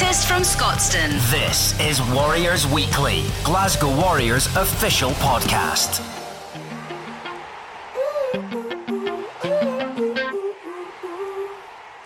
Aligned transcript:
latest 0.00 0.28
from 0.28 0.42
Scotstoun. 0.42 1.10
This 1.28 1.78
is 1.80 2.00
Warriors 2.12 2.68
Weekly, 2.68 3.24
Glasgow 3.42 3.92
Warriors 4.00 4.46
official 4.54 5.10
podcast. 5.10 5.98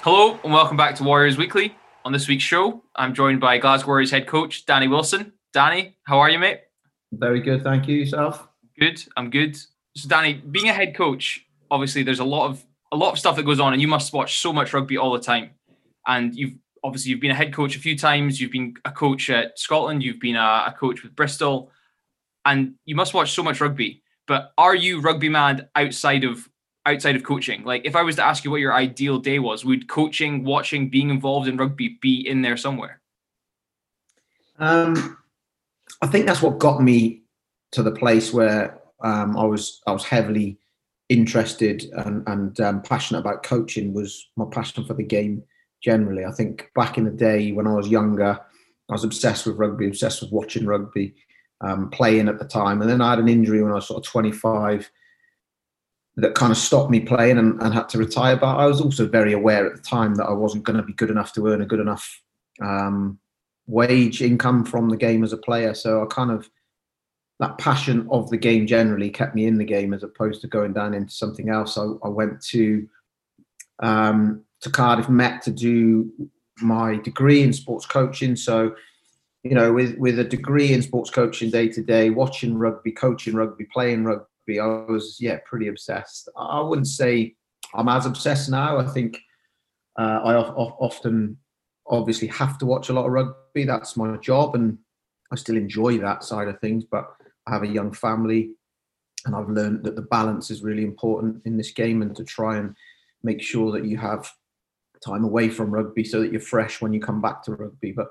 Hello 0.01 0.39
and 0.43 0.53
welcome 0.55 0.79
back 0.79 0.95
to 0.95 1.05
Warriors 1.05 1.37
Weekly. 1.37 1.77
On 2.07 2.13
this 2.13 2.29
week's 2.29 2.45
show, 2.45 2.83
I'm 2.97 3.13
joined 3.13 3.41
by 3.41 3.59
Glasgow 3.59 3.89
Warriors 3.89 4.11
head 4.11 4.27
coach 4.27 4.65
Danny 4.65 4.89
Wilson. 4.89 5.35
Danny, 5.53 5.95
how 6.05 6.19
are 6.21 6.31
you, 6.31 6.39
mate? 6.39 6.61
Very 7.13 7.41
good, 7.41 7.63
thank 7.63 7.89
you. 7.89 7.97
Yourself? 7.97 8.49
Good. 8.79 9.05
I'm 9.19 9.29
good. 9.29 9.57
So, 9.97 10.09
Danny, 10.09 10.35
being 10.35 10.71
a 10.71 10.73
head 10.73 10.95
coach, 10.95 11.45
obviously 11.71 12.05
there's 12.05 12.21
a 12.21 12.25
lot 12.25 12.49
of 12.49 12.65
a 12.91 12.97
lot 12.97 13.13
of 13.13 13.19
stuff 13.19 13.37
that 13.37 13.43
goes 13.43 13.61
on, 13.61 13.75
and 13.75 13.83
you 13.83 13.89
must 13.89 14.15
watch 14.15 14.39
so 14.39 14.51
much 14.51 14.73
rugby 14.73 14.97
all 14.97 15.13
the 15.13 15.21
time. 15.21 15.51
And 16.07 16.35
you've 16.35 16.55
obviously 16.83 17.11
you've 17.11 17.21
been 17.21 17.31
a 17.31 17.35
head 17.35 17.53
coach 17.53 17.77
a 17.77 17.81
few 17.81 17.97
times. 17.97 18.41
You've 18.41 18.53
been 18.53 18.75
a 18.85 18.91
coach 18.91 19.31
at 19.31 19.59
Scotland. 19.59 20.03
You've 20.03 20.21
been 20.21 20.37
a, 20.37 20.65
a 20.69 20.75
coach 20.79 21.03
with 21.03 21.15
Bristol, 21.15 21.71
and 22.45 22.75
you 22.85 22.95
must 22.95 23.15
watch 23.15 23.33
so 23.33 23.43
much 23.43 23.61
rugby. 23.61 24.03
But 24.27 24.53
are 24.59 24.75
you 24.75 25.01
rugby 25.01 25.29
mad 25.29 25.69
outside 25.75 26.25
of 26.25 26.49
outside 26.87 27.17
of 27.17 27.23
coaching? 27.23 27.65
Like, 27.65 27.85
if 27.85 27.97
I 27.97 28.03
was 28.03 28.17
to 28.17 28.25
ask 28.25 28.45
you 28.45 28.51
what 28.51 28.61
your 28.61 28.75
ideal 28.75 29.19
day 29.19 29.39
was, 29.39 29.65
would 29.65 29.89
coaching, 29.89 30.45
watching, 30.45 30.89
being 30.89 31.11
involved 31.11 31.49
in 31.49 31.57
rugby 31.57 31.99
be 32.01 32.27
in 32.27 32.43
there 32.43 32.57
somewhere? 32.57 33.01
Um, 34.59 35.19
I 36.01 36.07
think 36.07 36.27
that's 36.27 36.43
what 36.43 36.59
got 36.59 36.83
me 36.83 37.23
to 37.73 37.83
the 37.83 37.93
place 37.93 38.33
where 38.33 38.81
um, 39.03 39.37
I 39.37 39.45
was. 39.45 39.81
I 39.87 39.93
was 39.93 40.05
heavily 40.05 40.59
interested 41.09 41.85
and, 41.93 42.27
and 42.27 42.61
um, 42.61 42.83
passionate 42.83 43.21
about 43.21 43.43
coaching. 43.43 43.93
Was 43.93 44.31
my 44.37 44.47
passion 44.51 44.85
for 44.85 44.95
the 44.95 45.03
game 45.03 45.43
generally. 45.83 46.25
I 46.25 46.33
think 46.33 46.71
back 46.75 46.97
in 46.97 47.05
the 47.05 47.11
day 47.11 47.53
when 47.53 47.67
I 47.67 47.75
was 47.75 47.89
younger, 47.89 48.39
I 48.89 48.93
was 48.93 49.05
obsessed 49.05 49.47
with 49.47 49.57
rugby, 49.57 49.87
obsessed 49.87 50.23
with 50.23 50.33
watching 50.33 50.67
rugby, 50.67 51.15
um, 51.61 51.91
playing 51.91 52.29
at 52.29 52.39
the 52.39 52.45
time, 52.45 52.81
and 52.81 52.91
then 52.91 53.01
I 53.01 53.11
had 53.11 53.19
an 53.19 53.29
injury 53.29 53.63
when 53.63 53.73
I 53.73 53.77
was 53.77 53.87
sort 53.87 54.05
of 54.05 54.11
25 54.11 54.91
that 56.17 56.35
kind 56.35 56.53
of 56.53 56.59
stopped 56.59 56.91
me 56.91 57.01
playing 57.01 57.39
and, 57.39 57.61
and, 57.63 57.73
had 57.73 57.89
to 57.89 57.99
retire. 57.99 58.37
But 58.37 58.57
I 58.57 58.67
was 58.67 58.83
also 58.83 59.09
very 59.09 59.33
aware 59.33 59.67
at 59.67 59.77
the 59.77 59.83
time 59.83 60.17
that 60.17 60.27
I 60.27 60.33
wasn't 60.33 60.65
going 60.65 60.77
to 60.77 60.83
be 60.83 60.93
good 60.93 61.09
enough 61.09 61.33
to 61.33 61.47
earn 61.47 61.63
a 61.63 61.67
good 61.67 61.81
enough 61.81 62.21
um, 62.61 63.19
wage 63.67 64.21
income 64.21 64.65
from 64.67 64.91
the 64.91 64.97
game 64.97 65.25
as 65.25 65.33
a 65.33 65.39
player. 65.39 65.73
So 65.73 66.03
I 66.03 66.07
kind 66.07 66.31
of 66.31 66.51
that 67.41 67.57
passion 67.59 68.07
of 68.11 68.29
the 68.31 68.37
game 68.37 68.67
generally 68.67 69.11
kept 69.11 69.35
me 69.35 69.47
in 69.47 69.57
the 69.57 69.65
game 69.65 69.95
as 69.95 70.03
opposed 70.03 70.43
to 70.43 70.49
going 70.49 70.75
down 70.75 70.95
into 70.95 71.13
something 71.13 71.49
else. 71.49 71.79
I, 71.79 71.85
I 72.05 72.09
went 72.09 72.43
to 72.49 72.87
um, 73.83 74.45
to 74.63 74.71
Cardiff 74.71 75.09
Met 75.09 75.43
to 75.43 75.51
do 75.51 76.11
my 76.61 76.97
degree 76.97 77.43
in 77.43 77.53
sports 77.53 77.87
coaching. 77.87 78.37
So 78.37 78.75
you 79.43 79.55
know, 79.55 79.73
with 79.73 79.97
with 79.99 80.19
a 80.19 80.25
degree 80.25 80.73
in 80.73 80.83
sports 80.83 81.11
coaching 81.11 81.51
day 81.51 81.69
to 81.69 81.83
day, 81.83 82.11
watching 82.11 82.57
rugby, 82.57 82.93
coaching 82.93 83.35
rugby, 83.35 83.67
playing 83.73 84.05
rugby 84.05 84.29
I 84.61 84.67
was 84.67 85.19
yeah 85.21 85.39
pretty 85.45 85.69
obsessed. 85.69 86.29
I 86.37 86.61
wouldn't 86.61 86.89
say 86.89 87.35
I'm 87.75 87.89
as 87.89 88.07
obsessed 88.07 88.51
now. 88.51 88.79
I 88.79 88.87
think 88.87 89.19
uh, 89.99 90.21
I 90.25 90.35
often 90.37 91.39
obviously 91.87 92.29
have 92.29 92.59
to 92.59 92.67
watch 92.67 92.89
a 92.89 92.93
lot 92.93 93.07
of 93.07 93.13
rugby. 93.13 93.65
That's 93.65 93.97
my 93.97 94.17
job, 94.19 94.55
and 94.55 94.79
I 95.33 95.37
still 95.37 95.57
enjoy 95.57 95.99
that 95.99 96.25
side 96.25 96.49
of 96.49 96.61
things. 96.61 96.85
But 96.85 97.11
I 97.47 97.53
have 97.53 97.63
a 97.63 97.69
young 97.69 97.93
family, 97.93 98.51
and 99.27 99.35
I've 99.35 99.49
learned 99.49 99.85
that 99.85 99.97
the 99.97 100.03
balance 100.03 100.51
is 100.51 100.63
really 100.63 100.85
important 100.85 101.43
in 101.45 101.57
this 101.57 101.73
game, 101.73 102.03
and 102.03 102.15
to 102.17 102.25
try 102.25 102.59
and 102.59 102.75
make 103.23 103.43
sure 103.43 103.73
that 103.73 103.85
you 103.85 103.97
have 103.99 104.31
time 105.05 105.25
away 105.25 105.49
from 105.49 105.71
rugby 105.71 106.05
so 106.05 106.21
that 106.21 106.33
you're 106.33 106.41
fresh 106.41 106.81
when 106.81 106.93
you 106.93 107.01
come 107.01 107.21
back 107.21 107.43
to 107.45 107.53
rugby. 107.53 107.93
But 107.93 108.09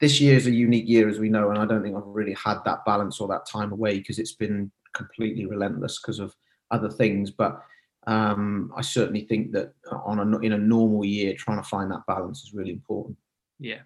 this 0.00 0.20
year 0.20 0.36
is 0.36 0.46
a 0.46 0.50
unique 0.50 0.88
year, 0.88 1.08
as 1.08 1.18
we 1.18 1.28
know, 1.28 1.50
and 1.50 1.58
I 1.58 1.66
don't 1.66 1.82
think 1.82 1.96
I've 1.96 2.02
really 2.06 2.34
had 2.34 2.58
that 2.64 2.84
balance 2.84 3.20
or 3.20 3.28
that 3.28 3.46
time 3.46 3.72
away 3.72 3.98
because 3.98 4.18
it's 4.18 4.34
been 4.34 4.70
completely 4.92 5.46
relentless 5.46 6.00
because 6.00 6.18
of 6.18 6.34
other 6.70 6.90
things. 6.90 7.30
But 7.30 7.62
um, 8.06 8.72
I 8.76 8.82
certainly 8.82 9.22
think 9.22 9.52
that 9.52 9.72
on 9.90 10.18
a, 10.18 10.38
in 10.40 10.52
a 10.52 10.58
normal 10.58 11.04
year, 11.04 11.34
trying 11.34 11.62
to 11.62 11.68
find 11.68 11.90
that 11.90 12.06
balance 12.06 12.42
is 12.42 12.54
really 12.54 12.72
important. 12.72 13.16
Yeah. 13.58 13.80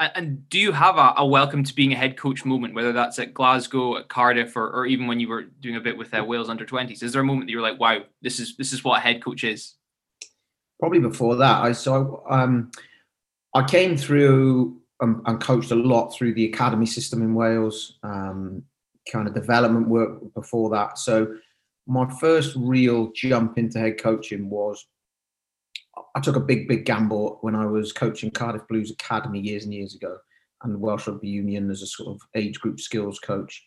And, 0.00 0.48
do 0.48 0.60
you 0.60 0.70
have 0.70 0.96
a, 0.96 1.14
a, 1.16 1.26
welcome 1.26 1.64
to 1.64 1.74
being 1.74 1.92
a 1.92 1.96
head 1.96 2.16
coach 2.16 2.44
moment, 2.44 2.72
whether 2.72 2.92
that's 2.92 3.18
at 3.18 3.34
Glasgow, 3.34 3.98
at 3.98 4.08
Cardiff, 4.08 4.56
or, 4.56 4.70
or 4.70 4.86
even 4.86 5.08
when 5.08 5.18
you 5.18 5.28
were 5.28 5.42
doing 5.42 5.74
a 5.74 5.80
bit 5.80 5.98
with 5.98 6.14
uh, 6.14 6.24
Wales 6.24 6.48
under 6.48 6.64
twenties? 6.64 7.02
Is 7.02 7.12
there 7.12 7.20
a 7.20 7.24
moment 7.24 7.48
that 7.48 7.50
you're 7.50 7.62
like, 7.62 7.80
"Wow, 7.80 8.02
this 8.22 8.38
is 8.38 8.56
this 8.56 8.72
is 8.72 8.84
what 8.84 8.98
a 8.98 9.00
head 9.00 9.20
coach 9.20 9.42
is"? 9.42 9.74
Probably 10.80 11.00
before 11.00 11.36
that, 11.36 11.62
I 11.62 11.72
so 11.72 12.22
um, 12.28 12.70
I 13.54 13.64
came 13.64 13.96
through 13.96 14.80
and, 15.00 15.40
coached 15.40 15.70
a 15.70 15.76
lot 15.76 16.10
through 16.10 16.34
the 16.34 16.46
academy 16.46 16.86
system 16.86 17.22
in 17.22 17.34
Wales. 17.34 17.98
Um, 18.02 18.64
kind 19.10 19.26
of 19.26 19.34
development 19.34 19.88
work 19.88 20.34
before 20.34 20.70
that. 20.70 20.98
So 20.98 21.34
my 21.86 22.08
first 22.20 22.54
real 22.56 23.10
jump 23.12 23.58
into 23.58 23.78
head 23.78 24.00
coaching 24.00 24.50
was 24.50 24.86
I 26.14 26.20
took 26.20 26.36
a 26.36 26.40
big, 26.40 26.68
big 26.68 26.84
gamble 26.84 27.38
when 27.40 27.54
I 27.54 27.66
was 27.66 27.92
coaching 27.92 28.30
Cardiff 28.30 28.66
Blues 28.68 28.90
Academy 28.90 29.40
years 29.40 29.64
and 29.64 29.74
years 29.74 29.94
ago 29.94 30.18
and 30.62 30.80
Welsh 30.80 31.06
Rugby 31.06 31.28
Union 31.28 31.70
as 31.70 31.82
a 31.82 31.86
sort 31.86 32.14
of 32.14 32.20
age 32.34 32.60
group 32.60 32.80
skills 32.80 33.18
coach. 33.18 33.64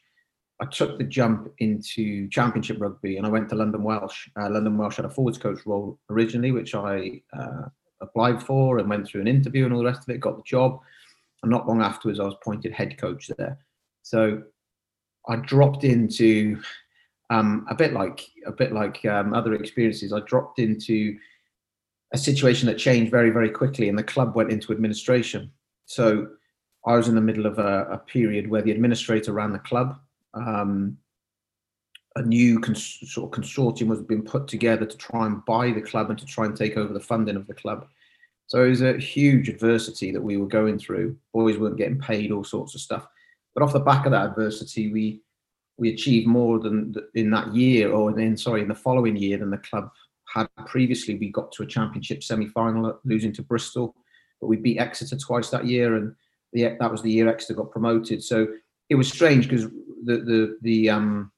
I 0.62 0.66
took 0.66 1.00
the 1.00 1.04
jump 1.04 1.52
into 1.58 2.30
Championship 2.30 2.80
Rugby 2.80 3.18
and 3.18 3.26
I 3.26 3.30
went 3.30 3.50
to 3.50 3.56
London 3.56 3.84
Welsh. 3.84 4.30
Uh, 4.40 4.48
London 4.48 4.78
Welsh 4.78 4.98
had 4.98 5.06
a 5.06 5.10
forwards 5.10 5.40
coach 5.40 5.60
role 5.66 6.00
originally, 6.12 6.52
which 6.52 6.76
I 6.76 7.22
uh, 7.34 7.64
applied 8.00 8.44
for 8.44 8.78
and 8.78 8.88
went 8.88 9.08
through 9.08 9.22
an 9.22 9.28
interview 9.28 9.66
and 9.66 9.74
all 9.74 9.80
the 9.80 9.86
rest 9.86 10.04
of 10.08 10.10
it, 10.14 10.20
got 10.20 10.38
the 10.38 10.44
job. 10.44 10.80
And 11.42 11.52
not 11.52 11.68
long 11.68 11.82
afterwards, 11.82 12.20
I 12.20 12.26
was 12.26 12.36
appointed 12.36 12.74
head 12.74 13.00
coach 13.00 13.32
there. 13.40 13.58
So 14.04 14.44
I 15.28 15.38
dropped 15.38 15.84
into 15.84 16.62
um, 17.32 17.66
a 17.68 17.76
bit 17.76 17.94
like 17.94 18.22
a 18.46 18.52
bit 18.52 18.72
like 18.72 19.04
um, 19.06 19.34
other 19.34 19.56
experiences. 19.56 20.14
I 20.14 20.20
dropped 20.22 20.60
into 20.60 21.18
a 22.14 22.18
situation 22.18 22.68
that 22.68 22.78
changed 22.78 23.10
very 23.10 23.32
very 23.32 23.50
quickly, 23.50 23.90
and 23.90 23.98
the 23.98 24.04
club 24.04 24.36
went 24.36 24.52
into 24.52 24.72
administration. 24.72 25.52
So 25.86 26.28
I 26.86 26.96
was 26.98 27.08
in 27.08 27.16
the 27.16 27.22
middle 27.22 27.46
of 27.46 27.58
a, 27.58 27.88
a 27.92 27.98
period 27.98 28.50
where 28.50 28.62
the 28.62 28.72
administrator 28.72 29.34
ran 29.34 29.54
the 29.54 29.60
club. 29.60 29.98
Um, 30.34 30.98
a 32.16 32.22
new 32.22 32.60
cons- 32.60 33.00
sort 33.06 33.32
of 33.32 33.44
consortium 33.44 33.88
was 33.88 34.02
being 34.02 34.24
put 34.24 34.48
together 34.48 34.86
to 34.86 34.98
try 34.98 35.26
and 35.26 35.46
buy 35.46 35.72
the 35.72 35.82
club 35.82 36.10
and 36.10 36.20
to 36.20 36.26
try 36.26 36.46
and 36.46 36.56
take 36.56 36.76
over 36.76 36.94
the 36.94 37.00
funding 37.00 37.38
of 37.38 37.48
the 37.48 37.54
club. 37.54 37.88
So 38.48 38.66
it 38.66 38.70
was 38.70 38.82
a 38.82 38.98
huge 38.98 39.48
adversity 39.48 40.12
that 40.12 40.22
we 40.22 40.36
were 40.36 40.48
going 40.48 40.78
through. 40.78 41.16
Boys 41.34 41.58
weren't 41.58 41.78
getting 41.78 42.00
paid, 42.00 42.32
all 42.32 42.44
sorts 42.44 42.76
of 42.76 42.82
stuff. 42.82 43.08
But 43.54 43.64
off 43.64 43.72
the 43.72 43.80
back 43.80 44.06
of 44.06 44.12
that 44.12 44.26
adversity, 44.26 44.92
we 44.92 45.22
we 45.78 45.94
achieved 45.94 46.28
more 46.28 46.60
than 46.60 46.94
in 47.16 47.32
that 47.32 47.56
year, 47.56 47.92
or 47.92 48.18
in 48.20 48.38
sorry, 48.38 48.62
in 48.62 48.68
the 48.68 48.76
following 48.76 49.16
year 49.16 49.38
than 49.38 49.50
the 49.50 49.58
club 49.58 49.90
had 50.34 50.48
previously. 50.66 51.16
We 51.16 51.30
got 51.30 51.52
to 51.54 51.64
a 51.64 51.68
championship 51.68 52.24
semi-final, 52.24 53.00
losing 53.06 53.34
to 53.34 53.42
Bristol, 53.42 53.96
but 54.40 54.48
we 54.48 54.58
beat 54.58 54.80
Exeter 54.80 55.18
twice 55.18 55.50
that 55.50 55.66
year, 55.66 55.96
and 55.96 56.14
the, 56.54 56.76
that 56.80 56.92
was 56.92 57.02
the 57.02 57.12
year 57.12 57.30
Exeter 57.30 57.54
got 57.54 57.72
promoted. 57.72 58.22
So 58.24 58.48
it 58.90 58.96
was 58.96 59.08
strange 59.08 59.48
because 59.48 59.68
the 60.04 60.18
the 60.18 60.58
the 60.62 60.90
um 60.90 61.32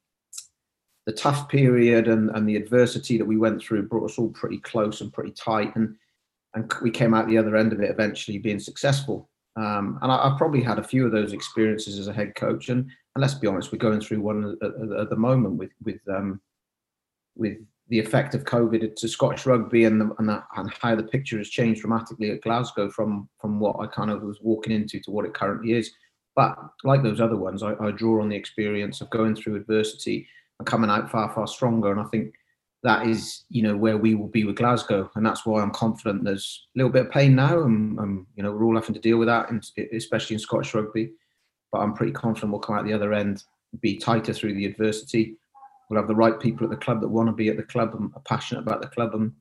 the 1.06 1.12
tough 1.12 1.48
period 1.48 2.08
and, 2.08 2.30
and 2.30 2.48
the 2.48 2.56
adversity 2.56 3.18
that 3.18 3.24
we 3.24 3.36
went 3.36 3.62
through 3.62 3.86
brought 3.88 4.10
us 4.10 4.18
all 4.18 4.30
pretty 4.30 4.58
close 4.58 5.00
and 5.00 5.12
pretty 5.12 5.32
tight, 5.32 5.74
and 5.76 5.96
and 6.54 6.72
we 6.82 6.90
came 6.90 7.14
out 7.14 7.26
the 7.28 7.38
other 7.38 7.56
end 7.56 7.72
of 7.72 7.80
it 7.80 7.90
eventually 7.90 8.38
being 8.38 8.60
successful. 8.60 9.28
Um, 9.56 9.98
and 10.02 10.10
I, 10.10 10.28
have 10.28 10.38
probably 10.38 10.62
had 10.62 10.78
a 10.78 10.84
few 10.84 11.06
of 11.06 11.12
those 11.12 11.32
experiences 11.32 11.98
as 11.98 12.08
a 12.08 12.12
head 12.12 12.34
coach. 12.34 12.68
And, 12.68 12.80
and 12.80 13.22
let's 13.22 13.34
be 13.34 13.46
honest, 13.46 13.70
we're 13.70 13.78
going 13.78 14.00
through 14.00 14.20
one 14.20 14.56
at, 14.62 15.00
at 15.00 15.10
the 15.10 15.16
moment 15.16 15.56
with 15.56 15.70
with 15.84 16.00
um, 16.08 16.40
with 17.36 17.58
the 17.88 17.98
effect 17.98 18.34
of 18.34 18.44
COVID 18.44 18.96
to 18.96 19.08
Scottish 19.08 19.44
rugby 19.44 19.84
and 19.84 20.00
the, 20.00 20.10
and, 20.18 20.28
that, 20.28 20.44
and 20.56 20.72
how 20.80 20.94
the 20.94 21.02
picture 21.02 21.36
has 21.36 21.50
changed 21.50 21.82
dramatically 21.82 22.30
at 22.30 22.40
Glasgow 22.40 22.90
from 22.90 23.28
from 23.40 23.60
what 23.60 23.76
I 23.78 23.86
kind 23.86 24.10
of 24.10 24.22
was 24.22 24.40
walking 24.40 24.72
into 24.72 25.00
to 25.00 25.10
what 25.10 25.26
it 25.26 25.34
currently 25.34 25.72
is. 25.72 25.90
But 26.36 26.56
like 26.82 27.02
those 27.02 27.20
other 27.20 27.36
ones, 27.36 27.62
I, 27.62 27.74
I 27.80 27.90
draw 27.90 28.20
on 28.20 28.28
the 28.28 28.36
experience 28.36 29.00
of 29.00 29.10
going 29.10 29.36
through 29.36 29.56
adversity 29.56 30.26
and 30.58 30.66
coming 30.66 30.90
out 30.90 31.10
far 31.10 31.32
far 31.32 31.46
stronger. 31.46 31.92
And 31.92 32.00
I 32.00 32.04
think 32.04 32.34
that 32.84 33.06
is 33.06 33.44
you 33.48 33.62
know 33.62 33.76
where 33.76 33.96
we 33.96 34.14
will 34.14 34.28
be 34.28 34.44
with 34.44 34.56
Glasgow, 34.56 35.10
and 35.14 35.24
that's 35.24 35.46
why 35.46 35.62
I'm 35.62 35.70
confident. 35.70 36.22
There's 36.22 36.66
a 36.74 36.78
little 36.78 36.92
bit 36.92 37.06
of 37.06 37.12
pain 37.12 37.34
now, 37.34 37.62
and, 37.62 37.98
and 37.98 38.26
you 38.36 38.42
know 38.42 38.52
we're 38.52 38.64
all 38.64 38.74
having 38.74 38.94
to 38.94 39.00
deal 39.00 39.16
with 39.16 39.28
that, 39.28 39.50
especially 39.92 40.34
in 40.34 40.40
Scottish 40.40 40.74
rugby. 40.74 41.12
But 41.72 41.78
I'm 41.78 41.94
pretty 41.94 42.12
confident 42.12 42.52
we'll 42.52 42.60
come 42.60 42.76
out 42.76 42.84
the 42.84 42.92
other 42.92 43.14
end, 43.14 43.42
be 43.80 43.96
tighter 43.96 44.32
through 44.32 44.54
the 44.54 44.66
adversity. 44.66 45.36
We'll 45.88 46.00
have 46.00 46.08
the 46.08 46.14
right 46.14 46.38
people 46.38 46.64
at 46.64 46.70
the 46.70 46.76
club 46.76 47.00
that 47.00 47.08
want 47.08 47.28
to 47.28 47.32
be 47.32 47.48
at 47.48 47.56
the 47.56 47.62
club 47.62 47.94
and 47.94 48.12
are 48.14 48.22
passionate 48.22 48.60
about 48.60 48.82
the 48.82 48.88
club, 48.88 49.14
and, 49.14 49.32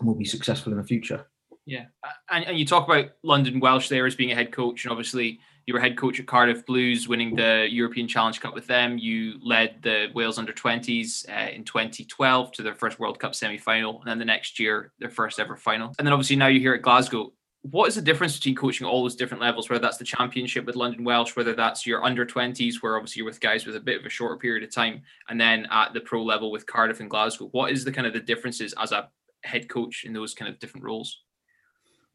and 0.00 0.08
we'll 0.08 0.16
be 0.16 0.24
successful 0.24 0.72
in 0.72 0.78
the 0.78 0.84
future. 0.84 1.26
Yeah, 1.70 1.84
and, 2.28 2.44
and 2.46 2.58
you 2.58 2.66
talk 2.66 2.88
about 2.88 3.10
London 3.22 3.60
Welsh 3.60 3.88
there 3.88 4.04
as 4.04 4.16
being 4.16 4.32
a 4.32 4.34
head 4.34 4.50
coach, 4.50 4.84
and 4.84 4.90
obviously 4.90 5.38
you 5.66 5.74
were 5.74 5.78
head 5.78 5.96
coach 5.96 6.18
at 6.18 6.26
Cardiff 6.26 6.66
Blues, 6.66 7.06
winning 7.06 7.36
the 7.36 7.68
European 7.70 8.08
Challenge 8.08 8.40
Cup 8.40 8.54
with 8.54 8.66
them. 8.66 8.98
You 8.98 9.34
led 9.40 9.76
the 9.82 10.08
Wales 10.12 10.36
under 10.36 10.52
20s 10.52 11.28
uh, 11.28 11.50
in 11.52 11.62
2012 11.62 12.50
to 12.52 12.62
their 12.64 12.74
first 12.74 12.98
World 12.98 13.20
Cup 13.20 13.36
semi 13.36 13.56
final. 13.56 14.00
And 14.00 14.10
then 14.10 14.18
the 14.18 14.24
next 14.24 14.58
year, 14.58 14.90
their 14.98 15.10
first 15.10 15.38
ever 15.38 15.56
final. 15.56 15.94
And 15.96 16.04
then 16.04 16.12
obviously 16.12 16.34
now 16.34 16.48
you're 16.48 16.60
here 16.60 16.74
at 16.74 16.82
Glasgow. 16.82 17.32
what 17.62 17.86
is 17.86 17.94
the 17.94 18.02
difference 18.02 18.36
between 18.36 18.56
coaching 18.56 18.84
all 18.84 19.02
those 19.02 19.14
different 19.14 19.42
levels, 19.42 19.70
whether 19.70 19.80
that's 19.80 19.98
the 19.98 20.04
championship 20.04 20.66
with 20.66 20.74
London 20.74 21.04
Welsh, 21.04 21.36
whether 21.36 21.54
that's 21.54 21.86
your 21.86 22.04
under 22.04 22.26
20s, 22.26 22.82
where 22.82 22.96
obviously 22.96 23.20
you're 23.20 23.26
with 23.26 23.38
guys 23.38 23.64
with 23.64 23.76
a 23.76 23.80
bit 23.80 24.00
of 24.00 24.04
a 24.06 24.10
shorter 24.10 24.38
period 24.38 24.64
of 24.64 24.74
time, 24.74 25.02
and 25.28 25.40
then 25.40 25.68
at 25.70 25.92
the 25.92 26.00
pro 26.00 26.24
level 26.24 26.50
with 26.50 26.66
Cardiff 26.66 26.98
and 26.98 27.10
Glasgow? 27.10 27.48
What 27.52 27.70
is 27.70 27.84
the 27.84 27.92
kind 27.92 28.08
of 28.08 28.12
the 28.12 28.18
differences 28.18 28.74
as 28.76 28.90
a 28.90 29.08
head 29.44 29.68
coach 29.68 30.04
in 30.04 30.12
those 30.12 30.34
kind 30.34 30.52
of 30.52 30.58
different 30.58 30.84
roles? 30.84 31.20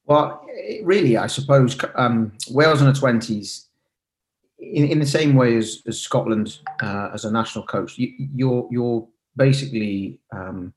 Well, 0.08 0.46
really, 0.84 1.18
I 1.18 1.28
suppose 1.28 1.78
um, 1.96 2.34
Wales 2.52 2.80
the 2.80 2.92
20s, 2.92 3.66
in, 4.60 4.86
in 4.86 5.00
the 5.00 5.06
same 5.06 5.36
way 5.36 5.58
as, 5.58 5.82
as 5.88 6.00
Scotland 6.00 6.60
uh, 6.82 7.10
as 7.14 7.26
a 7.26 7.32
national 7.32 7.66
coach, 7.66 7.98
you, 7.98 8.14
you're, 8.18 8.68
you're 8.72 9.08
basically, 9.36 10.20
um, 10.32 10.74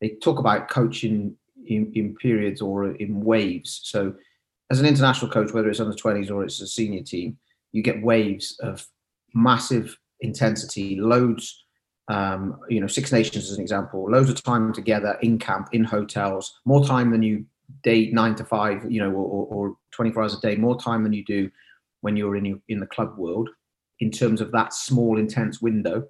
they 0.00 0.10
talk 0.22 0.38
about 0.38 0.68
coaching 0.68 1.36
in, 1.66 1.92
in 1.94 2.14
periods 2.16 2.62
or 2.62 2.92
in 2.92 3.22
waves. 3.22 3.80
So, 3.84 4.14
as 4.70 4.80
an 4.80 4.86
international 4.86 5.30
coach, 5.30 5.52
whether 5.52 5.68
it's 5.68 5.80
under 5.80 5.96
20s 5.96 6.30
or 6.30 6.44
it's 6.44 6.60
a 6.60 6.66
senior 6.66 7.02
team, 7.02 7.36
you 7.72 7.82
get 7.82 8.02
waves 8.02 8.56
of 8.60 8.86
massive 9.34 9.98
intensity, 10.20 10.96
loads. 10.98 11.64
Um, 12.08 12.58
you 12.68 12.80
know, 12.80 12.88
Six 12.88 13.12
Nations 13.12 13.50
as 13.50 13.56
an 13.56 13.62
example, 13.62 14.10
loads 14.10 14.30
of 14.30 14.42
time 14.42 14.72
together 14.72 15.16
in 15.22 15.38
camp, 15.38 15.68
in 15.72 15.84
hotels, 15.84 16.58
more 16.64 16.84
time 16.84 17.12
than 17.12 17.22
you 17.22 17.44
day 17.82 18.10
nine 18.10 18.34
to 18.36 18.44
five, 18.44 18.90
you 18.90 19.00
know, 19.00 19.10
or, 19.10 19.46
or 19.46 19.76
24 19.92 20.22
hours 20.22 20.34
a 20.34 20.40
day, 20.40 20.56
more 20.56 20.78
time 20.78 21.02
than 21.02 21.12
you 21.12 21.24
do 21.24 21.50
when 22.00 22.16
you're 22.16 22.36
in 22.36 22.60
in 22.68 22.80
the 22.80 22.86
club 22.86 23.16
world, 23.16 23.48
in 24.00 24.10
terms 24.10 24.40
of 24.40 24.52
that 24.52 24.72
small 24.72 25.18
intense 25.18 25.60
window. 25.60 26.08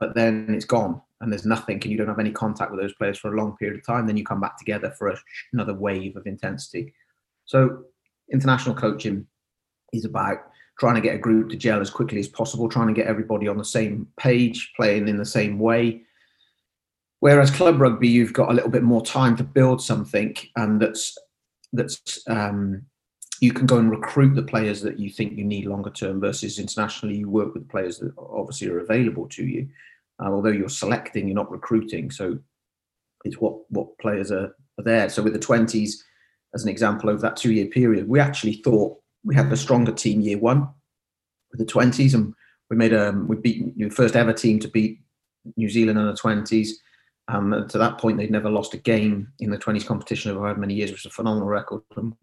But 0.00 0.14
then 0.14 0.46
it's 0.50 0.64
gone, 0.64 1.00
and 1.20 1.32
there's 1.32 1.46
nothing 1.46 1.80
and 1.82 1.90
you 1.90 1.96
don't 1.96 2.08
have 2.08 2.18
any 2.18 2.30
contact 2.30 2.70
with 2.70 2.80
those 2.80 2.94
players 2.94 3.18
for 3.18 3.32
a 3.32 3.36
long 3.36 3.56
period 3.56 3.78
of 3.78 3.86
time, 3.86 4.06
then 4.06 4.16
you 4.16 4.24
come 4.24 4.40
back 4.40 4.58
together 4.58 4.94
for 4.98 5.08
a, 5.08 5.18
another 5.52 5.74
wave 5.74 6.16
of 6.16 6.26
intensity. 6.26 6.92
So 7.46 7.84
international 8.32 8.74
coaching 8.74 9.26
is 9.92 10.04
about 10.04 10.38
trying 10.78 10.96
to 10.96 11.00
get 11.00 11.14
a 11.14 11.18
group 11.18 11.48
to 11.50 11.56
gel 11.56 11.80
as 11.80 11.90
quickly 11.90 12.18
as 12.18 12.28
possible, 12.28 12.68
trying 12.68 12.88
to 12.88 12.94
get 12.94 13.06
everybody 13.06 13.48
on 13.48 13.56
the 13.56 13.64
same 13.64 14.08
page, 14.18 14.72
playing 14.76 15.08
in 15.08 15.16
the 15.16 15.24
same 15.24 15.58
way. 15.58 16.02
Whereas 17.24 17.50
club 17.50 17.80
rugby, 17.80 18.08
you've 18.08 18.34
got 18.34 18.50
a 18.50 18.52
little 18.52 18.70
bit 18.70 18.82
more 18.82 19.02
time 19.02 19.34
to 19.38 19.44
build 19.44 19.80
something, 19.80 20.36
and 20.56 20.80
that's 20.80 21.16
that's 21.72 22.22
um, 22.28 22.82
you 23.40 23.52
can 23.52 23.64
go 23.64 23.78
and 23.78 23.90
recruit 23.90 24.34
the 24.34 24.42
players 24.42 24.82
that 24.82 24.98
you 24.98 25.08
think 25.08 25.36
you 25.36 25.44
need 25.44 25.64
longer 25.64 25.90
term. 25.90 26.20
Versus 26.20 26.58
internationally, 26.58 27.16
you 27.16 27.30
work 27.30 27.54
with 27.54 27.68
players 27.68 27.98
that 27.98 28.12
obviously 28.18 28.68
are 28.68 28.80
available 28.80 29.26
to 29.30 29.44
you 29.44 29.68
uh, 30.22 30.30
although 30.30 30.50
you're 30.50 30.68
selecting, 30.68 31.26
you're 31.26 31.34
not 31.34 31.50
recruiting. 31.50 32.10
So 32.10 32.38
it's 33.24 33.38
what 33.38 33.54
what 33.70 33.96
players 33.98 34.30
are, 34.30 34.54
are 34.78 34.84
there. 34.84 35.08
So 35.08 35.22
with 35.22 35.32
the 35.32 35.38
20s, 35.38 35.94
as 36.54 36.62
an 36.62 36.68
example, 36.68 37.10
over 37.10 37.20
that 37.22 37.36
two 37.36 37.52
year 37.52 37.66
period, 37.66 38.08
we 38.08 38.20
actually 38.20 38.54
thought 38.64 38.96
we 39.24 39.34
had 39.34 39.52
a 39.52 39.56
stronger 39.56 39.92
team 39.92 40.20
year 40.20 40.38
one 40.38 40.68
with 41.50 41.58
the 41.58 41.72
20s, 41.72 42.14
and 42.14 42.34
we 42.70 42.76
made 42.76 42.92
a 42.92 43.12
we 43.12 43.36
beat 43.36 43.76
the 43.76 43.88
first 43.88 44.16
ever 44.16 44.32
team 44.32 44.58
to 44.60 44.68
beat 44.68 45.00
New 45.56 45.68
Zealand 45.68 45.98
under 45.98 46.12
20s. 46.12 46.68
Um, 47.28 47.66
to 47.68 47.78
that 47.78 47.98
point, 47.98 48.18
they'd 48.18 48.30
never 48.30 48.50
lost 48.50 48.74
a 48.74 48.78
game 48.78 49.32
in 49.38 49.50
the 49.50 49.58
20s 49.58 49.86
competition 49.86 50.30
over 50.30 50.54
many 50.54 50.74
years, 50.74 50.90
which 50.90 51.00
is 51.00 51.06
a 51.06 51.10
phenomenal 51.10 51.48
record. 51.48 51.82
And 51.96 52.14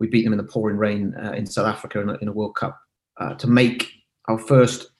we 0.00 0.08
beat 0.08 0.24
them 0.24 0.32
in 0.32 0.38
the 0.38 0.44
pouring 0.44 0.76
rain 0.76 1.14
uh, 1.22 1.32
in 1.32 1.46
South 1.46 1.66
Africa 1.66 2.00
in 2.00 2.10
a, 2.10 2.14
in 2.14 2.28
a 2.28 2.32
World 2.32 2.56
Cup 2.56 2.80
uh, 3.18 3.34
to 3.34 3.46
make 3.46 3.92
our 4.28 4.38
first 4.38 4.90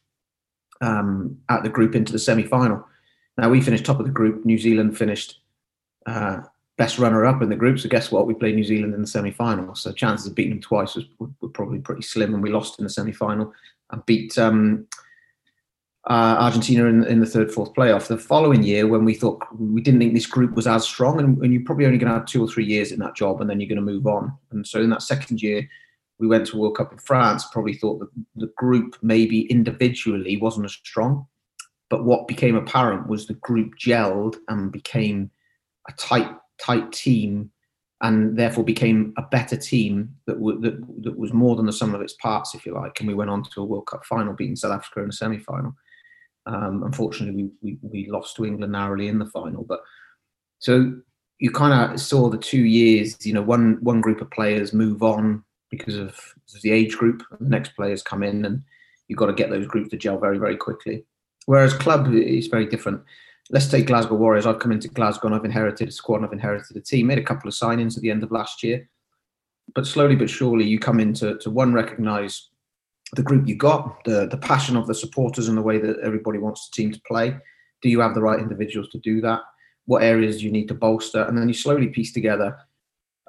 um, 0.81 1.39
out 1.49 1.63
the 1.63 1.69
group 1.69 1.95
into 1.95 2.13
the 2.13 2.19
semi 2.19 2.45
final. 2.45 2.85
Now 3.37 3.49
we 3.49 3.61
finished 3.61 3.85
top 3.85 3.99
of 3.99 4.07
the 4.07 4.13
group. 4.13 4.45
New 4.45 4.59
Zealand 4.59 4.97
finished 4.97 5.41
uh, 6.07 6.43
best 6.77 6.99
runner 6.99 7.25
up 7.25 7.43
in 7.43 7.49
the 7.49 7.57
group. 7.57 7.79
So 7.79 7.89
guess 7.89 8.13
what? 8.13 8.27
We 8.27 8.35
played 8.35 8.55
New 8.55 8.65
Zealand 8.65 8.95
in 8.95 9.01
the 9.01 9.07
semi 9.07 9.31
final. 9.31 9.75
So 9.75 9.93
chances 9.93 10.27
of 10.27 10.35
beating 10.35 10.53
them 10.53 10.61
twice 10.61 10.95
was, 10.95 11.07
were, 11.19 11.31
were 11.41 11.49
probably 11.49 11.81
pretty 11.81 12.03
slim, 12.03 12.35
and 12.35 12.43
we 12.43 12.51
lost 12.51 12.79
in 12.79 12.85
the 12.85 12.91
semi 12.91 13.13
final 13.13 13.53
and 13.91 14.05
beat 14.07 14.39
um, 14.39 14.87
uh, 16.11 16.37
Argentina 16.39 16.85
in, 16.85 17.05
in, 17.05 17.21
the 17.21 17.27
third, 17.27 17.51
fourth 17.51 17.73
playoff. 17.73 18.09
The 18.09 18.19
following 18.19 18.63
year, 18.63 18.87
when 18.87 19.05
we 19.05 19.15
thought 19.15 19.43
we 19.59 19.81
didn't 19.81 20.01
think 20.01 20.13
this 20.13 20.27
group 20.27 20.55
was 20.55 20.67
as 20.67 20.85
strong, 20.87 21.19
and, 21.19 21.39
and 21.39 21.53
you're 21.53 21.65
probably 21.65 21.87
only 21.87 21.99
going 21.99 22.13
to 22.13 22.19
have 22.19 22.27
two 22.27 22.45
or 22.45 22.49
three 22.49 22.67
years 22.67 22.93
in 22.93 22.99
that 23.01 23.17
job, 23.17 23.41
and 23.41 23.49
then 23.49 23.59
you're 23.59 23.69
going 23.69 23.77
to 23.77 23.93
move 23.93 24.07
on. 24.07 24.37
And 24.51 24.67
so 24.67 24.81
in 24.81 24.91
that 24.91 25.03
second 25.03 25.43
year, 25.43 25.67
we 26.19 26.27
went 26.27 26.47
to 26.49 26.59
World 26.59 26.77
Cup 26.77 26.93
in 26.93 26.99
France, 26.99 27.47
probably 27.53 27.75
thought 27.75 28.01
that 28.01 28.11
the 28.37 28.53
group 28.57 28.97
maybe 29.03 29.43
individually 29.43 30.37
wasn't 30.37 30.67
as 30.67 30.73
strong. 30.73 31.27
But 31.89 32.05
what 32.05 32.29
became 32.29 32.55
apparent 32.55 33.09
was 33.09 33.27
the 33.27 33.35
group 33.35 33.73
gelled 33.81 34.37
and 34.49 34.71
became 34.71 35.31
a 35.89 35.93
tight, 35.93 36.31
tight 36.61 36.93
team, 36.93 37.51
and 38.03 38.39
therefore 38.39 38.65
became 38.65 39.15
a 39.17 39.23
better 39.23 39.57
team 39.57 40.15
that, 40.27 40.35
w- 40.35 40.61
that, 40.61 40.85
that 41.03 41.19
was 41.19 41.33
more 41.33 41.57
than 41.57 41.67
the 41.67 41.73
sum 41.73 41.95
of 41.95 42.01
its 42.03 42.15
parts, 42.15 42.55
if 42.55 42.67
you 42.67 42.75
like. 42.75 42.99
And 43.01 43.09
we 43.09 43.15
went 43.15 43.31
on 43.31 43.43
to 43.43 43.63
a 43.63 43.65
World 43.65 43.87
Cup 43.87 44.05
final, 44.05 44.35
beating 44.35 44.57
South 44.57 44.73
Africa 44.73 45.01
in 45.01 45.07
the 45.07 45.13
semi 45.13 45.39
final. 45.39 45.75
Um, 46.47 46.83
unfortunately, 46.83 47.51
we, 47.63 47.79
we, 47.83 48.11
lost 48.11 48.37
to 48.37 48.45
England 48.45 48.73
narrowly 48.73 49.09
in 49.09 49.19
the 49.19 49.27
final. 49.27 49.65
But 49.65 49.81
so 50.59 50.95
you 51.39 51.51
kind 51.51 51.93
of 51.93 52.01
saw 52.01 52.29
the 52.29 52.39
two 52.39 52.65
years, 52.65 53.25
you 53.25 53.33
know, 53.33 53.43
one 53.43 53.79
one 53.81 54.01
group 54.01 54.21
of 54.21 54.31
players 54.31 54.73
move 54.73 55.03
on 55.03 55.43
because 55.71 55.97
of 55.97 56.19
the 56.63 56.71
age 56.71 56.97
group. 56.97 57.23
The 57.41 57.49
next 57.49 57.75
players 57.77 58.03
come 58.03 58.23
in, 58.23 58.45
and 58.45 58.63
you've 59.09 59.19
got 59.19 59.27
to 59.27 59.33
get 59.33 59.51
those 59.51 59.67
groups 59.67 59.91
to 59.91 59.97
gel 59.97 60.19
very, 60.19 60.39
very 60.39 60.57
quickly. 60.57 61.05
Whereas 61.47 61.75
club 61.75 62.13
is 62.15 62.47
very 62.47 62.67
different. 62.67 63.03
Let's 63.51 63.69
take 63.69 63.87
Glasgow 63.87 64.15
Warriors. 64.15 64.47
I've 64.47 64.59
come 64.59 64.73
into 64.73 64.89
Glasgow 64.89 65.27
and 65.27 65.37
I've 65.37 65.45
inherited 65.45 65.89
a 65.89 65.93
squad 65.93 66.17
and 66.17 66.27
I've 66.27 66.33
inherited 66.33 66.77
a 66.77 66.81
team. 66.81 67.07
Made 67.07 67.19
a 67.19 67.23
couple 67.23 67.49
of 67.49 67.55
signings 67.55 67.97
at 67.97 68.03
the 68.03 68.11
end 68.11 68.23
of 68.23 68.33
last 68.33 68.63
year, 68.63 68.89
but 69.75 69.87
slowly 69.87 70.17
but 70.17 70.31
surely 70.31 70.65
you 70.65 70.79
come 70.79 71.01
into 71.01 71.37
to 71.39 71.51
one 71.51 71.75
recognise 71.75 72.49
the 73.13 73.23
group 73.23 73.47
you 73.47 73.55
got, 73.55 74.03
the 74.05 74.27
the 74.27 74.37
passion 74.37 74.77
of 74.77 74.87
the 74.87 74.95
supporters 74.95 75.49
and 75.49 75.57
the 75.57 75.63
way 75.63 75.79
that 75.79 75.99
everybody 76.03 76.39
wants 76.39 76.69
the 76.69 76.83
team 76.83 76.93
to 76.93 77.01
play. 77.07 77.37
Do 77.83 77.89
you 77.89 78.01
have 78.01 78.15
the 78.15 78.23
right 78.23 78.41
individuals 78.41 78.89
to 78.91 78.99
do 78.99 79.21
that? 79.21 79.41
What 79.87 80.03
areas 80.03 80.39
do 80.39 80.45
you 80.45 80.51
need 80.51 80.69
to 80.69 80.75
bolster? 80.75 81.23
And 81.23 81.37
then 81.37 81.49
you 81.49 81.55
slowly 81.55 81.89
piece 81.89 82.13
together 82.13 82.57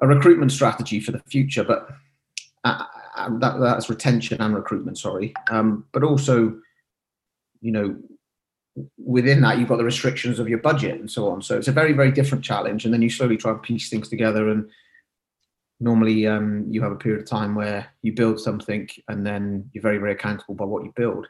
a 0.00 0.06
recruitment 0.06 0.52
strategy 0.52 1.00
for 1.00 1.12
the 1.12 1.22
future. 1.28 1.64
But 1.64 1.88
uh, 2.64 2.84
uh, 3.16 3.38
that, 3.38 3.60
that's 3.60 3.88
retention 3.90 4.40
and 4.40 4.54
recruitment, 4.54 4.98
sorry. 4.98 5.34
Um, 5.50 5.84
but 5.92 6.02
also, 6.02 6.58
you 7.60 7.72
know, 7.72 7.96
within 8.98 9.40
that, 9.42 9.58
you've 9.58 9.68
got 9.68 9.78
the 9.78 9.84
restrictions 9.84 10.38
of 10.38 10.48
your 10.48 10.58
budget 10.58 11.00
and 11.00 11.10
so 11.10 11.28
on. 11.28 11.42
So 11.42 11.56
it's 11.56 11.68
a 11.68 11.72
very, 11.72 11.92
very 11.92 12.12
different 12.12 12.44
challenge. 12.44 12.84
And 12.84 12.92
then 12.92 13.02
you 13.02 13.10
slowly 13.10 13.36
try 13.36 13.52
and 13.52 13.62
piece 13.62 13.88
things 13.88 14.08
together. 14.08 14.48
And 14.48 14.68
normally, 15.80 16.26
um, 16.26 16.66
you 16.70 16.82
have 16.82 16.92
a 16.92 16.96
period 16.96 17.22
of 17.22 17.28
time 17.28 17.54
where 17.54 17.86
you 18.02 18.12
build 18.12 18.40
something 18.40 18.88
and 19.08 19.26
then 19.26 19.68
you're 19.72 19.82
very, 19.82 19.98
very 19.98 20.12
accountable 20.12 20.54
by 20.54 20.64
what 20.64 20.84
you 20.84 20.92
build. 20.96 21.26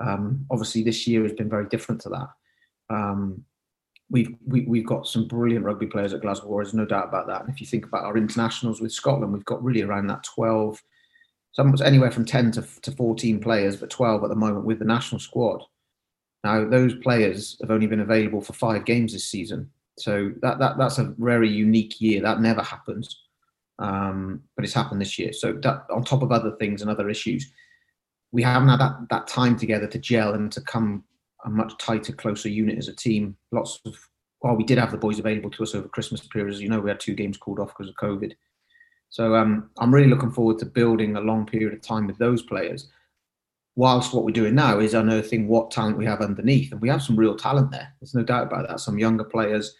Um, 0.00 0.46
obviously, 0.50 0.82
this 0.82 1.06
year 1.06 1.22
has 1.22 1.32
been 1.32 1.48
very 1.48 1.66
different 1.68 2.00
to 2.02 2.08
that. 2.10 2.28
Um, 2.94 3.44
we've 4.10 4.34
we, 4.46 4.60
have 4.60 4.68
we 4.68 4.78
have 4.78 4.86
got 4.86 5.06
some 5.06 5.28
brilliant 5.28 5.64
rugby 5.64 5.86
players 5.86 6.12
at 6.12 6.22
Glasgow 6.22 6.56
there's 6.56 6.74
no 6.74 6.84
doubt 6.84 7.08
about 7.08 7.26
that. 7.28 7.42
And 7.42 7.50
if 7.50 7.60
you 7.60 7.66
think 7.66 7.86
about 7.86 8.04
our 8.04 8.16
internationals 8.16 8.80
with 8.80 8.92
Scotland, 8.92 9.32
we've 9.32 9.44
got 9.44 9.62
really 9.62 9.82
around 9.82 10.08
that 10.08 10.24
12, 10.24 10.82
some 11.52 11.74
anywhere 11.84 12.10
from 12.10 12.24
10 12.24 12.52
to, 12.52 12.66
to 12.82 12.92
14 12.92 13.40
players, 13.40 13.76
but 13.76 13.90
12 13.90 14.24
at 14.24 14.30
the 14.30 14.36
moment 14.36 14.64
with 14.64 14.78
the 14.78 14.84
national 14.84 15.20
squad. 15.20 15.62
Now 16.44 16.68
those 16.68 16.94
players 16.94 17.56
have 17.60 17.70
only 17.70 17.86
been 17.86 18.00
available 18.00 18.40
for 18.40 18.52
five 18.52 18.84
games 18.84 19.12
this 19.12 19.26
season, 19.26 19.70
so 19.98 20.32
that 20.40 20.58
that 20.58 20.78
that's 20.78 20.98
a 20.98 21.14
very 21.18 21.50
unique 21.50 22.00
year. 22.00 22.22
That 22.22 22.40
never 22.40 22.62
happens, 22.62 23.14
um, 23.80 24.42
but 24.54 24.64
it's 24.64 24.74
happened 24.74 25.00
this 25.00 25.18
year. 25.18 25.32
So 25.32 25.54
that, 25.62 25.86
on 25.90 26.04
top 26.04 26.22
of 26.22 26.30
other 26.30 26.52
things 26.60 26.82
and 26.82 26.90
other 26.90 27.08
issues, 27.08 27.50
we 28.30 28.42
haven't 28.42 28.68
had 28.68 28.80
that 28.80 28.96
that 29.10 29.26
time 29.26 29.56
together 29.56 29.86
to 29.88 29.98
gel 29.98 30.34
and 30.34 30.52
to 30.52 30.60
come 30.60 31.02
a 31.44 31.50
much 31.50 31.76
tighter, 31.78 32.12
closer 32.12 32.48
unit 32.48 32.78
as 32.78 32.88
a 32.88 32.94
team. 32.94 33.36
Lots 33.50 33.80
of 33.86 33.96
well, 34.42 34.54
we 34.54 34.64
did 34.64 34.78
have 34.78 34.90
the 34.90 34.98
boys 34.98 35.18
available 35.18 35.50
to 35.50 35.62
us 35.62 35.74
over 35.74 35.88
Christmas 35.88 36.26
period. 36.26 36.54
As 36.54 36.60
you 36.60 36.68
know, 36.68 36.80
we 36.80 36.90
had 36.90 37.00
two 37.00 37.14
games 37.14 37.36
called 37.36 37.58
off 37.58 37.68
because 37.76 37.88
of 37.88 37.96
COVID. 37.96 38.32
So 39.08 39.34
um, 39.34 39.70
I'm 39.78 39.92
really 39.92 40.08
looking 40.08 40.30
forward 40.30 40.58
to 40.60 40.66
building 40.66 41.16
a 41.16 41.20
long 41.20 41.44
period 41.44 41.74
of 41.74 41.82
time 41.82 42.06
with 42.06 42.18
those 42.18 42.42
players. 42.42 42.88
Whilst 43.76 44.12
what 44.12 44.24
we're 44.24 44.30
doing 44.30 44.54
now 44.54 44.78
is 44.78 44.94
unearthing 44.94 45.48
what 45.48 45.70
talent 45.70 45.96
we 45.96 46.06
have 46.06 46.20
underneath, 46.20 46.72
and 46.72 46.80
we 46.80 46.88
have 46.88 47.02
some 47.02 47.16
real 47.16 47.36
talent 47.36 47.70
there. 47.70 47.92
There's 48.00 48.14
no 48.14 48.22
doubt 48.22 48.46
about 48.46 48.68
that. 48.68 48.80
Some 48.80 48.98
younger 48.98 49.24
players, 49.24 49.74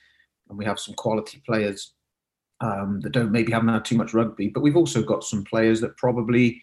and 0.48 0.58
we 0.58 0.64
have 0.64 0.80
some 0.80 0.94
quality 0.94 1.42
players 1.46 1.92
um, 2.60 3.00
that 3.00 3.12
don't 3.12 3.32
maybe 3.32 3.52
haven't 3.52 3.68
had 3.68 3.84
too 3.84 3.96
much 3.96 4.14
rugby, 4.14 4.48
but 4.48 4.60
we've 4.60 4.76
also 4.76 5.02
got 5.02 5.24
some 5.24 5.44
players 5.44 5.80
that 5.80 5.96
probably 5.96 6.62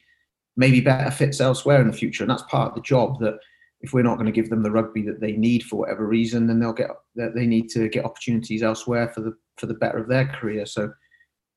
maybe 0.56 0.82
better 0.82 1.12
fits 1.12 1.40
elsewhere 1.40 1.82
in 1.82 1.88
the 1.88 1.98
future, 1.98 2.24
and 2.24 2.32
that's 2.32 2.44
part 2.44 2.70
of 2.70 2.76
the 2.76 2.82
job 2.82 3.20
that 3.20 3.38
if 3.82 3.94
we're 3.94 4.04
not 4.04 4.16
going 4.16 4.26
to 4.26 4.32
give 4.32 4.50
them 4.50 4.64
the 4.64 4.72
rugby 4.72 5.04
that 5.04 5.22
they 5.22 5.34
need 5.34 5.64
for 5.64 5.78
whatever 5.78 6.08
reason, 6.08 6.48
then 6.48 6.60
they'll 6.60 6.74
get 6.74 6.90
that 7.16 7.36
they 7.36 7.46
need 7.46 7.70
to 7.70 7.90
get 7.90 8.06
opportunities 8.06 8.64
elsewhere 8.64 9.10
for 9.10 9.22
the 9.22 9.36
for 9.58 9.68
the 9.68 9.74
better 9.74 9.98
of 9.98 10.08
their 10.08 10.28
career. 10.28 10.66
So 10.66 10.92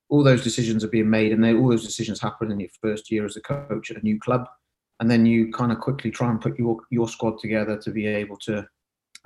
all 0.09 0.25
those 0.25 0.42
decisions 0.42 0.85
are 0.85 0.88
being 0.88 1.09
made, 1.09 1.32
and 1.32 1.42
they, 1.42 1.54
all 1.54 1.68
those 1.68 1.87
decisions 1.87 2.20
happen 2.20 2.50
in 2.50 2.61
your 2.61 2.68
first 2.82 3.11
year 3.11 3.25
as 3.25 3.37
a 3.37 3.40
coach 3.40 3.90
at 3.90 3.97
a 3.97 4.04
new 4.04 4.18
club, 4.18 4.47
and 5.00 5.11
then 5.11 5.25
you 5.25 5.50
kind 5.52 5.73
of 5.73 5.80
quickly 5.80 6.11
try 6.11 6.30
and 6.30 6.40
put 6.40 6.59
your 6.59 6.78
your 6.90 7.09
squad 7.09 7.38
together 7.38 7.78
to 7.78 7.90
be 7.90 8.06
able 8.06 8.37
to 8.38 8.59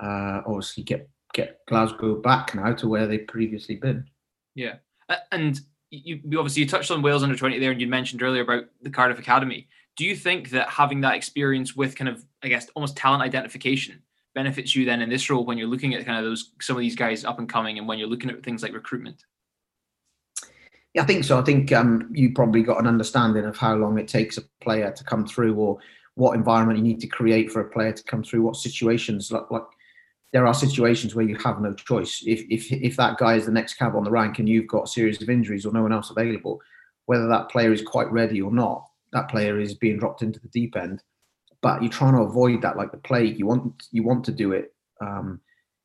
uh, 0.02 0.40
obviously 0.46 0.84
get 0.84 1.08
get 1.32 1.58
Glasgow 1.66 2.20
back 2.20 2.54
now 2.54 2.72
to 2.74 2.88
where 2.88 3.06
they've 3.06 3.26
previously 3.26 3.76
been. 3.76 4.06
Yeah, 4.54 4.76
and 5.32 5.60
you, 5.90 6.20
you 6.24 6.38
obviously 6.38 6.62
you 6.62 6.68
touched 6.68 6.90
on 6.90 7.02
Wales 7.02 7.22
under 7.22 7.36
20 7.36 7.58
there 7.58 7.70
and 7.70 7.80
you 7.80 7.86
mentioned 7.86 8.22
earlier 8.22 8.42
about 8.42 8.64
the 8.82 8.90
Cardiff 8.90 9.18
Academy. 9.18 9.68
Do 9.96 10.04
you 10.04 10.16
think 10.16 10.50
that 10.50 10.68
having 10.68 11.00
that 11.02 11.14
experience 11.14 11.76
with 11.76 11.96
kind 11.96 12.08
of, 12.08 12.24
I 12.42 12.48
guess, 12.48 12.68
almost 12.74 12.96
talent 12.96 13.22
identification 13.22 14.02
benefits 14.34 14.74
you 14.74 14.84
then 14.84 15.00
in 15.00 15.08
this 15.08 15.30
role 15.30 15.44
when 15.44 15.56
you're 15.56 15.68
looking 15.68 15.94
at 15.94 16.04
kind 16.04 16.18
of 16.18 16.24
those 16.24 16.50
some 16.60 16.76
of 16.76 16.80
these 16.80 16.96
guys 16.96 17.24
up 17.24 17.38
and 17.38 17.48
coming 17.48 17.78
and 17.78 17.86
when 17.86 17.98
you're 17.98 18.08
looking 18.08 18.30
at 18.30 18.42
things 18.42 18.62
like 18.62 18.72
recruitment? 18.72 19.24
Yeah, 20.94 21.02
I 21.02 21.06
think 21.06 21.24
so. 21.24 21.38
I 21.38 21.42
think 21.42 21.72
um, 21.72 22.08
you 22.12 22.32
probably 22.32 22.62
got 22.62 22.78
an 22.78 22.86
understanding 22.86 23.44
of 23.44 23.56
how 23.56 23.74
long 23.74 23.98
it 23.98 24.06
takes 24.06 24.38
a 24.38 24.42
player 24.60 24.92
to 24.92 25.04
come 25.04 25.26
through, 25.26 25.54
or 25.56 25.78
what 26.14 26.36
environment 26.36 26.78
you 26.78 26.84
need 26.84 27.00
to 27.00 27.08
create 27.08 27.50
for 27.50 27.60
a 27.60 27.70
player 27.70 27.92
to 27.92 28.02
come 28.04 28.22
through. 28.22 28.42
What 28.42 28.56
situations, 28.56 29.32
like, 29.32 29.50
like 29.50 29.64
there 30.34 30.48
are 30.48 30.52
situations 30.52 31.14
where 31.14 31.24
you 31.24 31.36
have 31.36 31.60
no 31.60 31.72
choice. 31.74 32.20
If 32.26 32.44
if 32.50 32.70
if 32.72 32.96
that 32.96 33.18
guy 33.18 33.36
is 33.36 33.46
the 33.46 33.52
next 33.52 33.74
cab 33.74 33.94
on 33.94 34.02
the 34.02 34.10
rank 34.10 34.40
and 34.40 34.48
you've 34.48 34.66
got 34.66 34.82
a 34.82 34.88
series 34.88 35.22
of 35.22 35.30
injuries 35.30 35.64
or 35.64 35.72
no 35.72 35.82
one 35.82 35.92
else 35.92 36.10
available, 36.10 36.60
whether 37.06 37.28
that 37.28 37.50
player 37.50 37.72
is 37.72 37.82
quite 37.82 38.10
ready 38.10 38.42
or 38.42 38.50
not, 38.50 38.84
that 39.12 39.28
player 39.28 39.60
is 39.60 39.74
being 39.74 39.96
dropped 39.96 40.22
into 40.22 40.40
the 40.40 40.48
deep 40.48 40.76
end. 40.76 41.04
But 41.62 41.82
you're 41.82 41.92
trying 41.92 42.14
to 42.14 42.22
avoid 42.22 42.62
that 42.62 42.76
like 42.76 42.90
the 42.90 42.98
plague. 42.98 43.38
You 43.38 43.46
want 43.46 43.84
you 43.92 44.02
want 44.02 44.24
to 44.24 44.32
do 44.32 44.50
it 44.50 44.74
um, 45.00 45.40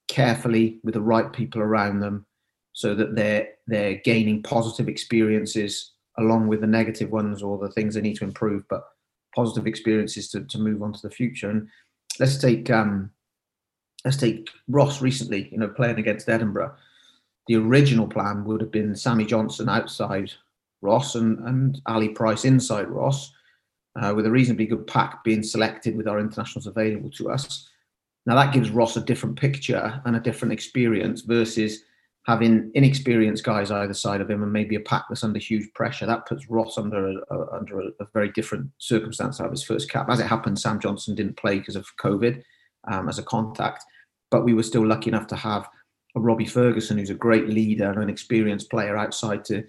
carefully 0.08 0.80
with 0.84 0.96
the 0.96 1.02
right 1.02 1.32
people 1.32 1.62
around 1.62 2.00
them 2.00 2.26
so 2.74 2.96
that 2.96 3.16
they're 3.16 3.50
they're 3.68 4.02
gaining 4.04 4.42
positive 4.42 4.90
experiences 4.90 5.94
along 6.18 6.48
with 6.48 6.62
the 6.62 6.68
negative 6.68 7.12
ones 7.12 7.44
or 7.44 7.60
the 7.60 7.72
things 7.74 7.94
they 7.94 8.02
need 8.02 8.18
to 8.18 8.26
improve, 8.26 8.64
but 8.68 8.84
positive 9.36 9.68
experiences 9.68 10.28
to, 10.30 10.44
to 10.46 10.58
move 10.58 10.82
on 10.82 10.92
to 10.92 11.00
the 11.04 11.12
future. 11.12 11.52
And 11.52 11.70
let's 12.20 12.40
take 12.40 12.72
um, 12.72 13.12
let's 14.06 14.18
take 14.18 14.50
Ross 14.68 15.02
recently, 15.02 15.50
you 15.52 15.58
know, 15.58 15.68
playing 15.68 16.00
against 16.00 16.30
Edinburgh. 16.30 16.74
The 17.48 17.56
original 17.56 18.08
plan 18.08 18.46
would 18.46 18.62
have 18.62 18.72
been 18.72 18.96
Sammy 18.96 19.26
Johnson 19.26 19.70
outside 19.70 20.32
Ross 20.82 21.16
and, 21.16 21.40
and 21.40 21.82
Ali 21.86 22.10
Price 22.10 22.46
inside 22.46 22.90
Ross, 22.90 23.34
uh, 24.00 24.14
with 24.16 24.26
a 24.26 24.32
reasonably 24.32 24.66
good 24.66 24.88
pack 24.88 25.24
being 25.24 25.44
selected 25.44 25.98
with 25.98 26.08
our 26.08 26.20
internationals 26.20 26.68
available 26.68 27.10
to 27.12 27.30
us. 27.30 27.68
Now 28.26 28.36
that 28.36 28.54
gives 28.54 28.70
Ross 28.70 28.96
a 28.96 29.02
different 29.02 29.38
picture 29.38 30.02
and 30.06 30.16
a 30.16 30.20
different 30.20 30.54
experience 30.54 31.22
versus 31.22 31.84
having 32.26 32.70
inexperienced 32.76 33.44
guys 33.44 33.72
either 33.72 33.94
side 33.94 34.22
of 34.22 34.30
him 34.30 34.44
and 34.44 34.54
maybe 34.54 34.76
a 34.76 34.80
pack 34.82 35.06
that's 35.10 35.24
under 35.24 35.40
huge 35.40 35.74
pressure, 35.74 36.06
that 36.06 36.28
puts 36.28 36.50
Ross 36.50 36.78
under 36.78 37.08
a, 37.08 37.16
a 37.32 37.58
under 37.58 37.80
a, 37.80 37.88
a, 38.00 38.06
very 38.14 38.30
different 38.32 38.70
circumstance 38.78 39.40
out 39.40 39.48
of 39.48 39.52
his 39.52 39.64
first 39.64 39.90
cap. 39.90 40.10
As 40.10 40.20
it 40.20 40.28
happened, 40.28 40.60
Sam 40.60 40.80
Johnson 40.80 41.16
didn't 41.16 41.38
play 41.38 41.58
because 41.58 41.76
of 41.76 41.88
COVID 41.98 42.44
um, 42.92 43.10
as 43.10 43.20
a 43.20 43.24
contact, 43.24 43.84
but 44.32 44.44
we 44.44 44.54
were 44.54 44.64
still 44.64 44.86
lucky 44.86 45.10
enough 45.10 45.28
to 45.28 45.36
have 45.36 45.68
a 46.16 46.20
Robbie 46.20 46.46
Fergusson, 46.46 46.98
who's 46.98 47.10
a 47.10 47.16
great 47.16 47.48
leader 47.48 47.92
and 47.92 48.04
an 48.04 48.10
experienced 48.10 48.70
player 48.70 48.98
outside 48.98 49.46
to 49.46 49.64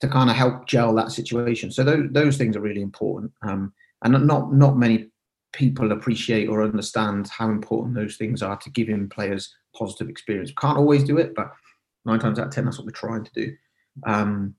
to 0.00 0.08
kind 0.08 0.28
of 0.28 0.36
help 0.36 0.66
gel 0.66 0.92
that 0.94 1.12
situation. 1.12 1.70
So 1.70 1.84
those, 1.84 2.08
those 2.10 2.36
things 2.36 2.56
are 2.56 2.60
really 2.60 2.82
important, 2.82 3.32
um, 3.42 3.72
and 4.02 4.26
not 4.26 4.52
not 4.52 4.76
many 4.76 5.08
people 5.52 5.92
appreciate 5.92 6.48
or 6.48 6.62
understand 6.62 7.28
how 7.28 7.48
important 7.48 7.94
those 7.94 8.16
things 8.16 8.42
are 8.42 8.56
to 8.56 8.70
giving 8.70 9.08
players 9.08 9.54
positive 9.76 10.08
experience. 10.08 10.52
Can't 10.58 10.78
always 10.78 11.04
do 11.04 11.18
it, 11.18 11.34
but 11.34 11.52
nine 12.04 12.18
times 12.18 12.38
out 12.38 12.48
of 12.48 12.52
ten, 12.52 12.64
that's 12.64 12.78
what 12.78 12.86
we're 12.86 12.92
trying 12.92 13.24
to 13.24 13.32
do. 13.34 13.56
Um, 14.04 14.56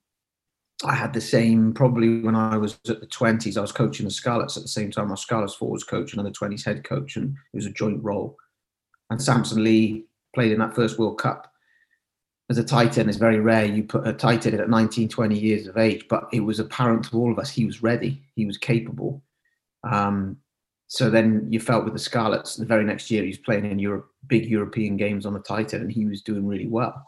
I 0.83 0.93
had 0.93 1.13
the 1.13 1.21
same 1.21 1.73
probably 1.73 2.21
when 2.21 2.35
I 2.35 2.57
was 2.57 2.77
at 2.89 2.99
the 2.99 3.05
twenties. 3.07 3.57
I 3.57 3.61
was 3.61 3.71
coaching 3.71 4.05
the 4.05 4.11
Scarlets 4.11 4.57
at 4.57 4.63
the 4.63 4.69
same 4.69 4.91
time. 4.91 5.09
Was 5.09 5.21
Scarlets 5.21 5.55
forwards 5.55 5.83
coach 5.83 6.13
and 6.13 6.25
the 6.25 6.31
twenties 6.31 6.65
head 6.65 6.83
coach, 6.83 7.15
and 7.15 7.35
it 7.53 7.57
was 7.57 7.65
a 7.65 7.71
joint 7.71 8.03
role. 8.03 8.37
And 9.09 9.21
Samson 9.21 9.63
Lee 9.63 10.05
played 10.33 10.51
in 10.51 10.59
that 10.59 10.75
first 10.75 10.99
World 10.99 11.17
Cup 11.17 11.51
as 12.49 12.57
a 12.57 12.63
tight 12.63 12.97
end. 12.97 13.09
It's 13.09 13.17
very 13.17 13.39
rare 13.39 13.65
you 13.65 13.83
put 13.83 14.07
a 14.07 14.13
tight 14.13 14.45
end 14.45 14.59
at 14.59 14.69
19, 14.69 15.09
20 15.09 15.39
years 15.39 15.67
of 15.67 15.77
age, 15.77 16.05
but 16.09 16.27
it 16.31 16.41
was 16.41 16.59
apparent 16.59 17.05
to 17.05 17.17
all 17.17 17.31
of 17.31 17.39
us 17.39 17.49
he 17.49 17.65
was 17.65 17.81
ready, 17.81 18.21
he 18.35 18.45
was 18.45 18.57
capable. 18.57 19.23
Um, 19.83 20.37
so 20.87 21.09
then 21.09 21.47
you 21.49 21.59
felt 21.59 21.83
with 21.83 21.93
the 21.93 21.99
Scarlets 21.99 22.55
the 22.55 22.65
very 22.65 22.83
next 22.83 23.09
year 23.09 23.23
he 23.23 23.29
was 23.29 23.37
playing 23.37 23.65
in 23.65 23.79
Europe, 23.79 24.07
big 24.27 24.45
European 24.45 24.97
games 24.97 25.25
on 25.25 25.33
the 25.33 25.39
tight 25.39 25.73
end, 25.73 25.83
and 25.83 25.91
he 25.91 26.05
was 26.05 26.21
doing 26.21 26.45
really 26.45 26.67
well. 26.67 27.05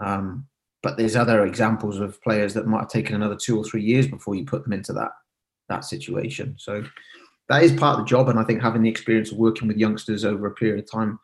Um, 0.00 0.46
but 0.84 0.98
there's 0.98 1.16
other 1.16 1.46
examples 1.46 1.98
of 1.98 2.22
players 2.22 2.52
that 2.52 2.66
might 2.66 2.80
have 2.80 2.90
taken 2.90 3.16
another 3.16 3.34
two 3.34 3.58
or 3.58 3.64
three 3.64 3.82
years 3.82 4.06
before 4.06 4.34
you 4.34 4.44
put 4.44 4.62
them 4.62 4.74
into 4.74 4.92
that 4.92 5.12
that 5.70 5.82
situation. 5.82 6.54
So 6.58 6.84
that 7.48 7.62
is 7.62 7.72
part 7.72 7.98
of 7.98 8.04
the 8.04 8.08
job, 8.08 8.28
and 8.28 8.38
I 8.38 8.44
think 8.44 8.60
having 8.60 8.82
the 8.82 8.90
experience 8.90 9.32
of 9.32 9.38
working 9.38 9.66
with 9.66 9.78
youngsters 9.78 10.26
over 10.26 10.46
a 10.46 10.54
period 10.54 10.84
of 10.84 10.90
time 10.90 11.18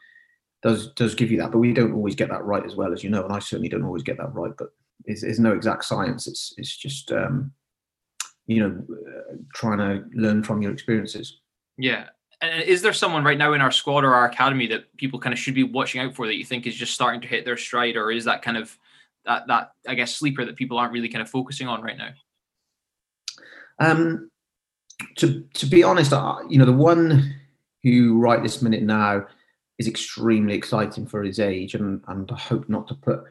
does 0.62 0.92
does 0.94 1.14
give 1.14 1.30
you 1.30 1.38
that. 1.38 1.52
But 1.52 1.58
we 1.58 1.74
don't 1.74 1.92
always 1.92 2.14
get 2.14 2.30
that 2.30 2.44
right 2.44 2.64
as 2.64 2.74
well, 2.74 2.92
as 2.92 3.04
you 3.04 3.10
know, 3.10 3.22
and 3.22 3.34
I 3.34 3.38
certainly 3.38 3.68
don't 3.68 3.84
always 3.84 4.02
get 4.02 4.16
that 4.16 4.34
right. 4.34 4.52
But 4.56 4.68
it's, 5.04 5.22
it's 5.22 5.38
no 5.38 5.52
exact 5.52 5.84
science. 5.84 6.26
It's 6.26 6.54
it's 6.56 6.74
just 6.74 7.12
um, 7.12 7.52
you 8.46 8.60
know 8.60 8.82
uh, 8.90 9.36
trying 9.54 9.78
to 9.78 10.04
learn 10.14 10.42
from 10.42 10.62
your 10.62 10.72
experiences. 10.72 11.38
Yeah. 11.76 12.08
And 12.42 12.62
is 12.62 12.80
there 12.80 12.94
someone 12.94 13.24
right 13.24 13.36
now 13.36 13.52
in 13.52 13.60
our 13.60 13.70
squad 13.70 14.02
or 14.02 14.14
our 14.14 14.24
academy 14.24 14.66
that 14.68 14.96
people 14.96 15.18
kind 15.18 15.34
of 15.34 15.38
should 15.38 15.54
be 15.54 15.62
watching 15.62 16.00
out 16.00 16.14
for 16.14 16.26
that 16.26 16.38
you 16.38 16.44
think 16.46 16.66
is 16.66 16.74
just 16.74 16.94
starting 16.94 17.20
to 17.20 17.28
hit 17.28 17.44
their 17.44 17.58
stride, 17.58 17.96
or 17.96 18.10
is 18.10 18.24
that 18.24 18.40
kind 18.40 18.56
of 18.56 18.78
that 19.24 19.46
that 19.48 19.72
I 19.86 19.94
guess 19.94 20.16
sleeper 20.16 20.44
that 20.44 20.56
people 20.56 20.78
aren't 20.78 20.92
really 20.92 21.08
kind 21.08 21.22
of 21.22 21.30
focusing 21.30 21.68
on 21.68 21.82
right 21.82 21.98
now? 21.98 22.10
Um, 23.78 24.30
to 25.16 25.44
to 25.54 25.66
be 25.66 25.82
honest, 25.82 26.12
you 26.48 26.58
know 26.58 26.64
the 26.64 26.72
one 26.72 27.34
who 27.82 28.18
right 28.18 28.42
this 28.42 28.62
minute 28.62 28.82
now 28.82 29.26
is 29.78 29.88
extremely 29.88 30.54
exciting 30.54 31.06
for 31.06 31.22
his 31.22 31.38
age, 31.38 31.74
and 31.74 32.02
and 32.08 32.30
I 32.30 32.38
hope 32.38 32.68
not 32.68 32.88
to 32.88 32.94
put 32.94 33.24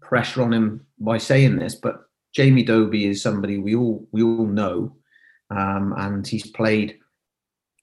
pressure 0.00 0.42
on 0.42 0.52
him 0.52 0.86
by 0.98 1.18
saying 1.18 1.56
this, 1.56 1.74
but 1.74 2.04
Jamie 2.34 2.64
Dobie 2.64 3.06
is 3.06 3.22
somebody 3.22 3.58
we 3.58 3.74
all 3.74 4.06
we 4.12 4.22
all 4.22 4.46
know, 4.46 4.96
um, 5.50 5.94
and 5.96 6.26
he's 6.26 6.50
played 6.50 6.98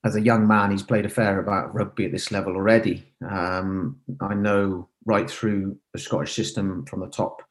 as 0.07 0.15
a 0.15 0.21
young 0.21 0.47
man, 0.47 0.71
he's 0.71 0.83
played 0.83 1.05
a 1.05 1.09
fair 1.09 1.39
amount 1.39 1.69
of 1.69 1.75
rugby 1.75 2.05
at 2.05 2.11
this 2.11 2.31
level 2.31 2.55
already. 2.55 3.13
Um, 3.29 3.99
I 4.21 4.33
know 4.33 4.89
right 5.07 5.29
through 5.29 5.77
the 5.93 5.99
Scottish 5.99 6.35
system 6.35 6.85
from 6.85 6.99
the 6.99 7.07
top, 7.07 7.41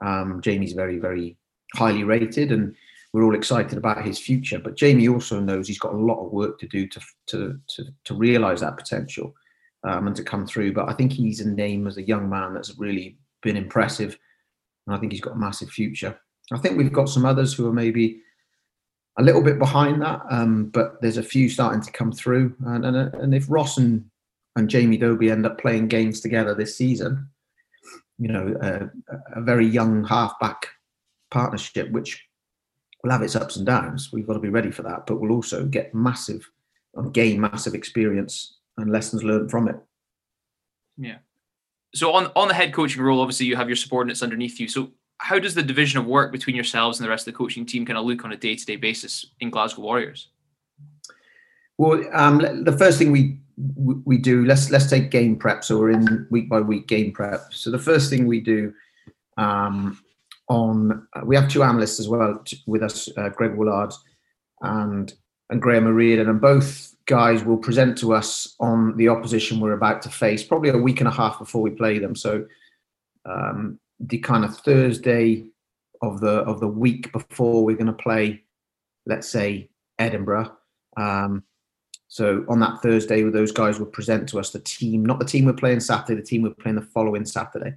um, 0.00 0.40
Jamie's 0.42 0.74
very, 0.74 0.98
very 0.98 1.36
highly 1.74 2.04
rated, 2.04 2.52
and 2.52 2.76
we're 3.12 3.24
all 3.24 3.34
excited 3.34 3.76
about 3.76 4.04
his 4.04 4.18
future. 4.18 4.60
But 4.60 4.76
Jamie 4.76 5.08
also 5.08 5.40
knows 5.40 5.66
he's 5.66 5.78
got 5.78 5.94
a 5.94 6.04
lot 6.10 6.24
of 6.24 6.30
work 6.30 6.60
to 6.60 6.68
do 6.68 6.86
to 6.86 7.00
to 7.26 7.58
to, 7.74 7.84
to 8.04 8.14
realise 8.14 8.60
that 8.60 8.76
potential 8.76 9.34
um, 9.82 10.06
and 10.06 10.16
to 10.16 10.22
come 10.22 10.46
through. 10.46 10.74
But 10.74 10.88
I 10.88 10.92
think 10.92 11.12
he's 11.12 11.40
a 11.40 11.48
name 11.48 11.88
as 11.88 11.96
a 11.96 12.06
young 12.06 12.28
man 12.28 12.54
that's 12.54 12.78
really 12.78 13.16
been 13.42 13.56
impressive, 13.56 14.16
and 14.86 14.94
I 14.94 15.00
think 15.00 15.12
he's 15.12 15.26
got 15.26 15.36
a 15.36 15.44
massive 15.46 15.70
future. 15.70 16.18
I 16.52 16.58
think 16.58 16.78
we've 16.78 16.92
got 16.92 17.08
some 17.08 17.26
others 17.26 17.52
who 17.52 17.66
are 17.66 17.72
maybe 17.72 18.20
a 19.18 19.22
little 19.22 19.42
bit 19.42 19.58
behind 19.58 20.00
that, 20.00 20.20
um, 20.30 20.70
but 20.70 21.00
there's 21.02 21.18
a 21.18 21.22
few 21.22 21.48
starting 21.48 21.82
to 21.82 21.90
come 21.92 22.12
through. 22.12 22.54
And, 22.64 22.86
and, 22.86 22.96
and 23.14 23.34
if 23.34 23.50
Ross 23.50 23.76
and, 23.76 24.04
and 24.58 24.68
Jamie 24.68 24.96
Dobie 24.96 25.30
end 25.30 25.46
up 25.46 25.60
playing 25.60 25.86
games 25.86 26.20
together 26.20 26.52
this 26.52 26.76
season, 26.76 27.28
you 28.18 28.28
know, 28.28 28.56
a, 28.60 29.38
a 29.38 29.40
very 29.40 29.64
young 29.64 30.04
halfback 30.04 30.66
partnership, 31.30 31.90
which 31.92 32.26
will 33.02 33.12
have 33.12 33.22
its 33.22 33.36
ups 33.36 33.54
and 33.54 33.64
downs. 33.64 34.10
We've 34.12 34.26
got 34.26 34.32
to 34.32 34.40
be 34.40 34.48
ready 34.48 34.72
for 34.72 34.82
that, 34.82 35.06
but 35.06 35.20
we'll 35.20 35.30
also 35.30 35.64
get 35.64 35.94
massive, 35.94 36.44
and 36.96 37.14
gain 37.14 37.40
massive 37.40 37.74
experience 37.74 38.56
and 38.76 38.90
lessons 38.90 39.22
learned 39.22 39.48
from 39.48 39.68
it. 39.68 39.76
Yeah. 40.96 41.18
So 41.94 42.12
on 42.12 42.32
on 42.34 42.48
the 42.48 42.54
head 42.54 42.74
coaching 42.74 43.00
role, 43.00 43.20
obviously 43.20 43.46
you 43.46 43.54
have 43.54 43.68
your 43.68 43.76
subordinates 43.76 44.24
underneath 44.24 44.58
you. 44.58 44.66
So 44.66 44.90
how 45.18 45.38
does 45.38 45.54
the 45.54 45.62
division 45.62 46.00
of 46.00 46.06
work 46.06 46.32
between 46.32 46.56
yourselves 46.56 46.98
and 46.98 47.04
the 47.04 47.10
rest 47.10 47.28
of 47.28 47.32
the 47.32 47.38
coaching 47.38 47.64
team 47.64 47.86
kind 47.86 47.96
of 47.96 48.04
look 48.04 48.24
on 48.24 48.32
a 48.32 48.36
day 48.36 48.56
to 48.56 48.66
day 48.66 48.76
basis 48.76 49.26
in 49.38 49.50
Glasgow 49.50 49.82
Warriors? 49.82 50.28
Well, 51.76 52.02
um, 52.12 52.64
the 52.64 52.76
first 52.76 52.98
thing 52.98 53.12
we 53.12 53.38
we 53.76 54.18
do 54.18 54.44
let's 54.44 54.70
let's 54.70 54.88
take 54.88 55.10
game 55.10 55.36
prep. 55.36 55.64
So 55.64 55.78
we're 55.78 55.90
in 55.90 56.26
week 56.30 56.48
by 56.48 56.60
week 56.60 56.86
game 56.86 57.12
prep. 57.12 57.52
So 57.52 57.70
the 57.70 57.78
first 57.78 58.10
thing 58.10 58.26
we 58.26 58.40
do 58.40 58.72
um, 59.36 60.00
on 60.48 61.06
uh, 61.14 61.22
we 61.24 61.36
have 61.36 61.48
two 61.48 61.62
analysts 61.62 61.98
as 62.00 62.08
well 62.08 62.42
with 62.66 62.82
us, 62.82 63.08
uh, 63.16 63.30
Greg 63.30 63.54
Willard 63.54 63.92
and 64.60 65.12
and 65.50 65.62
Graham 65.62 65.86
Reardon, 65.86 66.28
and 66.28 66.40
both 66.40 66.94
guys 67.06 67.42
will 67.42 67.56
present 67.56 67.96
to 67.98 68.12
us 68.12 68.54
on 68.60 68.96
the 68.96 69.08
opposition 69.08 69.60
we're 69.60 69.72
about 69.72 70.02
to 70.02 70.10
face, 70.10 70.42
probably 70.42 70.68
a 70.68 70.76
week 70.76 71.00
and 71.00 71.08
a 71.08 71.12
half 71.12 71.38
before 71.38 71.62
we 71.62 71.70
play 71.70 71.98
them. 71.98 72.14
So 72.14 72.46
um, 73.24 73.80
the 73.98 74.18
kind 74.18 74.44
of 74.44 74.56
Thursday 74.58 75.46
of 76.02 76.20
the 76.20 76.42
of 76.42 76.60
the 76.60 76.68
week 76.68 77.10
before 77.12 77.64
we're 77.64 77.76
going 77.76 77.86
to 77.86 77.92
play, 77.92 78.44
let's 79.06 79.28
say 79.28 79.70
Edinburgh. 79.98 80.52
Um, 80.96 81.44
so 82.08 82.44
on 82.48 82.60
that 82.60 82.82
Thursday, 82.82 83.22
those 83.22 83.52
guys 83.52 83.78
would 83.78 83.92
present 83.92 84.28
to 84.30 84.38
us 84.38 84.50
the 84.50 84.60
team, 84.60 85.04
not 85.04 85.18
the 85.18 85.24
team 85.24 85.44
we're 85.44 85.52
playing 85.52 85.80
Saturday, 85.80 86.20
the 86.20 86.26
team 86.26 86.42
we're 86.42 86.54
playing 86.54 86.76
the 86.76 86.82
following 86.82 87.24
Saturday. 87.24 87.74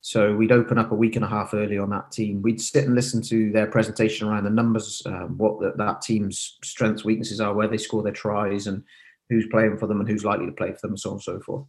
So 0.00 0.34
we'd 0.34 0.52
open 0.52 0.78
up 0.78 0.92
a 0.92 0.94
week 0.94 1.16
and 1.16 1.24
a 1.24 1.28
half 1.28 1.52
early 1.52 1.78
on 1.78 1.90
that 1.90 2.12
team. 2.12 2.40
We'd 2.40 2.60
sit 2.60 2.84
and 2.84 2.94
listen 2.94 3.22
to 3.22 3.50
their 3.52 3.66
presentation 3.66 4.28
around 4.28 4.44
the 4.44 4.50
numbers, 4.50 5.02
um, 5.06 5.36
what 5.36 5.60
the, 5.60 5.72
that 5.76 6.00
team's 6.00 6.58
strengths, 6.64 7.04
weaknesses 7.04 7.40
are, 7.40 7.54
where 7.54 7.68
they 7.68 7.76
score 7.76 8.02
their 8.02 8.12
tries, 8.12 8.66
and 8.66 8.82
who's 9.28 9.46
playing 9.50 9.78
for 9.78 9.86
them 9.86 10.00
and 10.00 10.08
who's 10.08 10.24
likely 10.24 10.46
to 10.46 10.52
play 10.52 10.72
for 10.72 10.78
them, 10.82 10.92
and 10.92 11.00
so 11.00 11.10
on 11.10 11.14
and 11.16 11.22
so 11.22 11.40
forth 11.40 11.66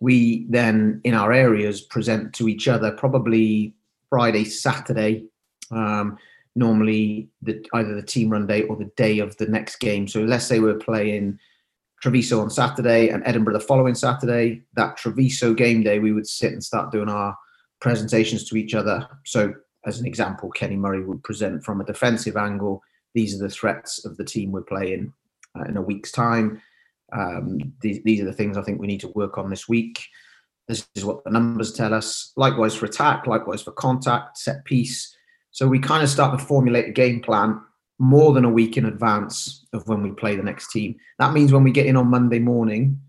we 0.00 0.46
then 0.48 1.00
in 1.04 1.14
our 1.14 1.32
areas 1.32 1.80
present 1.80 2.32
to 2.34 2.48
each 2.48 2.68
other 2.68 2.90
probably 2.92 3.74
Friday, 4.08 4.44
Saturday 4.44 5.26
Um, 5.70 6.18
normally, 6.56 7.28
the, 7.42 7.64
either 7.74 7.94
the 7.94 8.02
team 8.02 8.30
run 8.30 8.46
day 8.46 8.62
or 8.62 8.76
the 8.76 8.90
day 8.96 9.18
of 9.18 9.36
the 9.36 9.46
next 9.46 9.76
game. 9.76 10.08
So 10.08 10.20
let's 10.20 10.46
say 10.46 10.58
we're 10.58 10.74
playing 10.74 11.38
Treviso 12.02 12.40
on 12.40 12.50
Saturday 12.50 13.08
and 13.08 13.22
Edinburgh 13.26 13.54
the 13.54 13.60
following 13.60 13.94
Saturday. 13.94 14.62
That 14.74 14.96
Treviso 14.96 15.54
game 15.54 15.82
day, 15.82 15.98
we 15.98 16.12
would 16.12 16.26
sit 16.26 16.52
and 16.52 16.64
start 16.64 16.92
doing 16.92 17.08
our 17.08 17.36
presentations 17.80 18.48
to 18.48 18.56
each 18.56 18.74
other. 18.74 19.06
So, 19.24 19.54
as 19.86 19.98
an 20.00 20.06
example, 20.06 20.50
Kenny 20.50 20.76
Murray 20.76 21.04
would 21.04 21.22
present 21.22 21.64
from 21.64 21.80
a 21.80 21.84
defensive 21.84 22.36
angle. 22.36 22.82
These 23.14 23.34
are 23.34 23.42
the 23.42 23.52
threats 23.52 24.04
of 24.04 24.16
the 24.16 24.24
team 24.24 24.52
we're 24.52 24.62
playing 24.62 25.12
uh, 25.58 25.64
in 25.64 25.76
a 25.76 25.82
week's 25.82 26.12
time. 26.12 26.60
Um, 27.12 27.72
these, 27.80 28.02
these 28.04 28.20
are 28.20 28.26
the 28.26 28.32
things 28.32 28.56
I 28.56 28.62
think 28.62 28.80
we 28.80 28.86
need 28.86 29.00
to 29.00 29.08
work 29.08 29.38
on 29.38 29.50
this 29.50 29.68
week. 29.68 30.04
This 30.68 30.86
is 30.94 31.04
what 31.04 31.24
the 31.24 31.30
numbers 31.30 31.72
tell 31.72 31.92
us. 31.92 32.32
Likewise 32.36 32.74
for 32.74 32.86
attack, 32.86 33.26
likewise 33.26 33.62
for 33.62 33.72
contact, 33.72 34.38
set 34.38 34.64
piece. 34.64 35.16
So 35.50 35.66
we 35.66 35.78
kind 35.78 36.02
of 36.02 36.08
start 36.08 36.38
to 36.38 36.44
formulate 36.44 36.88
a 36.88 36.92
game 36.92 37.20
plan 37.20 37.60
more 37.98 38.32
than 38.32 38.44
a 38.44 38.50
week 38.50 38.76
in 38.76 38.86
advance 38.86 39.66
of 39.72 39.86
when 39.86 40.02
we 40.02 40.10
play 40.12 40.36
the 40.36 40.42
next 40.42 40.70
team. 40.70 40.96
That 41.18 41.32
means 41.32 41.52
when 41.52 41.64
we 41.64 41.70
get 41.70 41.86
in 41.86 41.96
on 41.96 42.08
Monday 42.08 42.38
morning, 42.38 43.00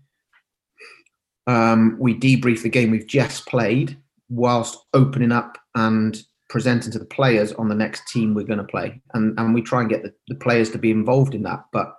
um, 1.46 1.96
we 1.98 2.14
debrief 2.14 2.62
the 2.62 2.68
game 2.68 2.90
we've 2.90 3.06
just 3.06 3.46
played 3.46 3.96
whilst 4.28 4.78
opening 4.92 5.32
up 5.32 5.58
and 5.74 6.22
presenting 6.50 6.92
to 6.92 6.98
the 6.98 7.04
players 7.06 7.52
on 7.54 7.68
the 7.68 7.74
next 7.74 8.06
team 8.08 8.34
we're 8.34 8.44
going 8.44 8.58
to 8.58 8.64
play. 8.64 9.00
And, 9.14 9.38
and 9.38 9.54
we 9.54 9.62
try 9.62 9.80
and 9.80 9.88
get 9.88 10.02
the, 10.02 10.12
the 10.28 10.34
players 10.34 10.70
to 10.70 10.78
be 10.78 10.90
involved 10.90 11.34
in 11.34 11.42
that. 11.44 11.64
But 11.72 11.94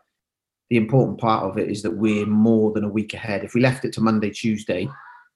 the 0.70 0.78
important 0.78 1.20
part 1.20 1.44
of 1.44 1.58
it 1.58 1.70
is 1.70 1.82
that 1.82 1.98
we're 1.98 2.26
more 2.26 2.72
than 2.72 2.84
a 2.84 2.90
week 2.90 3.14
ahead. 3.14 3.44
If 3.44 3.54
we 3.54 3.62
left 3.62 3.86
it 3.86 3.94
to 3.94 4.02
Monday, 4.02 4.30
Tuesday, 4.30 4.88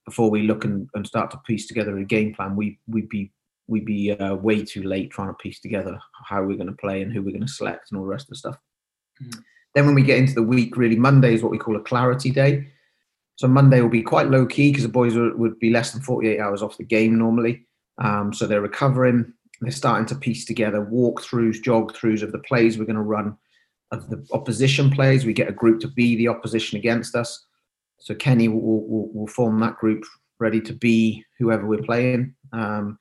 before 0.04 0.30
we 0.30 0.42
look 0.42 0.64
and, 0.64 0.88
and 0.94 1.06
start 1.06 1.30
to 1.32 1.38
piece 1.38 1.66
together 1.66 1.98
a 1.98 2.04
game 2.04 2.34
plan, 2.34 2.56
we 2.56 2.78
we'd 2.86 3.08
be 3.08 3.32
we'd 3.68 3.84
be 3.84 4.12
uh, 4.12 4.34
way 4.34 4.64
too 4.64 4.82
late 4.82 5.10
trying 5.10 5.28
to 5.28 5.34
piece 5.34 5.60
together 5.60 5.98
how 6.24 6.42
we're 6.42 6.56
going 6.56 6.68
to 6.68 6.72
play 6.72 7.02
and 7.02 7.12
who 7.12 7.22
we're 7.22 7.30
going 7.30 7.46
to 7.46 7.52
select 7.52 7.90
and 7.90 7.98
all 7.98 8.04
the 8.04 8.10
rest 8.10 8.24
of 8.24 8.30
the 8.30 8.36
stuff. 8.36 8.56
Mm-hmm. 9.22 9.40
Then 9.74 9.86
when 9.86 9.94
we 9.94 10.02
get 10.02 10.18
into 10.18 10.34
the 10.34 10.42
week, 10.42 10.76
really 10.76 10.96
Monday 10.96 11.34
is 11.34 11.42
what 11.42 11.52
we 11.52 11.58
call 11.58 11.76
a 11.76 11.82
clarity 11.82 12.30
day. 12.30 12.66
So 13.36 13.46
Monday 13.46 13.80
will 13.80 13.88
be 13.88 14.02
quite 14.02 14.30
low 14.30 14.46
key 14.46 14.70
because 14.70 14.82
the 14.82 14.88
boys 14.88 15.14
would 15.14 15.58
be 15.60 15.70
less 15.70 15.92
than 15.92 16.02
48 16.02 16.40
hours 16.40 16.62
off 16.62 16.78
the 16.78 16.84
game 16.84 17.18
normally. 17.18 17.66
Um, 18.02 18.32
so 18.32 18.46
they're 18.46 18.60
recovering. 18.60 19.32
They're 19.60 19.70
starting 19.70 20.06
to 20.06 20.14
piece 20.14 20.44
together 20.44 20.88
walkthroughs, 20.90 21.62
jog 21.62 21.94
throughs 21.94 22.22
of 22.22 22.32
the 22.32 22.38
plays 22.40 22.78
we're 22.78 22.84
going 22.84 22.96
to 22.96 23.02
run, 23.02 23.36
of 23.92 24.08
the 24.08 24.26
opposition 24.32 24.90
plays. 24.90 25.24
We 25.24 25.32
get 25.32 25.48
a 25.48 25.52
group 25.52 25.80
to 25.80 25.88
be 25.88 26.16
the 26.16 26.28
opposition 26.28 26.78
against 26.78 27.14
us. 27.14 27.46
So 28.00 28.14
Kenny 28.14 28.48
will, 28.48 28.86
will, 28.88 29.12
will 29.12 29.26
form 29.26 29.60
that 29.60 29.76
group 29.76 30.04
ready 30.40 30.60
to 30.62 30.72
be 30.72 31.24
whoever 31.38 31.66
we're 31.66 31.82
playing. 31.82 32.34
Um, 32.52 32.98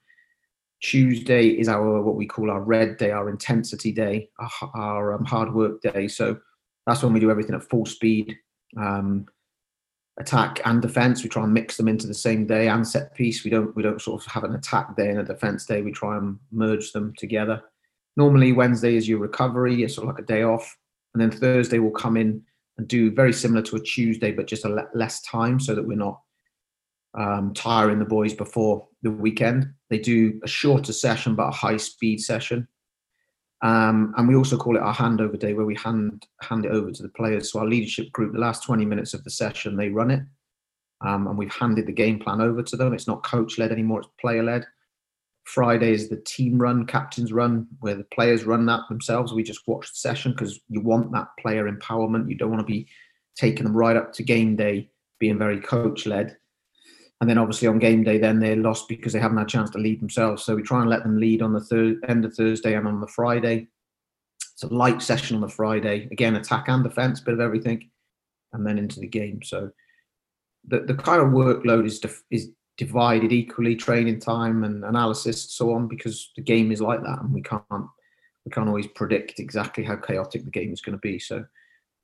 Tuesday 0.81 1.48
is 1.48 1.67
our 1.67 2.01
what 2.01 2.15
we 2.15 2.25
call 2.25 2.51
our 2.51 2.62
red 2.62 2.98
day, 2.98 3.12
our 3.12 3.29
intensity 3.29 3.91
day, 3.91 4.29
our, 4.39 4.72
our 4.75 5.13
um, 5.13 5.25
hard 5.25 5.53
work 5.53 5.81
day. 5.81 6.07
So 6.07 6.38
that's 6.86 7.03
when 7.03 7.13
we 7.13 7.19
do 7.19 7.31
everything 7.31 7.55
at 7.55 7.69
full 7.69 7.86
speed, 7.86 8.38
um, 8.77 9.25
attack 10.19 10.62
and 10.65 10.81
defense. 10.81 11.24
We 11.24 11.29
try 11.29 11.43
and 11.43 11.53
mix 11.53 11.77
them 11.77 11.88
into 11.88 12.07
the 12.07 12.13
same 12.13 12.46
day 12.46 12.67
and 12.69 12.88
set 12.88 13.15
piece. 13.15 13.43
We 13.43 13.50
don't 13.50 13.75
we 13.75 13.84
don't 13.84 14.01
sort 14.01 14.24
of 14.24 14.31
have 14.31 14.43
an 14.43 14.55
attack 14.55 14.96
day 14.96 15.10
and 15.10 15.19
a 15.19 15.24
defense 15.24 15.65
day. 15.65 15.81
We 15.81 15.91
try 15.91 16.17
and 16.17 16.38
merge 16.51 16.91
them 16.91 17.13
together. 17.17 17.62
Normally 18.15 18.51
Wednesday 18.51 18.96
is 18.96 19.07
your 19.07 19.19
recovery, 19.19 19.84
it's 19.84 19.96
sort 19.96 20.07
of 20.07 20.15
like 20.15 20.24
a 20.24 20.27
day 20.27 20.41
off, 20.41 20.75
and 21.13 21.22
then 21.22 21.31
Thursday 21.31 21.77
will 21.77 21.91
come 21.91 22.17
in 22.17 22.41
and 22.77 22.88
do 22.88 23.12
very 23.12 23.34
similar 23.34 23.62
to 23.63 23.75
a 23.75 23.79
Tuesday, 23.79 24.31
but 24.31 24.48
just 24.48 24.65
a 24.65 24.69
le- 24.69 24.89
less 24.93 25.22
time 25.22 25.60
so 25.60 25.75
that 25.75 25.88
we're 25.88 25.98
not 25.98 26.19
um, 27.18 27.53
tiring 27.53 28.00
the 28.00 28.06
boys 28.06 28.34
before 28.34 28.88
the 29.01 29.12
weekend. 29.12 29.74
They 29.90 30.00
do 30.00 30.40
a 30.44 30.48
shorter 30.48 30.94
session, 30.94 31.36
but 31.36 31.48
a 31.48 31.51
high 31.51 31.77
speed 31.77 32.22
session. 32.22 32.68
Um, 33.64 34.14
and 34.18 34.27
we 34.27 34.36
also 34.36 34.56
call 34.56 34.77
it 34.77 34.84
our 34.84 34.94
handover 34.94 35.38
day, 35.38 35.53
where 35.53 35.66
we 35.66 35.75
hand 35.75 36.27
hand 36.42 36.66
it 36.66 36.72
over 36.72 36.92
to 36.92 37.03
the 37.03 37.10
players. 37.10 37.51
So 37.51 37.60
our 37.60 37.68
leadership 37.68 38.12
group, 38.12 38.34
the 38.34 38.40
last 38.40 38.64
20 38.64 38.86
minutes 38.86 39.16
of 39.16 39.24
the 39.24 39.32
session, 39.32 39.75
they 39.75 39.90
run 39.90 40.12
it, 40.12 40.22
um, 41.01 41.25
and 41.25 41.38
we've 41.38 41.51
handed 41.51 41.88
the 41.88 41.92
game 41.92 42.20
plan 42.20 42.40
over 42.40 42.62
to 42.62 42.77
them. 42.77 42.94
It's 42.94 43.08
not 43.08 43.25
coach 43.25 43.58
led 43.58 43.72
anymore; 43.72 44.01
it's 44.01 44.10
player 44.22 44.44
led. 44.44 44.66
Friday 45.46 45.94
is 45.94 46.10
the 46.10 46.18
team 46.18 46.60
run, 46.62 46.86
captain's 46.86 47.32
run, 47.32 47.68
where 47.80 47.96
the 47.96 48.03
players 48.03 48.44
run 48.44 48.66
that 48.68 48.82
themselves. 48.90 49.34
We 49.34 49.44
just 49.44 49.66
watch 49.66 49.88
the 49.88 49.96
session 49.96 50.34
because 50.34 50.60
you 50.68 50.82
want 50.82 51.12
that 51.14 51.30
player 51.40 51.72
empowerment. 51.72 52.30
You 52.30 52.36
don't 52.36 52.51
want 52.51 52.60
to 52.60 52.72
be 52.72 52.88
taking 53.36 53.64
them 53.64 53.75
right 53.75 53.96
up 53.96 54.14
to 54.14 54.24
game 54.24 54.56
day, 54.56 54.92
being 55.20 55.40
very 55.40 55.62
coach 55.62 56.06
led. 56.06 56.38
And 57.20 57.30
then 57.30 57.38
obviously 57.38 57.68
on 57.68 57.80
game 57.80 58.03
day, 58.03 58.20
then 58.20 58.40
they're 58.40 58.56
lost 58.56 58.88
because 58.88 59.14
they 59.14 59.20
haven't 59.20 59.38
had 59.38 59.48
a 59.48 59.50
chance 59.50 59.72
to 59.72 59.80
lead 59.80 60.00
themselves. 60.00 60.44
So 60.44 60.56
we 60.56 60.62
try 60.62 60.82
and 60.82 60.90
let 60.90 61.03
them 61.03 61.20
lead 61.20 61.42
on 61.42 61.53
the 61.53 62.00
end 62.08 62.25
of 62.25 62.34
Thursday 62.34 62.75
and 62.75 62.88
on 62.88 63.01
the 63.01 63.08
Friday. 63.08 63.68
It's 64.53 64.64
a 64.64 64.68
light 64.68 65.01
session 65.01 65.36
on 65.36 65.42
the 65.42 65.48
Friday. 65.48 66.08
Again, 66.12 66.36
attack 66.36 66.68
and 66.68 66.84
defense, 66.84 67.20
bit 67.20 67.34
of 67.34 67.40
everything, 67.40 67.90
and 68.53 68.66
then 68.66 68.77
into 68.77 69.00
the 69.00 69.08
game. 69.08 69.42
So 69.44 69.72
the, 70.68 70.82
the 70.82 70.94
kind 70.94 71.22
of 71.22 71.30
workload 71.30 71.86
is 71.86 72.01
is 72.30 72.51
divided 72.77 73.32
equally 73.32 73.75
training 73.75 74.20
time 74.20 74.64
and 74.64 74.86
analysis 74.86 75.51
so 75.51 75.74
on 75.74 75.88
because 75.88 76.32
the 76.36 76.44
game 76.44 76.72
is 76.72 76.80
like 76.80 77.01
that 77.01 77.20
and 77.22 77.34
we 77.34 77.42
can't 77.42 77.64
we 77.72 78.51
can't 78.51 78.68
always 78.68 78.88
predict 78.88 79.40
exactly 79.40 79.84
how 79.84 79.96
chaotic 79.96 80.46
the 80.46 80.51
game 80.51 80.72
is 80.72 80.82
going 80.82 80.96
to 80.96 81.01
be 81.01 81.18
so 81.18 81.44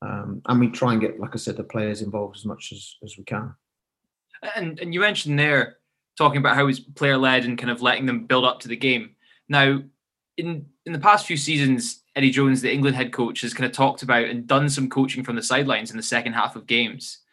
um, 0.02 0.41
and 0.47 0.60
we 0.60 0.67
try 0.69 0.91
and 0.91 1.02
get 1.02 1.19
like 1.19 1.30
i 1.34 1.38
said 1.38 1.56
the 1.56 1.63
players 1.63 2.02
involved 2.02 2.36
as 2.36 2.45
much 2.45 2.71
as 2.71 2.95
as 3.04 3.17
we 3.17 3.23
can 3.23 3.54
and 4.56 4.79
and 4.79 4.93
you 4.93 4.99
mentioned 4.99 5.38
there 5.38 5.77
talking 6.17 6.38
about 6.38 6.56
how 6.56 6.67
it's 6.67 6.79
player 6.79 7.17
led 7.17 7.45
and 7.45 7.58
kind 7.58 7.71
of 7.71 7.82
letting 7.82 8.06
them 8.06 8.25
build 8.25 8.45
up 8.45 8.60
to 8.60 8.67
the 8.67 8.75
game 8.75 9.15
now 9.49 9.79
in 10.38 10.65
in 10.86 10.93
the 10.93 10.99
past 10.99 11.25
few 11.25 11.38
seasons 11.38 12.03
eddie 12.15 12.29
jones 12.29 12.62
the 12.62 12.71
england 12.71 12.95
head 12.95 13.12
coach 13.12 13.41
has 13.41 13.53
kind 13.53 13.65
of 13.65 13.71
talked 13.71 14.03
about 14.03 14.25
and 14.25 14.47
done 14.47 14.69
some 14.69 14.89
coaching 14.89 15.23
from 15.23 15.36
the 15.36 15.41
sidelines 15.41 15.91
in 15.91 15.97
the 15.97 16.03
second 16.03 16.34
half 16.34 16.56
of 16.56 16.67
games 16.67 17.23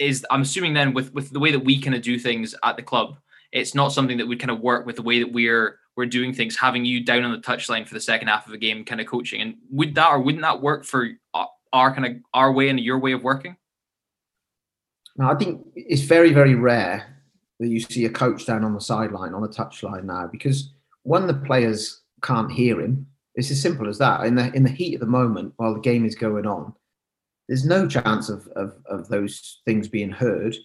is 0.00 0.26
I'm 0.30 0.42
assuming 0.42 0.74
then 0.74 0.92
with 0.92 1.12
with 1.14 1.30
the 1.30 1.38
way 1.38 1.52
that 1.52 1.60
we 1.60 1.80
kind 1.80 1.94
of 1.94 2.02
do 2.02 2.18
things 2.18 2.54
at 2.64 2.76
the 2.76 2.82
club, 2.82 3.18
it's 3.52 3.74
not 3.74 3.92
something 3.92 4.16
that 4.18 4.26
would 4.26 4.40
kind 4.40 4.50
of 4.50 4.60
work 4.60 4.86
with 4.86 4.96
the 4.96 5.02
way 5.02 5.20
that 5.20 5.30
we're 5.30 5.78
we're 5.96 6.06
doing 6.06 6.32
things. 6.32 6.56
Having 6.56 6.86
you 6.86 7.04
down 7.04 7.22
on 7.22 7.30
the 7.30 7.38
touchline 7.38 7.86
for 7.86 7.94
the 7.94 8.00
second 8.00 8.26
half 8.26 8.48
of 8.48 8.54
a 8.54 8.58
game, 8.58 8.84
kind 8.84 9.00
of 9.00 9.06
coaching, 9.06 9.42
and 9.42 9.54
would 9.70 9.94
that 9.94 10.08
or 10.08 10.18
wouldn't 10.18 10.42
that 10.42 10.60
work 10.60 10.84
for 10.84 11.10
uh, 11.34 11.44
our 11.72 11.94
kind 11.94 12.06
of 12.06 12.22
our 12.34 12.50
way 12.50 12.70
and 12.70 12.80
your 12.80 12.98
way 12.98 13.12
of 13.12 13.22
working? 13.22 13.56
Now, 15.20 15.30
I 15.30 15.34
think 15.34 15.60
it's 15.76 16.00
very 16.00 16.32
very 16.32 16.54
rare 16.54 17.22
that 17.58 17.68
you 17.68 17.78
see 17.78 18.06
a 18.06 18.10
coach 18.10 18.46
down 18.46 18.64
on 18.64 18.72
the 18.72 18.80
sideline 18.80 19.34
on 19.34 19.42
the 19.42 19.48
touchline 19.48 20.04
now 20.04 20.26
because 20.26 20.72
one 21.02 21.26
the 21.26 21.34
players 21.34 22.00
can't 22.22 22.50
hear 22.50 22.80
him. 22.80 23.06
It's 23.34 23.50
as 23.50 23.60
simple 23.60 23.86
as 23.86 23.98
that. 23.98 24.24
In 24.24 24.34
the 24.34 24.50
in 24.54 24.62
the 24.62 24.70
heat 24.70 24.94
of 24.94 25.00
the 25.00 25.06
moment, 25.06 25.52
while 25.58 25.74
the 25.74 25.80
game 25.80 26.06
is 26.06 26.14
going 26.14 26.46
on, 26.46 26.72
there's 27.48 27.66
no 27.66 27.86
chance 27.86 28.30
of, 28.30 28.48
of, 28.56 28.74
of 28.86 29.08
those 29.08 29.60
things 29.66 29.88
being 29.88 30.10
heard. 30.10 30.56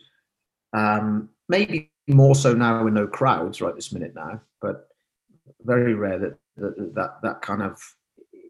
Um, 0.72 1.28
maybe 1.50 1.92
more 2.08 2.34
so 2.34 2.54
now 2.54 2.82
with 2.82 2.94
no 2.94 3.08
crowds 3.08 3.60
right 3.60 3.76
this 3.76 3.92
minute 3.92 4.16
now, 4.16 4.40
but 4.62 4.88
very 5.64 5.96
rare 5.96 6.18
that 6.18 6.38
that 6.56 6.94
that, 6.96 7.18
that 7.24 7.42
kind 7.42 7.62
of 7.62 7.78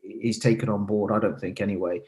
is 0.03 0.37
taken 0.37 0.69
on 0.69 0.85
board. 0.85 1.11
I 1.11 1.17
don't 1.17 1.41
think 1.41 1.61
anyway. 1.61 2.01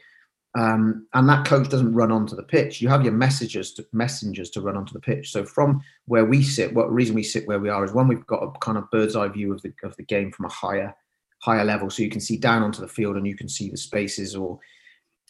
Um, 0.56 1.06
and 1.12 1.28
that 1.28 1.46
coach 1.46 1.68
doesn't 1.68 1.94
run 1.94 2.10
onto 2.10 2.34
the 2.34 2.42
pitch. 2.42 2.80
You 2.80 2.88
have 2.88 3.04
your 3.04 3.12
messengers 3.12 3.72
to, 3.74 3.86
messengers 3.92 4.50
to 4.50 4.60
run 4.60 4.76
onto 4.76 4.94
the 4.94 5.00
pitch. 5.00 5.30
So 5.30 5.44
from 5.44 5.82
where 6.06 6.24
we 6.24 6.42
sit, 6.42 6.72
what 6.74 6.92
reason 6.92 7.14
we 7.14 7.22
sit 7.22 7.46
where 7.46 7.60
we 7.60 7.68
are 7.68 7.84
is 7.84 7.92
one, 7.92 8.08
we've 8.08 8.26
got 8.26 8.42
a 8.42 8.50
kind 8.60 8.78
of 8.78 8.90
bird's 8.90 9.14
eye 9.14 9.28
view 9.28 9.52
of 9.52 9.60
the 9.62 9.72
of 9.82 9.94
the 9.96 10.04
game 10.04 10.32
from 10.32 10.46
a 10.46 10.52
higher 10.52 10.94
higher 11.40 11.64
level, 11.64 11.88
so 11.88 12.02
you 12.02 12.10
can 12.10 12.20
see 12.20 12.36
down 12.36 12.62
onto 12.62 12.80
the 12.80 12.88
field 12.88 13.16
and 13.16 13.26
you 13.26 13.36
can 13.36 13.48
see 13.48 13.70
the 13.70 13.76
spaces 13.76 14.34
or 14.34 14.58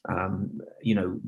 um, 0.09 0.61
you 0.83 0.95
know, 0.95 1.21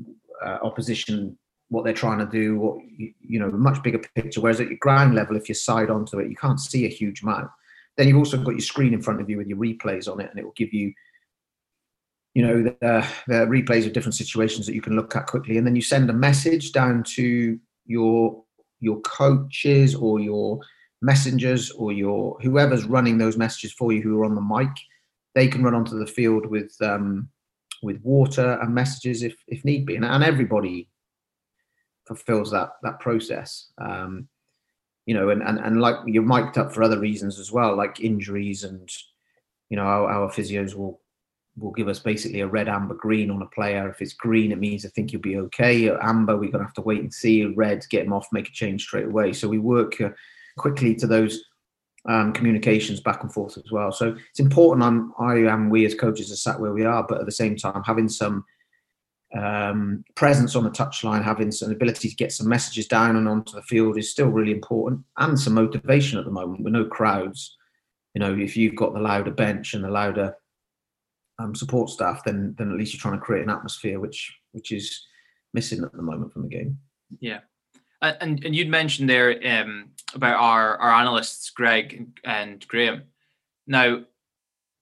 uh, 0.43 0.57
opposition, 0.63 1.37
what 1.69 1.85
they're 1.85 1.93
trying 1.93 2.19
to 2.19 2.25
do, 2.25 2.57
what 2.57 2.77
you, 2.97 3.13
you 3.19 3.39
know, 3.39 3.47
a 3.47 3.51
much 3.51 3.81
bigger 3.83 4.01
picture. 4.15 4.41
Whereas 4.41 4.59
at 4.59 4.67
your 4.67 4.77
ground 4.77 5.15
level, 5.15 5.35
if 5.35 5.47
you're 5.47 5.55
side 5.55 5.89
onto 5.89 6.19
it, 6.19 6.29
you 6.29 6.35
can't 6.35 6.59
see 6.59 6.85
a 6.85 6.89
huge 6.89 7.21
amount. 7.21 7.49
Then 7.97 8.07
you've 8.07 8.17
also 8.17 8.37
got 8.37 8.51
your 8.51 8.59
screen 8.59 8.93
in 8.93 9.01
front 9.01 9.21
of 9.21 9.29
you 9.29 9.37
with 9.37 9.47
your 9.47 9.57
replays 9.57 10.11
on 10.11 10.19
it, 10.19 10.29
and 10.29 10.39
it 10.39 10.45
will 10.45 10.53
give 10.55 10.73
you, 10.73 10.93
you 12.33 12.41
know, 12.45 12.63
the, 12.63 13.07
the 13.27 13.45
replays 13.45 13.85
of 13.85 13.93
different 13.93 14.15
situations 14.15 14.65
that 14.65 14.75
you 14.75 14.81
can 14.81 14.95
look 14.95 15.15
at 15.15 15.27
quickly. 15.27 15.57
And 15.57 15.67
then 15.67 15.75
you 15.75 15.81
send 15.81 16.09
a 16.09 16.13
message 16.13 16.71
down 16.71 17.03
to 17.15 17.59
your 17.85 18.43
your 18.79 18.99
coaches 19.01 19.93
or 19.93 20.19
your 20.19 20.59
messengers 21.01 21.71
or 21.71 21.91
your 21.91 22.37
whoever's 22.41 22.85
running 22.85 23.17
those 23.17 23.37
messages 23.37 23.73
for 23.73 23.91
you 23.91 24.01
who 24.01 24.19
are 24.19 24.25
on 24.25 24.35
the 24.35 24.41
mic 24.41 24.69
they 25.33 25.47
can 25.47 25.63
run 25.63 25.75
onto 25.75 25.97
the 25.97 26.07
field 26.07 26.45
with 26.45 26.75
um, 26.81 27.29
with 27.81 28.01
water 28.01 28.59
and 28.61 28.73
messages 28.73 29.23
if 29.23 29.35
if 29.47 29.63
need 29.65 29.85
be, 29.85 29.95
and, 29.95 30.05
and 30.05 30.23
everybody 30.23 30.89
fulfills 32.07 32.51
that 32.51 32.71
that 32.83 32.99
process. 32.99 33.71
Um, 33.77 34.27
you 35.05 35.13
know, 35.13 35.29
and, 35.29 35.41
and 35.41 35.59
and 35.59 35.81
like 35.81 35.95
you're 36.05 36.23
mic'd 36.23 36.57
up 36.57 36.73
for 36.73 36.83
other 36.83 36.99
reasons 36.99 37.39
as 37.39 37.51
well, 37.51 37.75
like 37.75 38.01
injuries, 38.01 38.63
and 38.63 38.89
you 39.69 39.77
know 39.77 39.83
our, 39.83 40.09
our 40.09 40.31
physios 40.31 40.75
will 40.75 41.01
will 41.57 41.71
give 41.71 41.87
us 41.87 41.99
basically 41.99 42.41
a 42.41 42.47
red, 42.47 42.69
amber, 42.69 42.95
green 42.95 43.29
on 43.29 43.41
a 43.41 43.47
player. 43.47 43.89
If 43.89 44.01
it's 44.01 44.13
green, 44.13 44.51
it 44.51 44.59
means 44.59 44.85
I 44.85 44.89
think 44.89 45.11
you'll 45.11 45.21
be 45.21 45.37
okay. 45.37 45.89
Amber, 45.89 46.37
we're 46.37 46.51
gonna 46.51 46.63
have 46.63 46.73
to 46.75 46.81
wait 46.81 47.01
and 47.01 47.13
see. 47.13 47.45
Red, 47.45 47.85
get 47.89 48.05
him 48.05 48.13
off, 48.13 48.27
make 48.31 48.47
a 48.47 48.53
change 48.53 48.83
straight 48.83 49.05
away. 49.05 49.33
So 49.33 49.47
we 49.47 49.59
work 49.59 49.99
uh, 49.99 50.09
quickly 50.57 50.95
to 50.95 51.07
those 51.07 51.43
um, 52.07 52.33
communications 52.33 52.99
back 52.99 53.21
and 53.21 53.31
forth 53.31 53.57
as 53.57 53.71
well. 53.71 53.91
So 53.91 54.15
it's 54.29 54.39
important. 54.39 54.83
I'm, 54.83 55.13
I 55.19 55.35
am. 55.51 55.69
We 55.69 55.85
as 55.85 55.95
coaches 55.95 56.31
are 56.31 56.37
sat 56.37 56.59
where 56.59 56.73
we 56.73 56.85
are, 56.85 57.05
but 57.07 57.19
at 57.19 57.25
the 57.25 57.31
same 57.31 57.55
time, 57.55 57.83
having 57.85 58.09
some 58.09 58.45
um, 59.37 60.03
presence 60.15 60.55
on 60.55 60.63
the 60.63 60.71
touchline, 60.71 61.23
having 61.23 61.51
some 61.51 61.71
ability 61.71 62.09
to 62.09 62.15
get 62.15 62.31
some 62.31 62.49
messages 62.49 62.87
down 62.87 63.15
and 63.15 63.27
onto 63.27 63.53
the 63.53 63.61
field 63.63 63.97
is 63.97 64.11
still 64.11 64.27
really 64.27 64.51
important, 64.51 65.01
and 65.17 65.39
some 65.39 65.53
motivation 65.53 66.17
at 66.17 66.25
the 66.25 66.31
moment 66.31 66.63
with 66.63 66.73
no 66.73 66.85
crowds. 66.85 67.57
You 68.13 68.19
know, 68.19 68.37
if 68.37 68.57
you've 68.57 68.75
got 68.75 68.93
the 68.93 68.99
louder 68.99 69.31
bench 69.31 69.73
and 69.73 69.83
the 69.83 69.89
louder 69.89 70.35
um, 71.41 71.55
support 71.55 71.89
staff, 71.89 72.23
then 72.23 72.55
then 72.57 72.71
at 72.71 72.77
least 72.77 72.93
you're 72.93 73.01
trying 73.01 73.19
to 73.19 73.25
create 73.25 73.43
an 73.43 73.49
atmosphere 73.49 73.99
which 73.99 74.33
which 74.51 74.71
is 74.71 75.05
missing 75.53 75.83
at 75.83 75.91
the 75.91 76.01
moment 76.01 76.31
from 76.31 76.43
the 76.43 76.49
game. 76.49 76.77
Yeah, 77.19 77.39
and 78.01 78.43
and 78.43 78.55
you'd 78.55 78.69
mentioned 78.69 79.09
there 79.09 79.39
um, 79.45 79.89
about 80.13 80.39
our 80.39 80.77
our 80.77 80.91
analysts, 80.91 81.49
Greg 81.49 82.07
and 82.23 82.65
Graham. 82.67 83.03
Now, 83.67 84.03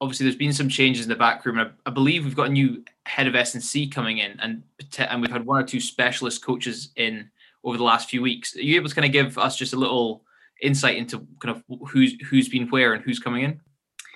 obviously, 0.02 0.26
there's 0.26 0.36
been 0.36 0.54
some 0.54 0.69
changes 0.69 1.06
in 1.06 1.10
the 1.10 1.15
back 1.15 1.45
room. 1.45 1.60
I, 1.60 1.69
I 1.86 1.91
believe 1.91 2.24
we've 2.24 2.36
got 2.36 2.48
a 2.48 2.54
new 2.54 2.84
head 3.06 3.28
of 3.28 3.36
S 3.36 3.54
and 3.54 3.63
C 3.63 3.88
coming 3.88 4.19
in, 4.19 4.39
and 4.39 4.63
and 4.98 5.22
we've 5.22 5.32
had 5.32 5.45
one 5.45 5.62
or 5.62 5.65
two 5.65 5.80
specialist 5.80 6.43
coaches 6.43 6.89
in 6.95 7.30
over 7.63 7.78
the 7.78 7.84
last 7.84 8.10
few 8.10 8.22
weeks. 8.22 8.56
Are 8.56 8.62
you 8.62 8.76
able 8.76 8.89
to 8.89 8.95
kind 8.95 9.06
of 9.06 9.12
give 9.12 9.38
us 9.38 9.58
just 9.58 9.74
a 9.74 9.80
little 9.80 10.24
insight 10.62 10.98
into 10.98 11.26
kind 11.39 11.56
of 11.56 11.63
who's 11.89 12.13
who's 12.30 12.50
been 12.50 12.67
where 12.69 12.93
and 12.93 13.04
who's 13.04 13.19
coming 13.19 13.43
in? 13.43 13.62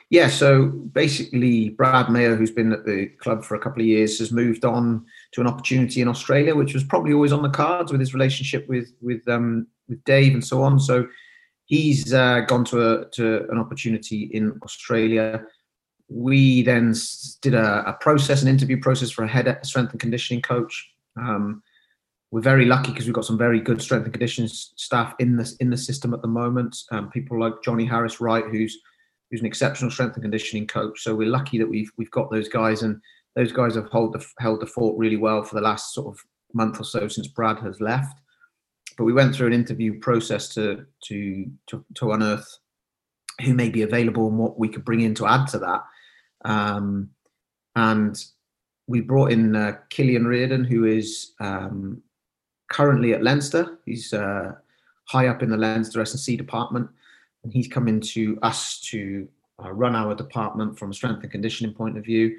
Yeah, 0.10 0.28
so 0.28 0.66
basically, 0.68 1.70
Brad 1.70 2.12
Mayer, 2.12 2.36
who's 2.36 2.52
been 2.52 2.72
at 2.72 2.86
the 2.86 3.08
club 3.20 3.44
for 3.44 3.56
a 3.56 3.60
couple 3.60 3.82
of 3.82 3.88
years, 3.88 4.20
has 4.20 4.32
moved 4.32 4.64
on 4.64 5.06
to 5.32 5.42
an 5.42 5.48
opportunity 5.48 6.02
in 6.02 6.08
Australia, 6.08 6.56
which 6.56 6.74
was 6.74 6.84
probably 6.84 7.14
always 7.14 7.34
on 7.34 7.42
the 7.42 7.50
cards 7.50 7.92
with 7.92 8.00
his 8.00 8.14
relationship 8.14 8.68
with 8.68 8.94
with 9.02 9.28
um, 9.28 9.68
with 9.88 10.04
Dave 10.04 10.34
and 10.34 10.46
so 10.46 10.62
on. 10.62 10.80
So 10.80 11.08
he's 11.66 12.14
uh, 12.14 12.42
gone 12.42 12.66
to 12.66 12.92
a 12.92 13.10
to 13.12 13.50
an 13.50 13.58
opportunity 13.58 14.30
in 14.34 14.60
Australia. 14.64 15.44
We 16.10 16.62
then 16.62 16.94
did 17.42 17.56
a, 17.56 17.84
a 17.88 17.94
process, 17.94 18.42
an 18.42 18.48
interview 18.48 18.80
process 18.80 19.10
for 19.10 19.24
a 19.24 19.28
head 19.28 19.60
strength 19.64 19.92
and 19.92 20.00
conditioning 20.00 20.42
coach. 20.42 20.92
Um, 21.18 21.64
we're 22.32 22.42
very 22.42 22.66
lucky 22.66 22.92
because 22.92 23.06
we've 23.06 23.14
got 23.14 23.26
some 23.26 23.38
very 23.38 23.60
good 23.60 23.82
strength 23.82 24.06
and 24.06 24.14
conditioning 24.14 24.50
staff 24.50 25.14
in 25.20 25.38
the 25.38 25.56
in 25.60 25.70
the 25.70 25.78
system 25.78 26.14
at 26.14 26.22
the 26.22 26.28
moment. 26.28 26.78
Um, 26.92 27.10
people 27.10 27.40
like 27.40 27.64
Johnny 27.64 27.86
Harris 27.86 28.20
Wright, 28.20 28.46
who's 28.46 28.78
who's 29.34 29.42
an 29.42 29.48
exceptional 29.48 29.90
strength 29.90 30.14
and 30.14 30.22
conditioning 30.22 30.68
coach. 30.68 31.02
So 31.02 31.16
we're 31.16 31.28
lucky 31.28 31.58
that 31.58 31.68
we've 31.68 31.92
we've 31.98 32.12
got 32.12 32.30
those 32.30 32.48
guys, 32.48 32.84
and 32.84 33.02
those 33.36 33.52
guys 33.52 33.74
have 33.74 33.88
hold 33.88 34.14
the, 34.14 34.24
held 34.38 34.62
the 34.62 34.68
fort 34.68 34.96
really 34.96 35.16
well 35.16 35.42
for 35.42 35.56
the 35.56 35.62
last 35.62 35.92
sort 35.96 36.06
of 36.06 36.20
month 36.54 36.80
or 36.80 36.84
so 36.84 37.08
since 37.08 37.28
Brad 37.28 37.58
has 37.58 37.82
left. 37.82 38.20
But 38.96 39.06
we 39.06 39.14
went 39.14 39.34
through 39.34 39.48
an 39.48 39.54
interview 39.54 40.00
process 40.00 40.50
to 40.50 40.86
to 41.06 41.52
to, 41.72 41.84
to 41.96 42.12
unearth 42.12 42.48
who 43.42 43.56
may 43.56 43.70
be 43.70 43.82
available 43.82 44.28
and 44.28 44.38
what 44.38 44.60
we 44.60 44.70
could 44.70 44.86
bring 44.86 45.02
in 45.02 45.16
to 45.16 45.26
add 45.26 45.48
to 45.48 45.58
that. 45.58 45.82
Um, 46.46 47.10
and 47.76 48.24
we 48.86 49.02
brought 49.02 49.32
in 49.32 49.56
uh, 49.56 49.78
Cillian 49.90 50.28
Reardon, 50.28 50.64
who 50.64 50.86
is 50.86 51.32
um, 51.40 52.04
currently 52.70 53.14
at 53.14 53.24
Leinster. 53.24 53.80
He's 53.84 54.14
uh, 54.14 54.52
high 55.06 55.26
up 55.26 55.42
in 55.42 55.50
the 55.50 55.58
Leinster 55.58 56.02
S&C 56.02 56.38
department 56.38 56.88
and 57.44 57.52
he's 57.52 57.68
coming 57.68 58.00
to 58.00 58.38
us 58.42 58.80
to 58.92 59.28
uh, 59.64 59.72
run 59.72 59.96
our 59.96 60.16
department 60.16 60.78
from 60.78 60.92
a 60.92 60.94
strength 60.94 61.24
and 61.24 61.32
conditioning 61.32 61.74
point 61.74 61.98
of 61.98 62.04
view, 62.04 62.36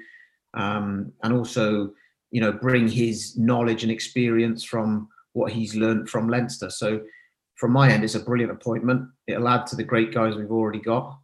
um, 0.53 1.11
and 1.23 1.33
also, 1.33 1.91
you 2.31 2.41
know, 2.41 2.51
bring 2.51 2.87
his 2.87 3.37
knowledge 3.37 3.83
and 3.83 3.91
experience 3.91 4.63
from 4.63 5.07
what 5.33 5.51
he's 5.51 5.75
learned 5.75 6.09
from 6.09 6.29
Leinster. 6.29 6.69
So, 6.69 7.01
from 7.55 7.71
my 7.71 7.89
end, 7.89 8.03
it's 8.03 8.15
a 8.15 8.19
brilliant 8.19 8.51
appointment. 8.51 9.07
It'll 9.27 9.47
add 9.47 9.65
to 9.67 9.75
the 9.75 9.83
great 9.83 10.13
guys 10.13 10.35
we've 10.35 10.51
already 10.51 10.79
got, 10.79 11.17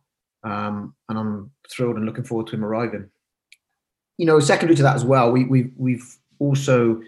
um, 0.43 0.95
and 1.09 1.17
I'm 1.17 1.51
thrilled 1.69 1.97
and 1.97 2.05
looking 2.05 2.23
forward 2.23 2.47
to 2.47 2.55
him 2.55 2.63
arriving. 2.63 3.09
You 4.17 4.27
know, 4.27 4.39
secondary 4.39 4.75
to 4.77 4.83
that 4.83 4.95
as 4.95 5.03
well, 5.03 5.31
we, 5.31 5.45
we've 5.45 5.73
we've 5.75 6.17
also 6.39 7.01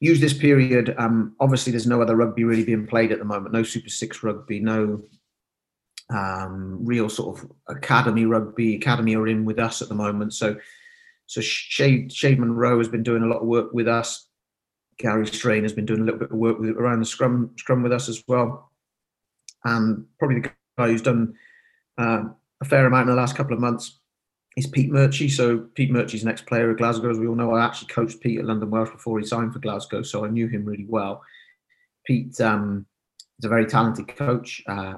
used 0.00 0.22
this 0.22 0.34
period. 0.34 0.94
Um, 0.98 1.34
obviously, 1.38 1.70
there's 1.72 1.86
no 1.86 2.00
other 2.00 2.16
rugby 2.16 2.44
really 2.44 2.64
being 2.64 2.86
played 2.86 3.12
at 3.12 3.18
the 3.18 3.24
moment. 3.24 3.52
No 3.52 3.62
Super 3.62 3.90
Six 3.90 4.22
rugby, 4.22 4.60
no 4.60 5.02
um, 6.10 6.78
real 6.84 7.08
sort 7.08 7.38
of 7.38 7.50
academy 7.68 8.24
rugby. 8.24 8.76
Academy 8.76 9.16
are 9.16 9.26
in 9.26 9.44
with 9.44 9.58
us 9.58 9.82
at 9.82 9.88
the 9.88 9.94
moment. 9.94 10.34
So, 10.34 10.56
so 11.26 11.40
Shade, 11.40 12.12
Shade 12.12 12.38
Munro 12.38 12.78
has 12.78 12.88
been 12.88 13.02
doing 13.02 13.22
a 13.22 13.26
lot 13.26 13.40
of 13.40 13.46
work 13.46 13.72
with 13.72 13.88
us. 13.88 14.28
Gary 14.98 15.26
Strain 15.26 15.62
has 15.62 15.72
been 15.72 15.86
doing 15.86 16.00
a 16.00 16.04
little 16.04 16.20
bit 16.20 16.30
of 16.30 16.36
work 16.36 16.58
with, 16.58 16.70
around 16.70 17.00
the 17.00 17.06
scrum 17.06 17.50
scrum 17.56 17.82
with 17.82 17.92
us 17.92 18.08
as 18.08 18.22
well. 18.28 18.70
And 19.64 20.06
probably 20.18 20.40
the 20.40 20.50
guy 20.76 20.88
who's 20.88 21.02
done 21.02 21.34
uh, 21.98 22.24
a 22.60 22.64
fair 22.64 22.86
amount 22.86 23.08
in 23.08 23.14
the 23.14 23.20
last 23.20 23.36
couple 23.36 23.54
of 23.54 23.60
months 23.60 23.98
is 24.56 24.66
Pete 24.66 24.90
Murchie. 24.90 25.30
So 25.30 25.58
Pete 25.74 25.90
Murchie's 25.90 26.24
next 26.24 26.46
player 26.46 26.70
at 26.70 26.76
Glasgow, 26.76 27.10
as 27.10 27.18
we 27.18 27.26
all 27.26 27.34
know. 27.34 27.54
I 27.54 27.64
actually 27.64 27.88
coached 27.88 28.20
Pete 28.20 28.38
at 28.38 28.44
London 28.44 28.70
Welsh 28.70 28.90
before 28.90 29.18
he 29.18 29.26
signed 29.26 29.52
for 29.52 29.58
Glasgow, 29.60 30.02
so 30.02 30.24
I 30.24 30.28
knew 30.28 30.48
him 30.48 30.64
really 30.64 30.86
well. 30.88 31.22
Pete 32.04 32.40
um, 32.40 32.86
is 33.38 33.44
a 33.44 33.48
very 33.48 33.66
talented 33.66 34.08
coach. 34.08 34.62
Uh, 34.66 34.94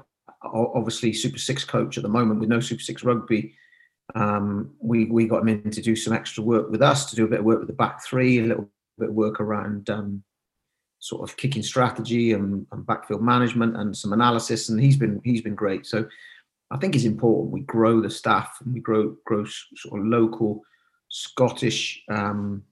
obviously 0.53 1.13
Super 1.13 1.37
Six 1.37 1.63
coach 1.63 1.97
at 1.97 2.03
the 2.03 2.09
moment 2.09 2.39
with 2.39 2.49
no 2.49 2.59
Super 2.59 2.81
Six 2.81 3.03
rugby. 3.03 3.55
Um, 4.13 4.71
we 4.79 5.05
we 5.05 5.27
got 5.27 5.41
him 5.41 5.49
in 5.49 5.71
to 5.71 5.81
do 5.81 5.95
some 5.95 6.13
extra 6.13 6.43
work 6.43 6.69
with 6.69 6.81
us 6.81 7.09
to 7.09 7.15
do 7.15 7.25
a 7.25 7.27
bit 7.27 7.39
of 7.39 7.45
work 7.45 7.59
with 7.59 7.67
the 7.67 7.73
back 7.73 8.03
three, 8.03 8.39
a 8.39 8.43
little 8.43 8.69
bit 8.97 9.09
of 9.09 9.15
work 9.15 9.39
around 9.39 9.89
um, 9.89 10.23
sort 10.99 11.27
of 11.27 11.37
kicking 11.37 11.63
strategy 11.63 12.33
and, 12.33 12.65
and, 12.71 12.85
backfield 12.85 13.21
management 13.21 13.75
and 13.75 13.95
some 13.95 14.13
analysis. 14.13 14.69
And 14.69 14.79
he's 14.79 14.97
been 14.97 15.21
he's 15.23 15.41
been 15.41 15.55
great. 15.55 15.85
So 15.85 16.07
I 16.71 16.77
think 16.77 16.95
it's 16.95 17.05
important 17.05 17.53
we 17.53 17.61
grow 17.61 18.01
the 18.01 18.09
staff 18.09 18.57
and 18.63 18.73
we 18.73 18.79
grow 18.79 19.15
grow 19.25 19.45
sort 19.45 19.99
of 19.99 20.05
local 20.05 20.61
Scottish 21.09 22.03
um, 22.09 22.63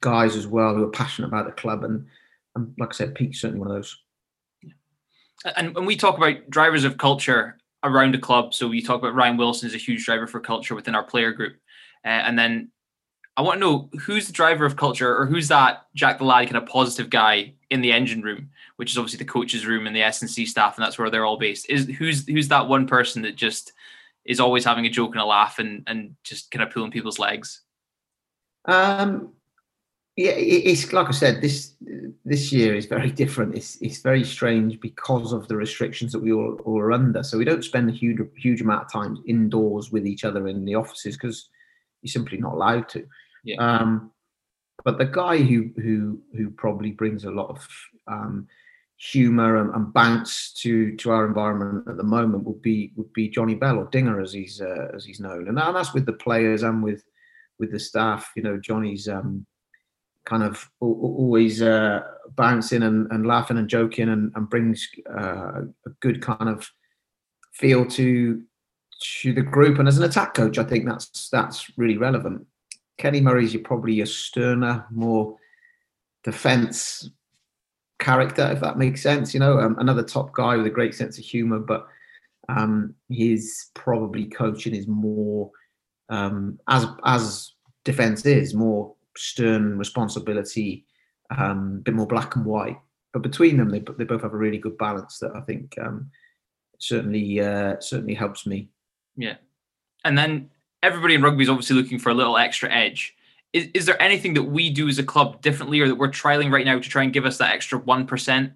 guys 0.00 0.36
as 0.36 0.46
well 0.46 0.74
who 0.74 0.84
are 0.84 0.90
passionate 0.90 1.28
about 1.28 1.46
the 1.46 1.52
club. 1.52 1.84
And, 1.84 2.06
and 2.54 2.74
like 2.78 2.90
I 2.90 2.92
said, 2.92 3.14
Pete's 3.14 3.40
certainly 3.40 3.60
one 3.60 3.70
of 3.70 3.76
those 3.76 3.96
and 5.56 5.74
when 5.74 5.86
we 5.86 5.96
talk 5.96 6.16
about 6.16 6.50
drivers 6.50 6.84
of 6.84 6.98
culture 6.98 7.58
around 7.82 8.14
a 8.14 8.18
club, 8.18 8.52
so 8.54 8.68
we 8.68 8.82
talk 8.82 9.00
about 9.00 9.14
Ryan 9.14 9.36
Wilson 9.36 9.68
is 9.68 9.74
a 9.74 9.78
huge 9.78 10.04
driver 10.04 10.26
for 10.26 10.40
culture 10.40 10.74
within 10.74 10.94
our 10.94 11.04
player 11.04 11.32
group, 11.32 11.56
uh, 12.04 12.08
and 12.08 12.38
then 12.38 12.70
I 13.36 13.42
want 13.42 13.56
to 13.56 13.66
know 13.66 13.90
who's 14.00 14.26
the 14.26 14.32
driver 14.32 14.66
of 14.66 14.76
culture, 14.76 15.16
or 15.16 15.26
who's 15.26 15.48
that 15.48 15.86
Jack 15.94 16.18
the 16.18 16.24
Lad 16.24 16.46
kind 16.46 16.56
of 16.56 16.66
positive 16.66 17.08
guy 17.08 17.54
in 17.70 17.80
the 17.80 17.92
engine 17.92 18.22
room, 18.22 18.50
which 18.76 18.90
is 18.90 18.98
obviously 18.98 19.18
the 19.18 19.24
coaches' 19.24 19.64
room 19.64 19.86
and 19.86 19.94
the 19.94 20.02
S 20.02 20.20
and 20.20 20.30
C 20.30 20.44
staff, 20.44 20.76
and 20.76 20.84
that's 20.84 20.98
where 20.98 21.08
they're 21.08 21.24
all 21.24 21.38
based. 21.38 21.70
Is 21.70 21.86
who's 21.86 22.26
who's 22.26 22.48
that 22.48 22.68
one 22.68 22.86
person 22.86 23.22
that 23.22 23.36
just 23.36 23.72
is 24.24 24.40
always 24.40 24.64
having 24.64 24.84
a 24.84 24.90
joke 24.90 25.12
and 25.12 25.22
a 25.22 25.24
laugh 25.24 25.58
and 25.58 25.84
and 25.86 26.16
just 26.22 26.50
kind 26.50 26.62
of 26.62 26.70
pulling 26.70 26.90
people's 26.90 27.18
legs? 27.18 27.62
Um, 28.66 29.32
yeah, 30.20 30.32
it's 30.36 30.92
like 30.92 31.08
I 31.08 31.12
said. 31.12 31.40
This 31.40 31.74
this 32.26 32.52
year 32.52 32.74
is 32.74 32.84
very 32.84 33.10
different. 33.22 33.54
It's 33.54 33.76
it's 33.80 34.02
very 34.02 34.22
strange 34.22 34.78
because 34.78 35.32
of 35.32 35.48
the 35.48 35.56
restrictions 35.56 36.12
that 36.12 36.18
we 36.18 36.30
all, 36.30 36.60
all 36.66 36.78
are 36.78 36.92
under. 36.92 37.22
So 37.22 37.38
we 37.38 37.46
don't 37.46 37.64
spend 37.64 37.88
a 37.88 37.92
huge 37.92 38.18
huge 38.36 38.60
amount 38.60 38.84
of 38.84 38.92
time 38.92 39.16
indoors 39.26 39.90
with 39.90 40.06
each 40.06 40.24
other 40.24 40.46
in 40.46 40.66
the 40.66 40.74
offices 40.74 41.16
because 41.16 41.48
you're 42.02 42.10
simply 42.10 42.36
not 42.36 42.52
allowed 42.52 42.86
to. 42.90 43.06
Yeah. 43.44 43.56
Um, 43.56 44.10
but 44.84 44.98
the 44.98 45.06
guy 45.06 45.38
who 45.38 45.70
who 45.76 46.20
who 46.36 46.50
probably 46.50 46.90
brings 46.90 47.24
a 47.24 47.30
lot 47.30 47.48
of 47.48 47.66
um, 48.06 48.46
humor 48.98 49.56
and, 49.56 49.74
and, 49.74 49.90
bounce 49.94 50.52
to 50.52 50.94
to 50.96 51.12
our 51.12 51.24
environment 51.24 51.88
at 51.88 51.96
the 51.96 52.02
moment 52.02 52.44
would 52.44 52.60
be 52.60 52.92
would 52.94 53.12
be 53.14 53.30
Jonny 53.30 53.54
Bell 53.54 53.78
or 53.78 53.86
Dinger 53.86 54.20
as 54.20 54.34
he's 54.34 54.60
uh, 54.60 54.88
as 54.94 55.06
he's 55.06 55.20
known, 55.20 55.48
and 55.48 55.56
that's 55.56 55.94
with 55.94 56.04
the 56.04 56.12
players 56.12 56.62
and 56.62 56.82
with 56.82 57.04
with 57.58 57.72
the 57.72 57.80
staff. 57.80 58.30
You 58.36 58.42
know, 58.42 58.58
Jonny's 58.58 59.08
um, 59.08 59.46
kind 60.24 60.42
of 60.42 60.70
always 60.80 61.62
uh, 61.62 62.02
bouncing 62.36 62.82
and, 62.82 63.10
and, 63.10 63.26
laughing 63.26 63.56
and 63.56 63.68
joking 63.68 64.08
and, 64.08 64.32
and 64.34 64.50
brings 64.50 64.88
uh, 65.10 65.62
a 65.86 65.90
good 66.00 66.22
kind 66.22 66.48
of 66.48 66.70
feel 67.52 67.86
to 67.86 68.42
to 69.02 69.32
the 69.32 69.42
group. 69.42 69.78
And 69.78 69.88
as 69.88 69.96
an 69.96 70.04
attack 70.04 70.34
coach, 70.34 70.58
I 70.58 70.64
think 70.64 70.86
that's 70.86 71.28
that's 71.30 71.70
really 71.76 71.96
relevant. 71.96 72.46
Kenny 72.98 73.20
Murray's 73.20 73.54
you're 73.54 73.62
probably 73.62 74.00
a 74.00 74.06
sterner, 74.06 74.86
more 74.90 75.36
defense 76.22 77.08
character, 77.98 78.50
if 78.52 78.60
that 78.60 78.78
makes 78.78 79.02
sense. 79.02 79.32
You 79.32 79.40
know, 79.40 79.58
um, 79.58 79.76
another 79.78 80.02
top 80.02 80.34
guy 80.34 80.56
with 80.56 80.66
a 80.66 80.70
great 80.70 80.94
sense 80.94 81.18
of 81.18 81.24
humor, 81.24 81.58
but 81.58 81.86
um, 82.48 82.94
his 83.08 83.70
probably 83.74 84.26
coaching 84.26 84.74
is 84.74 84.86
more 84.86 85.50
um, 86.10 86.58
as 86.68 86.86
as 87.04 87.52
defense 87.84 88.26
is 88.26 88.52
more 88.52 88.94
stern 89.16 89.78
responsibility, 89.78 90.84
um, 91.36 91.76
a 91.78 91.82
bit 91.82 91.94
more 91.94 92.06
black 92.06 92.36
and 92.36 92.44
white. 92.44 92.78
But 93.12 93.22
between 93.22 93.56
them, 93.56 93.70
they 93.70 93.82
they 93.98 94.04
both 94.04 94.22
have 94.22 94.34
a 94.34 94.36
really 94.36 94.58
good 94.58 94.78
balance 94.78 95.18
that 95.18 95.32
I 95.34 95.40
think 95.40 95.76
um, 95.80 96.10
certainly 96.78 97.40
uh, 97.40 97.80
certainly 97.80 98.14
helps 98.14 98.46
me. 98.46 98.68
Yeah, 99.16 99.36
and 100.04 100.16
then 100.16 100.50
everybody 100.82 101.14
in 101.14 101.22
rugby 101.22 101.42
is 101.42 101.48
obviously 101.48 101.76
looking 101.76 101.98
for 101.98 102.10
a 102.10 102.14
little 102.14 102.38
extra 102.38 102.70
edge. 102.70 103.14
Is, 103.52 103.68
is 103.74 103.86
there 103.86 104.00
anything 104.00 104.34
that 104.34 104.44
we 104.44 104.70
do 104.70 104.88
as 104.88 104.98
a 104.98 105.02
club 105.02 105.42
differently, 105.42 105.80
or 105.80 105.88
that 105.88 105.96
we're 105.96 106.08
trialing 106.08 106.52
right 106.52 106.64
now 106.64 106.78
to 106.78 106.88
try 106.88 107.02
and 107.02 107.12
give 107.12 107.26
us 107.26 107.38
that 107.38 107.52
extra 107.52 107.78
one 107.78 108.06
percent? 108.06 108.52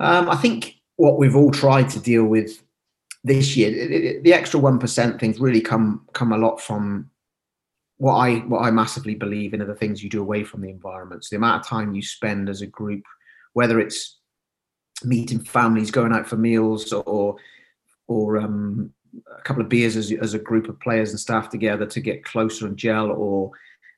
Um, 0.00 0.28
I 0.28 0.36
think 0.36 0.74
what 0.96 1.18
we've 1.18 1.36
all 1.36 1.52
tried 1.52 1.88
to 1.90 2.00
deal 2.00 2.24
with 2.24 2.62
this 3.22 3.56
year. 3.56 4.20
The 4.22 4.32
extra 4.32 4.58
one 4.58 4.78
percent 4.78 5.20
things 5.20 5.38
really 5.38 5.60
come 5.60 6.04
come 6.12 6.32
a 6.32 6.38
lot 6.38 6.60
from 6.60 7.10
what 7.98 8.14
I 8.14 8.36
what 8.40 8.62
I 8.62 8.70
massively 8.70 9.14
believe 9.14 9.54
in 9.54 9.62
are 9.62 9.66
the 9.66 9.74
things 9.74 10.02
you 10.02 10.10
do 10.10 10.20
away 10.20 10.44
from 10.44 10.60
the 10.60 10.70
environment. 10.70 11.24
So 11.24 11.28
the 11.30 11.38
amount 11.38 11.62
of 11.62 11.68
time 11.68 11.94
you 11.94 12.02
spend 12.02 12.48
as 12.48 12.60
a 12.60 12.66
group, 12.66 13.02
whether 13.54 13.80
it's 13.80 14.18
meeting 15.04 15.42
families, 15.42 15.90
going 15.90 16.12
out 16.12 16.26
for 16.26 16.36
meals, 16.36 16.92
or 16.92 17.36
or 18.06 18.38
um, 18.38 18.92
a 19.38 19.42
couple 19.42 19.62
of 19.62 19.68
beers 19.68 19.96
as, 19.96 20.12
as 20.12 20.34
a 20.34 20.38
group 20.38 20.68
of 20.68 20.78
players 20.80 21.10
and 21.10 21.18
staff 21.18 21.48
together 21.48 21.86
to 21.86 22.00
get 22.00 22.24
closer 22.24 22.66
and 22.66 22.76
gel, 22.76 23.10
or 23.10 23.50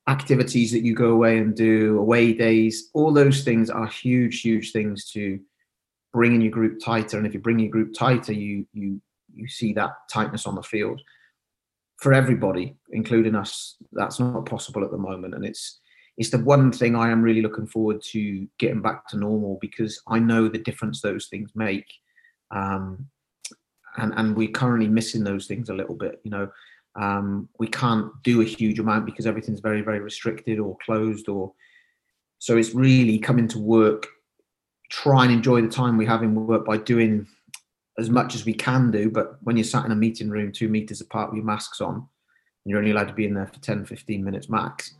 activities 0.06 0.70
that 0.72 0.84
you 0.84 0.94
go 0.94 1.11
away 1.11 1.38
and 1.38 1.56
do, 1.56 1.98
away 1.98 2.32
days. 2.32 2.90
All 2.94 3.12
those 3.12 3.42
things 3.42 3.68
are 3.68 3.87
huge, 3.87 4.40
huge 4.40 4.72
things 4.72 5.11
to 5.11 5.40
bringing 6.12 6.40
your 6.40 6.52
group 6.52 6.80
tighter. 6.82 7.18
And 7.18 7.26
if 7.26 7.34
you 7.34 7.40
bring 7.40 7.58
your 7.58 7.70
group 7.70 7.94
tighter, 7.94 8.32
you 8.32 8.64
you 8.72 9.00
you 9.34 9.48
see 9.48 9.72
that 9.72 9.90
tightness 10.08 10.46
on 10.46 10.54
the 10.54 10.62
field 10.62 11.02
for 11.98 12.12
everybody, 12.12 12.76
including 12.90 13.34
us, 13.34 13.76
that's 13.92 14.20
not 14.20 14.46
possible 14.46 14.84
at 14.84 14.90
the 14.90 14.98
moment. 14.98 15.34
And 15.34 15.44
it's 15.44 15.80
it's 16.16 16.30
the 16.30 16.38
one 16.38 16.72
thing 16.72 16.96
I 16.96 17.11
am 17.11 17.22
really 17.22 17.42
looking 17.42 17.66
forward 17.66 18.02
to 18.11 18.46
getting 18.58 18.82
back 18.82 19.06
to 19.08 19.16
normal 19.16 19.58
because 19.61 20.02
I 20.08 20.18
know 20.18 20.48
the 20.48 20.58
difference 20.58 21.00
those 21.00 21.26
things 21.26 21.52
make. 21.54 21.87
Um, 22.50 23.06
and 23.96 24.12
and 24.16 24.37
we're 24.37 24.50
currently 24.50 24.88
missing 24.88 25.24
those 25.24 25.46
things 25.46 25.68
a 25.68 25.74
little 25.74 25.94
bit. 25.94 26.20
You 26.24 26.30
know, 26.30 26.48
um, 26.96 27.48
we 27.58 27.68
can't 27.68 28.11
do 28.22 28.40
a 28.40 28.44
huge 28.44 28.78
amount 28.78 29.06
because 29.06 29.26
everything's 29.26 29.61
very 29.61 29.82
very 29.82 30.00
restricted 30.00 30.58
or 30.58 30.76
closed 30.84 31.28
or 31.28 31.52
so 32.40 32.56
it's 32.56 32.74
really 32.74 33.18
coming 33.18 33.48
to 33.48 33.58
work 33.58 34.06
try 34.90 35.24
and 35.24 35.32
enjoy 35.32 35.61
the 35.61 35.68
time 35.68 35.96
we 35.96 36.06
have 36.06 36.22
in 36.22 36.34
work 36.34 36.64
by 36.64 36.76
doing 36.76 37.26
as 37.98 38.08
much 38.11 38.34
as 38.34 38.44
we 38.44 38.54
can 38.54 38.90
do. 38.90 39.11
But 39.11 39.37
when 39.42 39.56
you're 39.56 39.64
sat 39.64 39.84
in 39.84 39.92
a 39.92 39.96
meeting 39.96 40.30
room 40.30 40.52
two 40.52 40.68
meters 40.68 41.00
apart 41.00 41.30
with 41.30 41.37
your 41.37 41.44
masks 41.44 41.80
on, 41.80 41.94
and 41.94 42.06
you're 42.64 42.78
only 42.78 42.92
allowed 42.92 43.08
to 43.08 43.14
be 43.14 43.26
in 43.26 43.34
there 43.34 43.46
for 43.46 43.61
10, 43.61 43.84
15 43.84 44.24
minutes 44.24 44.48
max, 44.48 44.94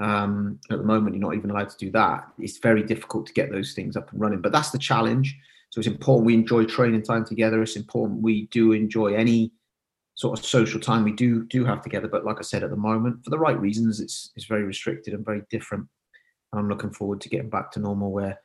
um, 0.00 0.58
at 0.70 0.78
the 0.78 0.84
moment, 0.84 1.14
you're 1.14 1.24
not 1.24 1.36
even 1.36 1.50
allowed 1.50 1.68
to 1.70 1.78
do 1.78 1.90
that. 1.92 2.26
It's 2.38 2.58
very 2.58 2.82
difficult 2.82 3.26
to 3.26 3.32
get 3.32 3.50
those 3.50 3.72
things 3.74 3.96
up 3.96 4.10
and 4.10 4.20
running. 4.20 4.40
But 4.40 4.52
that's 4.52 4.70
the 4.70 4.78
challenge. 4.78 5.36
So 5.70 5.78
it's 5.78 5.88
important 5.88 6.26
we 6.26 6.34
enjoy 6.34 6.64
training 6.64 7.02
time 7.02 7.24
together. 7.24 7.62
It's 7.62 7.76
important 7.76 8.22
we 8.22 8.46
do 8.48 8.72
enjoy 8.72 9.14
any 9.14 9.52
sort 10.14 10.38
of 10.38 10.44
social 10.44 10.80
time 10.80 11.04
we 11.04 11.12
do 11.12 11.44
do 11.46 11.64
have 11.64 11.82
together. 11.82 12.08
But 12.08 12.24
like 12.24 12.38
I 12.38 12.42
said, 12.42 12.62
at 12.62 12.70
the 12.70 12.76
moment, 12.76 13.24
for 13.24 13.30
the 13.30 13.38
right 13.38 13.58
reasons, 13.58 14.00
it's 14.00 14.30
it's 14.36 14.46
very 14.46 14.64
restricted 14.64 15.14
and 15.14 15.24
very 15.24 15.42
different. 15.50 15.86
And 16.52 16.60
I'm 16.60 16.68
looking 16.68 16.92
forward 16.92 17.20
to 17.22 17.28
getting 17.28 17.48
back 17.48 17.70
to 17.72 17.80
normal 17.80 18.12
where 18.12 18.38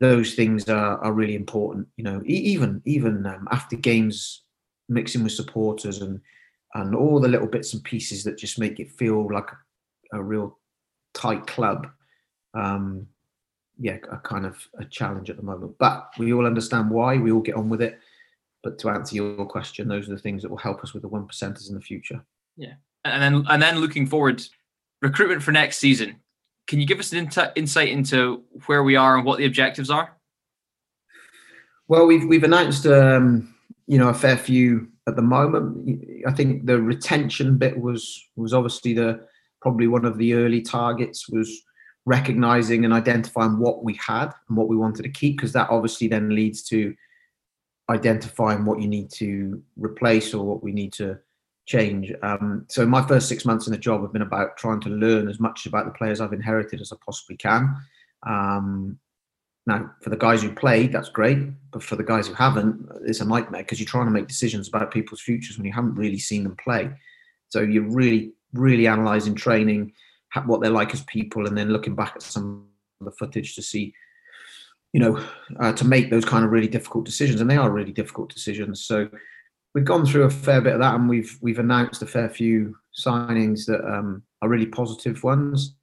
those 0.00 0.34
things 0.34 0.68
are, 0.68 0.98
are 0.98 1.12
really 1.12 1.34
important. 1.34 1.86
You 1.96 2.04
know, 2.04 2.22
even 2.24 2.82
even 2.84 3.26
um, 3.26 3.46
after 3.50 3.76
games, 3.76 4.42
mixing 4.88 5.22
with 5.22 5.32
supporters 5.32 6.00
and 6.00 6.20
and 6.74 6.94
all 6.94 7.20
the 7.20 7.28
little 7.28 7.46
bits 7.46 7.74
and 7.74 7.84
pieces 7.84 8.24
that 8.24 8.38
just 8.38 8.58
make 8.58 8.80
it 8.80 8.90
feel 8.92 9.32
like 9.32 9.48
a, 10.12 10.22
real 10.22 10.58
tight 11.14 11.46
club. 11.46 11.88
Um, 12.54 13.06
yeah, 13.78 13.98
a 14.10 14.18
kind 14.18 14.46
of 14.46 14.58
a 14.78 14.84
challenge 14.84 15.30
at 15.30 15.36
the 15.36 15.42
moment, 15.42 15.74
but 15.78 16.10
we 16.18 16.32
all 16.32 16.46
understand 16.46 16.90
why. 16.90 17.16
We 17.16 17.32
all 17.32 17.40
get 17.40 17.54
on 17.54 17.68
with 17.68 17.80
it. 17.80 17.98
But 18.62 18.78
to 18.80 18.90
answer 18.90 19.16
your 19.16 19.46
question, 19.46 19.88
those 19.88 20.06
are 20.08 20.14
the 20.14 20.20
things 20.20 20.42
that 20.42 20.50
will 20.50 20.58
help 20.58 20.84
us 20.84 20.92
with 20.92 21.02
the 21.02 21.08
one 21.08 21.26
percenters 21.26 21.70
in 21.70 21.74
the 21.74 21.80
future. 21.80 22.22
Yeah, 22.56 22.74
and 23.04 23.22
then 23.22 23.44
and 23.48 23.62
then 23.62 23.78
looking 23.78 24.06
forward, 24.06 24.42
recruitment 25.02 25.42
for 25.42 25.52
next 25.52 25.78
season. 25.78 26.16
Can 26.66 26.80
you 26.80 26.86
give 26.86 27.00
us 27.00 27.12
an 27.12 27.30
insight 27.56 27.88
into 27.88 28.44
where 28.66 28.82
we 28.82 28.96
are 28.96 29.16
and 29.16 29.26
what 29.26 29.38
the 29.38 29.46
objectives 29.46 29.90
are? 29.90 30.16
Well, 31.88 32.06
we've 32.06 32.24
we've 32.24 32.44
announced 32.44 32.86
um, 32.86 33.54
you 33.86 33.98
know 33.98 34.08
a 34.08 34.14
fair 34.14 34.36
few 34.36 34.88
at 35.08 35.16
the 35.16 35.22
moment. 35.22 36.24
I 36.26 36.32
think 36.32 36.66
the 36.66 36.80
retention 36.80 37.58
bit 37.58 37.78
was 37.78 38.22
was 38.36 38.54
obviously 38.54 38.94
the 38.94 39.26
probably 39.60 39.88
one 39.88 40.04
of 40.04 40.16
the 40.16 40.34
early 40.34 40.62
targets 40.62 41.28
was 41.28 41.62
recognizing 42.06 42.84
and 42.84 42.94
identifying 42.94 43.58
what 43.58 43.84
we 43.84 43.94
had 43.94 44.32
and 44.48 44.56
what 44.56 44.68
we 44.68 44.76
wanted 44.76 45.02
to 45.02 45.10
keep 45.10 45.36
because 45.36 45.52
that 45.52 45.68
obviously 45.70 46.08
then 46.08 46.34
leads 46.34 46.62
to 46.62 46.94
identifying 47.90 48.64
what 48.64 48.80
you 48.80 48.88
need 48.88 49.10
to 49.10 49.62
replace 49.76 50.32
or 50.32 50.46
what 50.46 50.62
we 50.62 50.72
need 50.72 50.92
to 50.92 51.18
change. 51.70 52.12
Um, 52.22 52.66
so 52.68 52.84
my 52.84 53.06
first 53.06 53.28
six 53.28 53.44
months 53.44 53.68
in 53.68 53.72
the 53.72 53.78
job 53.78 54.02
have 54.02 54.12
been 54.12 54.22
about 54.22 54.56
trying 54.56 54.80
to 54.80 54.88
learn 54.88 55.28
as 55.28 55.38
much 55.38 55.66
about 55.66 55.84
the 55.84 55.92
players 55.92 56.20
I've 56.20 56.32
inherited 56.32 56.80
as 56.80 56.92
I 56.92 56.96
possibly 57.04 57.36
can. 57.36 57.76
Um, 58.26 58.98
now, 59.66 59.88
for 60.02 60.10
the 60.10 60.16
guys 60.16 60.42
who 60.42 60.52
played, 60.52 60.90
that's 60.90 61.10
great, 61.10 61.38
but 61.70 61.84
for 61.84 61.94
the 61.94 62.02
guys 62.02 62.26
who 62.26 62.34
haven't, 62.34 62.88
it's 63.06 63.20
a 63.20 63.24
nightmare 63.24 63.62
because 63.62 63.78
you're 63.78 63.86
trying 63.86 64.06
to 64.06 64.10
make 64.10 64.26
decisions 64.26 64.66
about 64.66 64.90
people's 64.90 65.20
futures 65.20 65.58
when 65.58 65.64
you 65.64 65.72
haven't 65.72 65.94
really 65.94 66.18
seen 66.18 66.42
them 66.42 66.56
play. 66.56 66.90
So 67.50 67.60
you're 67.60 67.88
really, 67.88 68.32
really 68.52 68.86
analysing 68.86 69.36
training, 69.36 69.92
what 70.46 70.60
they're 70.60 70.70
like 70.70 70.92
as 70.92 71.04
people, 71.04 71.46
and 71.46 71.56
then 71.56 71.68
looking 71.68 71.94
back 71.94 72.14
at 72.16 72.22
some 72.22 72.66
of 73.00 73.04
the 73.04 73.12
footage 73.12 73.54
to 73.54 73.62
see, 73.62 73.94
you 74.92 74.98
know, 74.98 75.24
uh, 75.60 75.72
to 75.74 75.86
make 75.86 76.10
those 76.10 76.24
kind 76.24 76.44
of 76.44 76.50
really 76.50 76.68
difficult 76.68 77.04
decisions, 77.04 77.40
and 77.40 77.48
they 77.48 77.56
are 77.56 77.70
really 77.70 77.92
difficult 77.92 78.34
decisions. 78.34 78.84
So 78.84 79.08
we've 79.74 79.84
gone 79.84 80.04
through 80.04 80.24
a 80.24 80.30
fair 80.30 80.60
bit 80.60 80.74
of 80.74 80.80
that, 80.80 80.94
and 80.94 81.08
we've 81.08 81.38
we've 81.40 81.58
announced 81.58 82.02
a 82.02 82.06
fair 82.06 82.28
few 82.28 82.76
signings 82.98 83.66
that 83.66 83.84
um, 83.84 84.22
are 84.42 84.48
really 84.48 84.66
positive 84.66 85.22
ones. 85.22 85.74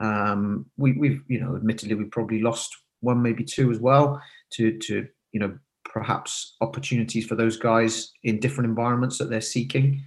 Um, 0.00 0.66
we, 0.76 0.92
we've 0.92 1.22
you 1.28 1.40
know, 1.40 1.56
admittedly, 1.56 1.94
we 1.94 2.04
probably 2.04 2.40
lost 2.40 2.74
one, 3.00 3.22
maybe 3.22 3.44
two 3.44 3.70
as 3.70 3.78
well, 3.78 4.20
to 4.54 4.78
to 4.78 5.06
you 5.32 5.40
know 5.40 5.58
perhaps 5.84 6.56
opportunities 6.60 7.26
for 7.26 7.36
those 7.36 7.56
guys 7.56 8.12
in 8.24 8.40
different 8.40 8.68
environments 8.68 9.18
that 9.18 9.30
they're 9.30 9.40
seeking. 9.40 10.02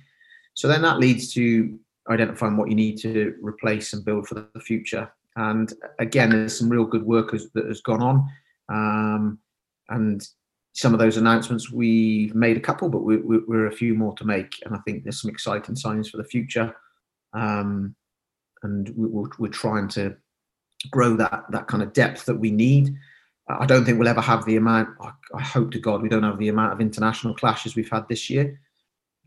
So 0.53 0.67
then 0.67 0.81
that 0.81 0.99
leads 0.99 1.33
to 1.33 1.79
identifying 2.09 2.57
what 2.57 2.69
you 2.69 2.75
need 2.75 2.97
to 2.99 3.35
replace 3.41 3.93
and 3.93 4.03
build 4.03 4.27
for 4.27 4.35
the 4.35 4.59
future. 4.59 5.11
And 5.35 5.71
again, 5.99 6.31
there's 6.31 6.57
some 6.57 6.69
real 6.69 6.85
good 6.85 7.03
work 7.03 7.31
that 7.31 7.65
has 7.65 7.81
gone 7.81 8.01
on. 8.01 8.29
Um, 8.67 9.39
and 9.89 10.21
some 10.79 10.93
of 10.93 10.99
those 10.99 11.17
announcements 11.17 11.69
we've 11.69 12.33
made 12.33 12.55
a 12.55 12.61
couple, 12.61 12.87
but 12.87 13.03
we, 13.03 13.17
we're 13.17 13.67
a 13.67 13.71
few 13.71 13.93
more 13.93 14.13
to 14.15 14.25
make, 14.25 14.53
and 14.63 14.73
I 14.73 14.79
think 14.79 15.03
there's 15.03 15.21
some 15.21 15.29
exciting 15.29 15.75
signs 15.75 16.09
for 16.09 16.15
the 16.15 16.23
future. 16.23 16.73
Um, 17.33 17.95
and 18.63 18.87
we, 18.95 19.07
we're, 19.07 19.29
we're 19.39 19.51
trying 19.51 19.89
to 19.89 20.15
grow 20.89 21.17
that 21.17 21.43
that 21.51 21.67
kind 21.67 21.83
of 21.83 21.91
depth 21.91 22.25
that 22.25 22.39
we 22.39 22.49
need. 22.49 22.95
I 23.49 23.65
don't 23.65 23.83
think 23.83 23.99
we'll 23.99 24.07
ever 24.07 24.21
have 24.21 24.45
the 24.45 24.55
amount. 24.55 24.89
I 25.35 25.41
hope 25.41 25.71
to 25.71 25.79
God 25.79 26.01
we 26.01 26.07
don't 26.07 26.23
have 26.23 26.39
the 26.39 26.49
amount 26.49 26.71
of 26.71 26.79
international 26.79 27.35
clashes 27.35 27.75
we've 27.75 27.89
had 27.89 28.07
this 28.07 28.29
year. 28.29 28.61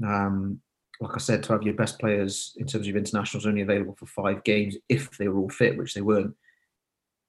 Um, 0.03 0.59
like 1.01 1.15
I 1.15 1.19
said, 1.19 1.43
to 1.43 1.53
have 1.53 1.65
your 1.65 1.75
best 1.75 1.99
players 1.99 2.55
in 2.57 2.67
terms 2.67 2.89
of 2.89 2.97
internationals 2.97 3.47
only 3.47 3.61
available 3.61 3.97
for 3.99 4.07
five 4.07 4.43
games 4.45 4.77
if 4.89 5.11
they 5.19 5.29
were 5.29 5.41
all 5.41 5.51
fit, 5.51 5.77
which 5.77 5.93
they 5.93 6.01
weren't, 6.01 6.35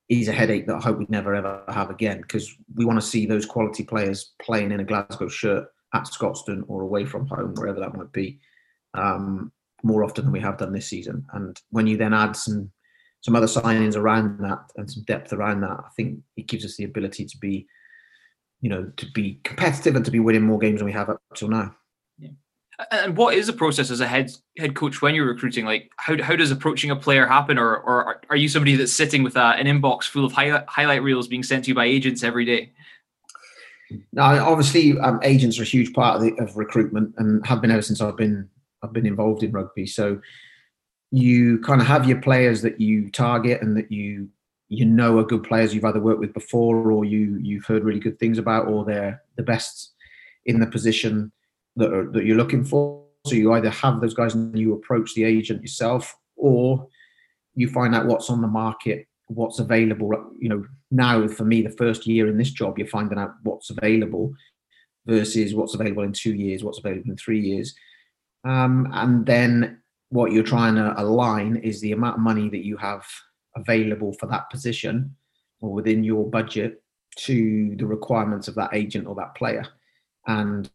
is 0.09 0.27
a 0.27 0.33
headache 0.33 0.67
that 0.67 0.75
I 0.75 0.79
hope 0.79 0.97
we 0.97 1.05
never 1.09 1.33
ever 1.33 1.63
have 1.69 1.89
again 1.89 2.21
because 2.21 2.53
we 2.75 2.85
want 2.85 2.99
to 2.99 3.05
see 3.05 3.25
those 3.25 3.45
quality 3.45 3.83
players 3.83 4.33
playing 4.41 4.71
in 4.71 4.79
a 4.79 4.83
Glasgow 4.83 5.27
shirt 5.27 5.67
at 5.93 6.05
Scotstoun 6.05 6.63
or 6.67 6.81
away 6.81 7.05
from 7.05 7.27
home, 7.27 7.53
wherever 7.55 7.79
that 7.79 7.95
might 7.95 8.11
be, 8.11 8.39
um, 8.93 9.51
more 9.83 10.03
often 10.03 10.25
than 10.25 10.33
we 10.33 10.39
have 10.39 10.57
done 10.57 10.73
this 10.73 10.89
season. 10.89 11.25
And 11.33 11.59
when 11.69 11.87
you 11.87 11.97
then 11.97 12.13
add 12.13 12.35
some 12.35 12.71
some 13.21 13.37
other 13.37 13.47
signings 13.47 13.95
around 13.95 14.39
that 14.39 14.59
and 14.75 14.91
some 14.91 15.03
depth 15.03 15.31
around 15.31 15.61
that, 15.61 15.79
I 15.79 15.89
think 15.95 16.19
it 16.35 16.47
gives 16.47 16.65
us 16.65 16.75
the 16.75 16.83
ability 16.83 17.23
to 17.25 17.37
be, 17.37 17.65
you 18.59 18.69
know, 18.69 18.91
to 18.97 19.05
be 19.13 19.39
competitive 19.45 19.95
and 19.95 20.03
to 20.03 20.11
be 20.11 20.19
winning 20.19 20.41
more 20.41 20.59
games 20.59 20.79
than 20.79 20.85
we 20.87 20.91
have 20.91 21.09
up 21.09 21.21
till 21.33 21.47
now. 21.47 21.73
And 22.91 23.15
what 23.15 23.35
is 23.35 23.47
the 23.47 23.53
process 23.53 23.91
as 23.91 23.99
a 23.99 24.07
head 24.07 24.31
head 24.57 24.75
coach 24.75 25.01
when 25.01 25.13
you're 25.13 25.27
recruiting? 25.27 25.65
Like, 25.65 25.91
how, 25.97 26.21
how 26.21 26.35
does 26.35 26.49
approaching 26.49 26.89
a 26.89 26.95
player 26.95 27.27
happen, 27.27 27.57
or 27.57 27.77
or 27.77 28.21
are 28.29 28.35
you 28.35 28.49
somebody 28.49 28.75
that's 28.75 28.91
sitting 28.91 29.23
with 29.23 29.35
a, 29.35 29.55
an 29.55 29.67
inbox 29.67 30.05
full 30.05 30.25
of 30.25 30.31
highlight 30.31 30.65
highlight 30.67 31.03
reels 31.03 31.27
being 31.27 31.43
sent 31.43 31.65
to 31.65 31.69
you 31.69 31.75
by 31.75 31.85
agents 31.85 32.23
every 32.23 32.45
day? 32.45 32.71
Now, 34.11 34.49
obviously, 34.49 34.97
um, 34.99 35.19
agents 35.23 35.59
are 35.59 35.63
a 35.63 35.65
huge 35.65 35.93
part 35.93 36.15
of, 36.15 36.21
the, 36.23 36.43
of 36.43 36.57
recruitment 36.57 37.13
and 37.17 37.45
have 37.45 37.61
been 37.61 37.69
ever 37.69 37.83
since 37.83 38.01
I've 38.01 38.17
been 38.17 38.49
I've 38.81 38.93
been 38.93 39.05
involved 39.05 39.43
in 39.43 39.51
rugby. 39.51 39.85
So 39.85 40.19
you 41.11 41.59
kind 41.59 41.79
of 41.79 41.85
have 41.85 42.07
your 42.07 42.21
players 42.21 42.63
that 42.63 42.81
you 42.81 43.11
target 43.11 43.61
and 43.61 43.77
that 43.77 43.91
you 43.91 44.29
you 44.69 44.85
know 44.85 45.19
are 45.19 45.23
good 45.23 45.43
players 45.43 45.75
you've 45.75 45.85
either 45.85 46.01
worked 46.01 46.19
with 46.19 46.33
before 46.33 46.91
or 46.91 47.05
you 47.05 47.37
you've 47.39 47.65
heard 47.65 47.83
really 47.83 47.99
good 47.99 48.17
things 48.17 48.39
about, 48.39 48.67
or 48.67 48.83
they're 48.83 49.21
the 49.37 49.43
best 49.43 49.93
in 50.45 50.59
the 50.59 50.67
position 50.67 51.31
that, 51.75 51.93
are, 51.93 52.11
that 52.11 52.25
you're 52.25 52.37
looking 52.37 52.63
for. 52.63 53.03
So 53.25 53.35
you 53.35 53.53
either 53.53 53.69
have 53.69 54.01
those 54.01 54.13
guys 54.13 54.35
and 54.35 54.57
you 54.57 54.73
approach 54.73 55.13
the 55.13 55.23
agent 55.23 55.61
yourself, 55.61 56.13
or 56.35 56.87
you 57.55 57.69
find 57.69 57.95
out 57.95 58.05
what's 58.05 58.29
on 58.29 58.41
the 58.41 58.47
market, 58.47 59.07
what's 59.27 59.59
available. 59.59 60.11
You 60.37 60.49
know, 60.49 60.65
now 60.91 61.27
for 61.27 61.45
me, 61.45 61.61
the 61.61 61.69
first 61.69 62.05
year 62.05 62.27
in 62.27 62.37
this 62.37 62.51
job, 62.51 62.77
you're 62.77 62.87
finding 62.87 63.17
out 63.17 63.31
what's 63.43 63.69
available 63.69 64.33
versus 65.05 65.53
what's 65.53 65.73
available 65.73 66.03
in 66.03 66.13
two 66.13 66.33
years, 66.33 66.63
what's 66.63 66.79
available 66.79 67.11
in 67.11 67.17
three 67.17 67.39
years. 67.39 67.73
Um, 68.43 68.89
and 68.91 69.25
then 69.25 69.81
what 70.09 70.31
you're 70.31 70.43
trying 70.43 70.75
to 70.75 70.93
align 71.01 71.55
is 71.57 71.81
the 71.81 71.93
amount 71.93 72.17
of 72.17 72.21
money 72.21 72.49
that 72.49 72.65
you 72.65 72.77
have 72.77 73.05
available 73.55 74.13
for 74.13 74.27
that 74.27 74.49
position 74.49 75.15
or 75.61 75.71
within 75.71 76.03
your 76.03 76.29
budget 76.29 76.83
to 77.15 77.75
the 77.77 77.85
requirements 77.85 78.47
of 78.47 78.55
that 78.55 78.73
agent 78.73 79.07
or 79.07 79.15
that 79.15 79.35
player. 79.35 79.65
And 80.27 80.69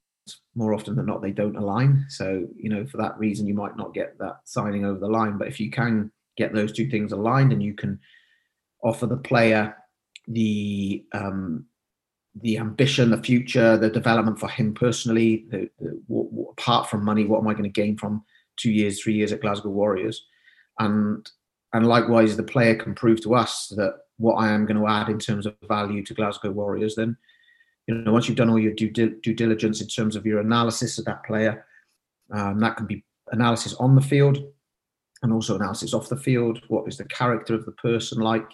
more 0.54 0.74
often 0.74 0.96
than 0.96 1.06
not, 1.06 1.22
they 1.22 1.32
don't 1.32 1.56
align. 1.56 2.06
So, 2.08 2.46
you 2.56 2.70
know, 2.70 2.86
for 2.86 2.96
that 2.98 3.18
reason, 3.18 3.46
you 3.46 3.54
might 3.54 3.76
not 3.76 3.94
get 3.94 4.18
that 4.18 4.36
signing 4.44 4.84
over 4.84 4.98
the 4.98 5.08
line. 5.08 5.38
But 5.38 5.48
if 5.48 5.60
you 5.60 5.70
can 5.70 6.10
get 6.36 6.54
those 6.54 6.72
two 6.72 6.88
things 6.88 7.12
aligned 7.12 7.52
and 7.52 7.62
you 7.62 7.74
can 7.74 7.98
offer 8.82 9.06
the 9.06 9.16
player 9.16 9.76
the 10.28 11.04
um, 11.12 11.64
the 12.40 12.58
ambition, 12.58 13.10
the 13.10 13.22
future, 13.22 13.76
the 13.76 13.90
development 13.90 14.38
for 14.38 14.48
him 14.48 14.72
personally, 14.72 15.46
the, 15.50 15.68
the, 15.80 16.00
what, 16.06 16.30
what, 16.30 16.52
apart 16.52 16.88
from 16.88 17.04
money, 17.04 17.24
what 17.24 17.40
am 17.40 17.48
I 17.48 17.52
going 17.52 17.64
to 17.64 17.68
gain 17.68 17.96
from 17.96 18.22
two 18.56 18.70
years, 18.70 19.02
three 19.02 19.14
years 19.14 19.32
at 19.32 19.40
Glasgow 19.40 19.70
Warriors? 19.70 20.24
And 20.78 21.28
and 21.72 21.86
likewise, 21.86 22.36
the 22.36 22.42
player 22.42 22.74
can 22.74 22.94
prove 22.94 23.20
to 23.22 23.34
us 23.34 23.72
that 23.76 23.94
what 24.16 24.34
I 24.34 24.50
am 24.50 24.66
going 24.66 24.78
to 24.78 24.86
add 24.86 25.08
in 25.08 25.18
terms 25.18 25.46
of 25.46 25.54
value 25.66 26.04
to 26.04 26.14
Glasgow 26.14 26.50
Warriors, 26.50 26.94
then 26.94 27.16
you 27.88 27.94
know 27.94 28.12
once 28.12 28.28
you've 28.28 28.36
done 28.36 28.50
all 28.50 28.58
your 28.58 28.74
due, 28.74 28.90
due 28.90 29.34
diligence 29.34 29.80
in 29.80 29.88
terms 29.88 30.14
of 30.14 30.26
your 30.26 30.40
analysis 30.40 30.98
of 30.98 31.06
that 31.06 31.24
player, 31.24 31.66
um, 32.30 32.60
that 32.60 32.76
can 32.76 32.86
be 32.86 33.02
analysis 33.32 33.74
on 33.74 33.94
the 33.94 34.02
field 34.02 34.38
and 35.22 35.32
also 35.32 35.56
analysis 35.56 35.94
off 35.94 36.08
the 36.08 36.16
field. 36.16 36.60
What 36.68 36.86
is 36.86 36.98
the 36.98 37.04
character 37.04 37.54
of 37.54 37.64
the 37.64 37.72
person 37.72 38.20
like? 38.20 38.48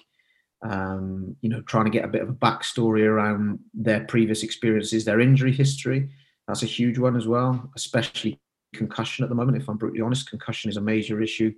Um, 0.62 1.36
you 1.42 1.50
know, 1.50 1.60
trying 1.62 1.84
to 1.84 1.90
get 1.90 2.06
a 2.06 2.08
bit 2.08 2.22
of 2.22 2.30
a 2.30 2.34
backstory 2.34 3.04
around 3.04 3.58
their 3.74 4.04
previous 4.04 4.42
experiences, 4.42 5.04
their 5.04 5.20
injury 5.20 5.52
history. 5.52 6.08
That's 6.48 6.62
a 6.62 6.66
huge 6.66 6.98
one 6.98 7.16
as 7.16 7.26
well, 7.26 7.70
especially 7.76 8.40
concussion 8.74 9.24
at 9.24 9.28
the 9.28 9.36
moment. 9.36 9.60
If 9.60 9.68
I'm 9.68 9.76
brutally 9.76 10.00
honest, 10.00 10.30
concussion 10.30 10.70
is 10.70 10.78
a 10.78 10.80
major 10.80 11.20
issue 11.20 11.52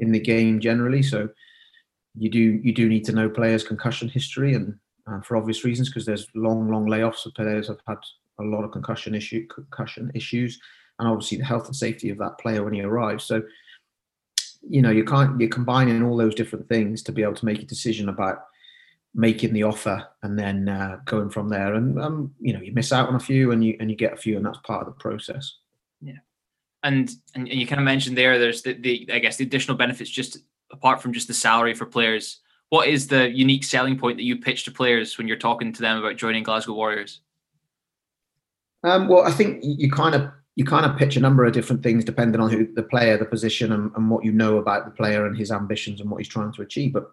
in 0.00 0.12
the 0.12 0.20
game 0.20 0.60
generally. 0.60 1.02
So 1.02 1.28
you 2.16 2.28
do 2.28 2.60
you 2.62 2.74
do 2.74 2.88
need 2.88 3.04
to 3.04 3.12
know 3.12 3.30
players' 3.30 3.62
concussion 3.62 4.08
history, 4.08 4.54
and 4.54 4.74
uh, 5.10 5.20
for 5.20 5.36
obvious 5.36 5.64
reasons, 5.64 5.88
because 5.88 6.06
there's 6.06 6.26
long, 6.34 6.70
long 6.70 6.86
layoffs 6.86 7.26
of 7.26 7.34
players. 7.34 7.68
Have 7.68 7.80
had 7.86 7.98
a 8.38 8.44
lot 8.44 8.64
of 8.64 8.72
concussion 8.72 9.14
issue 9.14 9.46
concussion 9.48 10.10
issues, 10.14 10.58
and 10.98 11.08
obviously 11.08 11.38
the 11.38 11.44
health 11.44 11.66
and 11.66 11.76
safety 11.76 12.10
of 12.10 12.18
that 12.18 12.38
player 12.38 12.62
when 12.62 12.74
he 12.74 12.82
arrives. 12.82 13.24
So 13.24 13.42
you 14.68 14.82
know 14.82 14.90
you 14.90 15.04
can't 15.04 15.40
you're 15.40 15.48
combining 15.48 16.02
all 16.02 16.16
those 16.16 16.34
different 16.34 16.68
things 16.68 17.02
to 17.02 17.12
be 17.12 17.22
able 17.22 17.34
to 17.34 17.46
make 17.46 17.62
a 17.62 17.66
decision 17.66 18.08
about 18.08 18.44
making 19.14 19.52
the 19.52 19.64
offer 19.64 20.06
and 20.22 20.38
then 20.38 20.68
uh, 20.68 20.98
going 21.04 21.30
from 21.30 21.48
there. 21.48 21.74
And 21.74 22.00
um, 22.00 22.34
you 22.40 22.52
know 22.52 22.60
you 22.60 22.72
miss 22.72 22.92
out 22.92 23.08
on 23.08 23.14
a 23.14 23.20
few 23.20 23.52
and 23.52 23.64
you 23.64 23.76
and 23.80 23.90
you 23.90 23.96
get 23.96 24.12
a 24.12 24.16
few 24.16 24.36
and 24.36 24.44
that's 24.44 24.58
part 24.58 24.86
of 24.86 24.86
the 24.86 25.00
process. 25.00 25.56
Yeah. 26.00 26.18
And 26.82 27.10
and 27.34 27.48
you 27.48 27.66
kind 27.66 27.80
of 27.80 27.84
mentioned 27.84 28.16
there 28.16 28.38
there's 28.38 28.62
the, 28.62 28.72
the 28.72 29.06
i 29.12 29.18
guess 29.18 29.36
the 29.36 29.44
additional 29.44 29.76
benefits 29.76 30.08
just 30.08 30.38
apart 30.72 31.02
from 31.02 31.12
just 31.12 31.28
the 31.28 31.34
salary 31.34 31.74
for 31.74 31.84
players 31.84 32.40
what 32.70 32.88
is 32.88 33.08
the 33.08 33.30
unique 33.30 33.64
selling 33.64 33.98
point 33.98 34.16
that 34.16 34.24
you 34.24 34.36
pitch 34.36 34.64
to 34.64 34.70
players 34.70 35.18
when 35.18 35.28
you're 35.28 35.36
talking 35.36 35.72
to 35.72 35.80
them 35.80 35.98
about 35.98 36.16
joining 36.16 36.42
glasgow 36.42 36.72
warriors? 36.72 37.20
Um, 38.82 39.08
well 39.08 39.26
i 39.26 39.30
think 39.30 39.60
you 39.62 39.90
kind 39.90 40.14
of 40.14 40.30
you 40.56 40.64
kind 40.64 40.86
of 40.86 40.96
pitch 40.96 41.16
a 41.16 41.20
number 41.20 41.44
of 41.44 41.52
different 41.52 41.82
things 41.82 42.04
depending 42.04 42.40
on 42.40 42.50
who 42.50 42.66
the 42.74 42.82
player 42.82 43.18
the 43.18 43.26
position 43.26 43.72
and, 43.72 43.90
and 43.94 44.10
what 44.10 44.24
you 44.24 44.32
know 44.32 44.56
about 44.56 44.86
the 44.86 44.90
player 44.90 45.26
and 45.26 45.36
his 45.36 45.52
ambitions 45.52 46.00
and 46.00 46.10
what 46.10 46.18
he's 46.18 46.28
trying 46.28 46.52
to 46.52 46.62
achieve. 46.62 46.94
But 46.94 47.10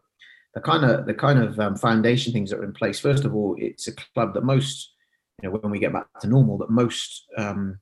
the 0.54 0.62
kind 0.62 0.86
of 0.86 1.06
the 1.06 1.14
kind 1.14 1.40
of 1.40 1.60
um, 1.60 1.76
foundation 1.76 2.32
things 2.32 2.50
that 2.50 2.60
are 2.60 2.64
in 2.64 2.74
place 2.74 3.00
first 3.00 3.26
of 3.26 3.36
all 3.36 3.56
it's 3.60 3.88
a 3.88 3.92
club 3.92 4.34
that 4.34 4.44
most 4.44 4.94
you 5.42 5.50
know 5.50 5.56
when 5.56 5.72
we 5.72 5.78
get 5.78 5.94
back 5.94 6.08
to 6.22 6.28
normal 6.28 6.58
that 6.58 6.70
most 6.70 7.26
um, 7.38 7.80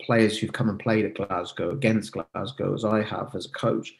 players 0.00 0.38
who've 0.38 0.52
come 0.52 0.68
and 0.68 0.78
played 0.78 1.04
at 1.04 1.14
Glasgow 1.14 1.70
against 1.70 2.12
Glasgow, 2.12 2.74
as 2.74 2.84
I 2.84 3.02
have 3.02 3.34
as 3.34 3.46
a 3.46 3.50
coach, 3.50 3.92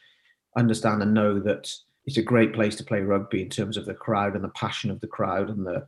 understand 0.55 1.01
and 1.01 1.13
know 1.13 1.39
that 1.39 1.71
it's 2.07 2.17
a 2.17 2.23
great 2.23 2.53
place 2.53 2.75
to 2.77 2.85
play 2.85 3.01
rugby 3.01 3.41
in 3.41 3.49
terms 3.49 3.75
of 3.75 3.85
the 3.85 3.93
crowd 3.93 4.33
and 4.33 4.43
the 4.43 4.49
passion 4.49 4.89
of 4.89 5.01
the 5.01 5.07
crowd 5.07 5.49
and 5.49 5.67
the 5.67 5.85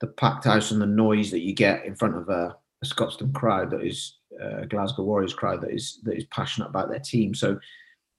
the 0.00 0.06
packed 0.06 0.44
house 0.44 0.70
and 0.70 0.80
the 0.80 0.86
noise 0.86 1.32
that 1.32 1.40
you 1.40 1.52
get 1.52 1.84
in 1.84 1.96
front 1.96 2.16
of 2.16 2.28
a, 2.28 2.56
a 2.82 2.86
Scotstoun 2.86 3.34
crowd 3.34 3.68
that 3.72 3.84
is 3.84 4.18
a 4.40 4.64
Glasgow 4.64 5.02
Warriors 5.02 5.34
crowd 5.34 5.60
that 5.62 5.72
is 5.72 5.98
that 6.04 6.16
is 6.16 6.24
passionate 6.26 6.68
about 6.68 6.88
their 6.88 7.00
team. 7.00 7.34
So 7.34 7.58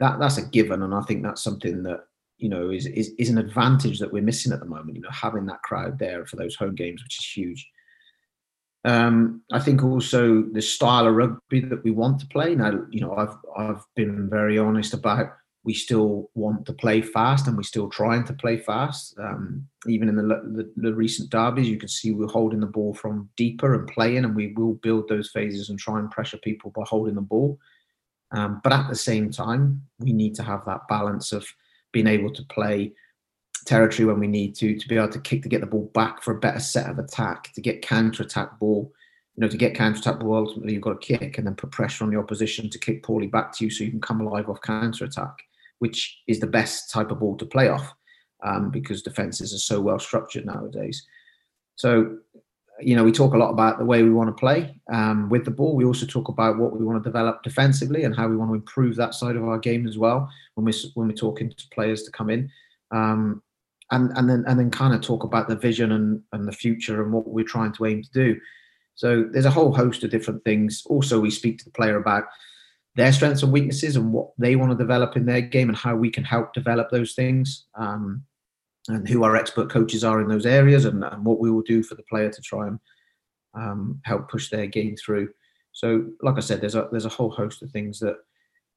that 0.02 0.20
that's 0.20 0.38
a 0.38 0.46
given, 0.46 0.84
and 0.84 0.94
I 0.94 1.02
think 1.02 1.24
that's 1.24 1.42
something 1.42 1.82
that 1.84 2.02
you 2.38 2.50
know 2.50 2.70
is 2.70 2.86
is, 2.86 3.14
is 3.18 3.30
an 3.30 3.38
advantage 3.38 4.00
that 4.00 4.12
we're 4.12 4.22
missing 4.22 4.52
at 4.52 4.60
the 4.60 4.66
moment. 4.66 4.98
You 4.98 5.02
know, 5.02 5.10
having 5.10 5.46
that 5.46 5.64
crowd 5.64 5.98
there 5.98 6.26
for 6.26 6.36
those 6.36 6.56
home 6.56 6.76
games, 6.76 7.02
which 7.02 7.20
is 7.20 7.26
huge. 7.26 7.66
Um, 8.84 9.44
I 9.52 9.60
think 9.60 9.84
also 9.84 10.44
the 10.44 10.62
style 10.62 11.08
of 11.08 11.16
rugby 11.16 11.62
that 11.62 11.84
we 11.86 11.92
want 11.92 12.20
to 12.20 12.28
play. 12.28 12.56
Now, 12.56 12.86
you 12.90 13.00
know, 13.00 13.16
I've 13.16 13.38
I've 13.58 13.86
been 13.96 14.30
very 14.30 14.58
honest 14.60 14.94
about 14.94 15.32
we 15.64 15.74
still 15.74 16.30
want 16.36 16.66
to 16.66 16.74
play 16.74 17.02
fast 17.02 17.48
and 17.48 17.58
we're 17.58 17.64
still 17.64 17.90
trying 17.90 18.24
to 18.24 18.34
play 18.34 18.58
fast. 18.58 19.18
Um, 19.20 19.68
even 19.88 20.08
in 20.08 20.16
the, 20.16 20.24
the, 20.24 20.72
the 20.78 20.94
recent 20.94 21.30
derbies, 21.30 21.68
you 21.68 21.78
can 21.78 21.90
see 21.90 22.12
we're 22.12 22.28
holding 22.28 22.62
the 22.62 22.66
ball 22.66 22.94
from 22.94 23.30
deeper 23.36 23.76
and 23.76 23.88
playing, 23.88 24.24
and 24.24 24.36
we 24.36 24.54
will 24.54 24.76
build 24.76 25.10
those 25.10 25.30
phases 25.32 25.70
and 25.70 25.78
try 25.78 26.00
and 26.00 26.10
pressure 26.10 26.38
people 26.38 26.72
by 26.72 26.84
holding 26.86 27.16
the 27.16 27.22
ball. 27.22 27.60
Um, 28.32 28.62
but 28.64 28.74
at 28.74 28.88
the 28.88 28.96
same 28.96 29.32
time, 29.32 29.82
we 30.00 30.14
need 30.14 30.36
to 30.36 30.44
have 30.44 30.64
that 30.66 30.88
balance 30.88 31.32
of 31.32 31.46
being 31.92 32.08
able 32.08 32.32
to 32.34 32.44
play 32.46 32.94
territory 33.66 34.06
when 34.06 34.20
we 34.20 34.28
need 34.28 34.56
to, 34.56 34.78
to 34.78 34.88
be 34.88 34.96
able 34.96 35.10
to 35.10 35.20
kick 35.20 35.44
to 35.44 35.50
get 35.50 35.62
the 35.62 35.68
ball 35.68 35.92
back 35.94 36.24
for 36.24 36.36
a 36.36 36.40
better 36.40 36.60
set 36.60 36.90
of 36.90 37.00
attack, 37.00 37.52
to 37.54 37.62
get 37.62 37.82
counter 37.82 38.24
attack 38.24 38.58
ball. 38.60 38.92
You 39.40 39.46
know, 39.46 39.52
to 39.52 39.58
get 39.58 39.74
counter 39.74 40.00
attack 40.00 40.20
ball, 40.20 40.36
ultimately 40.36 40.74
you've 40.74 40.82
got 40.82 41.00
to 41.00 41.18
kick 41.18 41.38
and 41.38 41.48
then 41.48 41.56
put 41.56 41.72
pressure 41.72 42.04
on 42.04 42.10
the 42.10 42.20
opposition 42.20 42.70
to 42.70 42.78
kick 42.78 43.04
poorly 43.04 43.28
back 43.28 43.54
to 43.54 43.64
you 43.64 43.72
so 43.72 43.86
you 43.86 43.90
can 43.90 44.02
come 44.02 44.20
alive 44.20 44.50
off 44.50 44.62
counter 44.62 45.06
attack, 45.06 45.34
which 45.78 46.20
is 46.28 46.42
the 46.42 46.46
best 46.46 46.92
type 46.92 47.10
of 47.10 47.22
ball 47.22 47.38
to 47.38 47.46
play 47.46 47.70
off 47.70 47.94
um, 48.44 48.70
because 48.70 49.02
defenses 49.02 49.54
are 49.54 49.60
so 49.60 49.80
well 49.80 49.98
structured 49.98 50.46
nowadays. 50.46 51.08
So, 51.78 52.18
you 52.82 52.98
know, 52.98 53.06
we 53.06 53.14
talk 53.14 53.34
a 53.34 53.38
lot 53.38 53.52
about 53.52 53.80
the 53.80 53.86
way 53.86 54.04
we 54.04 54.10
want 54.10 54.28
to 54.28 54.38
play 54.38 54.82
um, 54.92 55.30
with 55.30 55.46
the 55.46 55.52
ball. 55.52 55.74
We 55.74 55.86
also 55.86 56.06
talk 56.06 56.28
about 56.28 56.58
what 56.58 56.78
we 56.78 56.84
want 56.84 57.02
to 57.02 57.10
develop 57.10 57.42
defensively 57.42 58.04
and 58.04 58.14
how 58.14 58.28
we 58.28 58.36
want 58.36 58.52
to 58.52 58.56
improve 58.56 58.98
that 58.98 59.14
side 59.14 59.38
of 59.38 59.46
our 59.46 59.58
game 59.58 59.88
as 59.88 59.98
well 59.98 60.30
when 60.56 60.66
we're 60.66 60.92
when 60.96 61.08
we're 61.08 61.14
talking 61.14 61.50
to 61.50 61.68
players 61.72 62.04
to 62.04 62.12
come 62.12 62.30
in. 62.30 62.52
Um, 62.92 63.42
and 63.92 64.12
and 64.18 64.30
then 64.30 64.44
and 64.50 64.60
then 64.60 64.70
kind 64.70 64.94
of 64.94 65.00
talk 65.00 65.24
about 65.24 65.48
the 65.48 65.56
vision 65.56 65.94
and 65.94 66.22
and 66.34 66.46
the 66.46 66.52
future 66.52 67.02
and 67.02 67.14
what 67.14 67.26
we're 67.26 67.46
trying 67.46 67.72
to 67.72 67.86
aim 67.86 68.04
to 68.04 68.12
do. 68.12 68.38
So 69.00 69.24
there's 69.32 69.46
a 69.46 69.50
whole 69.50 69.74
host 69.74 70.04
of 70.04 70.10
different 70.10 70.44
things. 70.44 70.84
Also, 70.88 71.22
we 71.22 71.32
speak 71.32 71.58
to 71.58 71.64
the 71.64 71.72
player 71.72 71.96
about 71.96 72.26
their 72.96 73.14
strengths 73.14 73.44
and 73.44 73.54
weaknesses 73.54 73.96
and 73.96 74.12
what 74.12 74.32
they 74.38 74.58
want 74.58 74.74
to 74.74 74.78
develop 74.78 75.16
in 75.16 75.26
their 75.26 75.40
game 75.40 75.70
and 75.70 75.78
how 75.78 75.96
we 75.96 76.10
can 76.10 76.26
help 76.26 76.54
develop 76.54 76.90
those 76.92 77.14
things. 77.14 77.66
Um, 77.76 78.24
and 78.90 79.08
who 79.08 79.24
our 79.24 79.38
expert 79.38 79.70
coaches 79.70 80.04
are 80.04 80.20
in 80.20 80.28
those 80.28 80.46
areas 80.46 80.84
and, 80.84 81.02
and, 81.06 81.24
what 81.24 81.40
we 81.40 81.50
will 81.50 81.62
do 81.62 81.82
for 81.82 81.96
the 81.96 82.04
player 82.04 82.30
to 82.30 82.42
try 82.42 82.68
and 82.68 82.80
um, 83.54 84.02
help 84.04 84.30
push 84.30 84.50
their 84.50 84.68
game 84.68 84.98
through. 84.98 85.30
So, 85.72 86.08
like 86.22 86.36
I 86.36 86.42
said, 86.42 86.60
there's 86.60 86.76
a 86.76 86.90
there's 86.92 87.06
a 87.06 87.10
whole 87.10 87.30
host 87.30 87.62
of 87.62 87.72
things 87.72 88.00
that, 88.00 88.18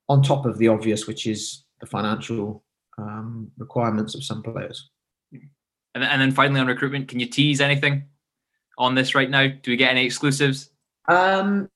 on 0.08 0.22
top 0.22 0.46
of 0.46 0.58
the 0.58 0.68
obvious, 0.68 1.08
which 1.08 1.26
is 1.26 1.64
the 1.80 1.86
financial 1.86 2.62
um, 2.96 3.50
requirements 3.58 4.14
of 4.14 4.22
some 4.22 4.42
players. 4.42 4.88
And, 5.32 6.04
and 6.04 6.22
then 6.22 6.30
finally 6.30 6.60
on 6.60 6.68
recruitment, 6.68 7.08
can 7.08 7.18
you 7.18 7.26
tease 7.26 7.60
anything 7.60 8.04
on 8.78 8.94
this 8.94 9.14
right 9.14 9.30
now? 9.30 9.46
Do 9.48 9.70
we 9.70 9.76
get 9.76 9.90
any 9.90 10.04
exclusives? 10.04 10.70
Um, 11.08 11.68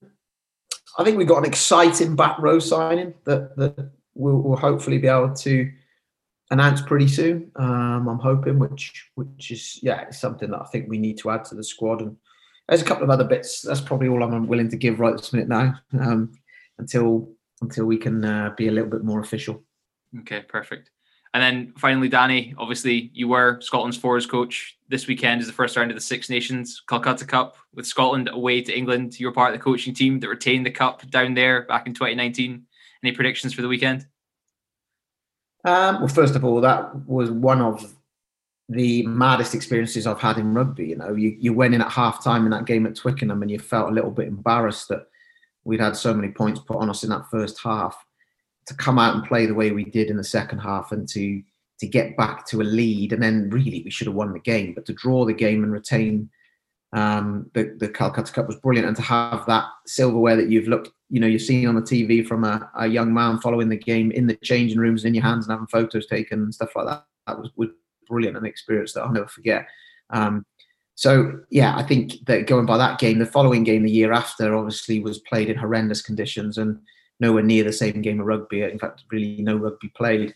I 0.98 1.04
think 1.04 1.18
we've 1.18 1.28
got 1.28 1.38
an 1.38 1.44
exciting 1.44 2.16
back 2.16 2.38
row 2.38 2.58
signing 2.58 3.14
that 3.24 3.56
that 3.56 3.90
we'll, 4.14 4.36
we'll 4.36 4.56
hopefully 4.56 4.98
be 4.98 5.08
able 5.08 5.34
to 5.34 5.70
announce 6.50 6.80
pretty 6.80 7.08
soon. 7.08 7.50
Um, 7.56 8.08
I'm 8.08 8.18
hoping, 8.18 8.58
which 8.58 9.10
which 9.14 9.50
is 9.50 9.78
yeah, 9.82 10.10
something 10.10 10.50
that 10.50 10.60
I 10.60 10.66
think 10.66 10.88
we 10.88 10.98
need 10.98 11.18
to 11.18 11.30
add 11.30 11.44
to 11.46 11.54
the 11.54 11.64
squad. 11.64 12.00
And 12.00 12.16
there's 12.68 12.82
a 12.82 12.86
couple 12.86 13.04
of 13.04 13.10
other 13.10 13.24
bits. 13.24 13.62
That's 13.62 13.80
probably 13.80 14.08
all 14.08 14.22
I'm 14.22 14.46
willing 14.46 14.70
to 14.70 14.76
give 14.76 15.00
right 15.00 15.16
this 15.16 15.32
minute 15.32 15.48
now, 15.48 15.74
um, 16.00 16.32
until 16.78 17.30
until 17.60 17.86
we 17.86 17.96
can 17.96 18.24
uh, 18.24 18.54
be 18.56 18.68
a 18.68 18.72
little 18.72 18.90
bit 18.90 19.04
more 19.04 19.20
official. 19.20 19.62
Okay, 20.20 20.42
perfect. 20.42 20.90
And 21.36 21.42
then 21.42 21.74
finally, 21.76 22.08
Danny, 22.08 22.54
obviously 22.56 23.10
you 23.12 23.28
were 23.28 23.60
Scotland's 23.60 23.98
forwards 23.98 24.24
coach. 24.24 24.78
This 24.88 25.06
weekend 25.06 25.42
is 25.42 25.46
the 25.46 25.52
first 25.52 25.76
round 25.76 25.90
of 25.90 25.94
the 25.94 26.00
Six 26.00 26.30
Nations 26.30 26.82
Calcutta 26.88 27.26
Cup 27.26 27.58
with 27.74 27.86
Scotland 27.86 28.30
away 28.32 28.62
to 28.62 28.74
England. 28.74 29.20
You 29.20 29.26
were 29.26 29.34
part 29.34 29.52
of 29.52 29.60
the 29.60 29.62
coaching 29.62 29.92
team 29.92 30.18
that 30.20 30.30
retained 30.30 30.64
the 30.64 30.70
cup 30.70 31.06
down 31.10 31.34
there 31.34 31.66
back 31.66 31.86
in 31.86 31.92
2019. 31.92 32.62
Any 33.04 33.12
predictions 33.12 33.52
for 33.52 33.60
the 33.60 33.68
weekend? 33.68 34.06
Um, 35.62 35.98
well, 35.98 36.08
first 36.08 36.36
of 36.36 36.42
all, 36.42 36.62
that 36.62 37.06
was 37.06 37.30
one 37.30 37.60
of 37.60 37.94
the 38.70 39.06
maddest 39.06 39.54
experiences 39.54 40.06
I've 40.06 40.18
had 40.18 40.38
in 40.38 40.54
rugby. 40.54 40.86
You 40.86 40.96
know, 40.96 41.14
you, 41.14 41.36
you 41.38 41.52
went 41.52 41.74
in 41.74 41.82
at 41.82 41.92
half 41.92 42.24
time 42.24 42.46
in 42.46 42.50
that 42.52 42.64
game 42.64 42.86
at 42.86 42.96
Twickenham 42.96 43.42
and 43.42 43.50
you 43.50 43.58
felt 43.58 43.90
a 43.90 43.94
little 43.94 44.10
bit 44.10 44.28
embarrassed 44.28 44.88
that 44.88 45.06
we'd 45.64 45.80
had 45.80 45.98
so 45.98 46.14
many 46.14 46.32
points 46.32 46.60
put 46.60 46.78
on 46.78 46.88
us 46.88 47.04
in 47.04 47.10
that 47.10 47.28
first 47.30 47.60
half 47.62 48.05
to 48.66 48.74
come 48.74 48.98
out 48.98 49.14
and 49.14 49.24
play 49.24 49.46
the 49.46 49.54
way 49.54 49.70
we 49.70 49.84
did 49.84 50.10
in 50.10 50.16
the 50.16 50.24
second 50.24 50.58
half 50.58 50.92
and 50.92 51.08
to 51.08 51.42
to 51.78 51.86
get 51.86 52.16
back 52.16 52.46
to 52.46 52.62
a 52.62 52.64
lead. 52.64 53.12
And 53.12 53.22
then 53.22 53.50
really 53.50 53.82
we 53.84 53.90
should 53.90 54.06
have 54.06 54.16
won 54.16 54.32
the 54.32 54.38
game 54.38 54.72
but 54.74 54.86
to 54.86 54.94
draw 54.94 55.26
the 55.26 55.34
game 55.34 55.62
and 55.62 55.72
retain 55.72 56.30
um, 56.94 57.50
the, 57.52 57.76
the 57.78 57.88
Calcutta 57.88 58.32
Cup 58.32 58.46
was 58.46 58.56
brilliant. 58.56 58.88
And 58.88 58.96
to 58.96 59.02
have 59.02 59.44
that 59.46 59.66
silverware 59.86 60.36
that 60.36 60.48
you've 60.48 60.68
looked 60.68 60.90
you 61.10 61.20
know 61.20 61.26
you've 61.26 61.42
seen 61.42 61.68
on 61.68 61.74
the 61.74 61.82
TV 61.82 62.26
from 62.26 62.44
a, 62.44 62.68
a 62.76 62.86
young 62.86 63.14
man 63.14 63.38
following 63.38 63.68
the 63.68 63.76
game 63.76 64.10
in 64.10 64.26
the 64.26 64.36
changing 64.42 64.78
rooms 64.78 65.04
in 65.04 65.14
your 65.14 65.22
hands 65.22 65.46
and 65.46 65.52
having 65.52 65.68
photos 65.68 66.06
taken 66.06 66.42
and 66.42 66.54
stuff 66.54 66.74
like 66.74 66.86
that 66.86 67.04
that 67.26 67.38
was, 67.38 67.50
was 67.56 67.68
brilliant 68.06 68.36
an 68.36 68.46
experience 68.46 68.92
that 68.92 69.02
I'll 69.02 69.12
never 69.12 69.28
forget. 69.28 69.66
Um, 70.10 70.44
so 70.94 71.40
yeah, 71.50 71.76
I 71.76 71.82
think 71.82 72.24
that 72.26 72.46
going 72.46 72.66
by 72.66 72.78
that 72.78 72.98
game, 72.98 73.18
the 73.18 73.26
following 73.26 73.64
game, 73.64 73.82
the 73.82 73.90
year 73.90 74.12
after, 74.12 74.56
obviously 74.56 75.00
was 75.00 75.18
played 75.20 75.50
in 75.50 75.56
horrendous 75.56 76.00
conditions. 76.00 76.56
And 76.56 76.80
nowhere 77.20 77.42
near 77.42 77.64
the 77.64 77.72
same 77.72 78.02
game 78.02 78.20
of 78.20 78.26
rugby. 78.26 78.62
In 78.62 78.78
fact, 78.78 79.04
really 79.10 79.42
no 79.42 79.56
rugby 79.56 79.88
played. 79.96 80.34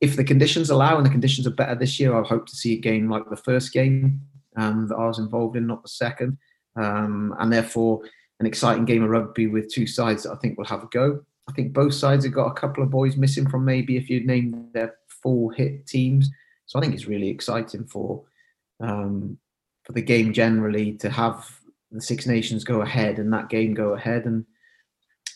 If 0.00 0.16
the 0.16 0.24
conditions 0.24 0.70
allow 0.70 0.96
and 0.96 1.06
the 1.06 1.10
conditions 1.10 1.46
are 1.46 1.50
better 1.50 1.74
this 1.74 1.98
year, 1.98 2.14
I 2.14 2.26
hope 2.26 2.46
to 2.46 2.56
see 2.56 2.74
a 2.74 2.80
game 2.80 3.08
like 3.08 3.28
the 3.28 3.36
first 3.36 3.72
game 3.72 4.20
um, 4.56 4.88
that 4.88 4.96
I 4.96 5.06
was 5.06 5.18
involved 5.18 5.56
in, 5.56 5.66
not 5.66 5.82
the 5.82 5.88
second, 5.88 6.38
um, 6.76 7.34
and 7.38 7.52
therefore 7.52 8.02
an 8.40 8.46
exciting 8.46 8.84
game 8.84 9.02
of 9.02 9.10
rugby 9.10 9.46
with 9.46 9.72
two 9.72 9.86
sides 9.86 10.24
that 10.24 10.32
I 10.32 10.36
think 10.36 10.58
will 10.58 10.64
have 10.66 10.82
a 10.82 10.88
go. 10.88 11.24
I 11.48 11.52
think 11.52 11.72
both 11.72 11.94
sides 11.94 12.24
have 12.24 12.34
got 12.34 12.46
a 12.46 12.54
couple 12.54 12.82
of 12.82 12.90
boys 12.90 13.16
missing 13.16 13.48
from 13.48 13.64
maybe 13.64 13.96
if 13.96 14.08
you'd 14.08 14.26
name 14.26 14.68
their 14.72 14.96
full 15.08 15.50
hit 15.50 15.86
teams. 15.86 16.30
So 16.66 16.78
I 16.78 16.82
think 16.82 16.94
it's 16.94 17.06
really 17.06 17.28
exciting 17.28 17.84
for 17.84 18.24
um, 18.80 19.38
for 19.84 19.92
the 19.92 20.02
game 20.02 20.32
generally 20.32 20.92
to 20.94 21.10
have 21.10 21.60
the 21.90 22.00
Six 22.00 22.26
Nations 22.26 22.64
go 22.64 22.80
ahead 22.80 23.18
and 23.18 23.32
that 23.32 23.50
game 23.50 23.74
go 23.74 23.94
ahead. 23.94 24.24
And 24.24 24.44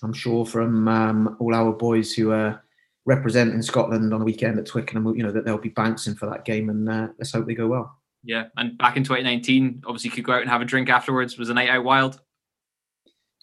I'm 0.03 0.13
sure 0.13 0.47
from 0.47 0.89
um, 0.89 1.37
all 1.39 1.55
our 1.55 1.73
boys 1.73 2.13
who 2.13 2.33
are 2.33 2.63
representing 3.05 3.63
Scotland 3.63 4.13
on 4.13 4.21
the 4.21 4.25
weekend 4.25 4.59
at 4.59 4.67
Twickenham, 4.67 5.17
you 5.17 5.23
know 5.23 5.33
that 5.33 5.45
they'll 5.45 5.59
be 5.59 5.71
bouncing 5.71 6.15
for 6.15 6.29
that 6.29 6.45
game, 6.45 6.69
and 6.69 6.89
uh, 6.89 7.09
let's 7.19 7.33
hope 7.33 7.47
they 7.47 7.55
go 7.55 7.67
well. 7.67 7.99
Yeah, 8.23 8.47
and 8.57 8.77
back 8.77 8.97
in 8.97 9.05
2019, 9.05 9.83
obviously, 9.87 10.09
you 10.09 10.15
could 10.15 10.25
go 10.25 10.33
out 10.33 10.43
and 10.43 10.51
have 10.51 10.61
a 10.61 10.67
drink 10.67 10.89
afterwards. 10.89 11.39
Was 11.39 11.51
a 11.51 11.55
night 11.55 11.71
out 11.71 11.85
wild? 11.85 12.13
Do 12.15 12.21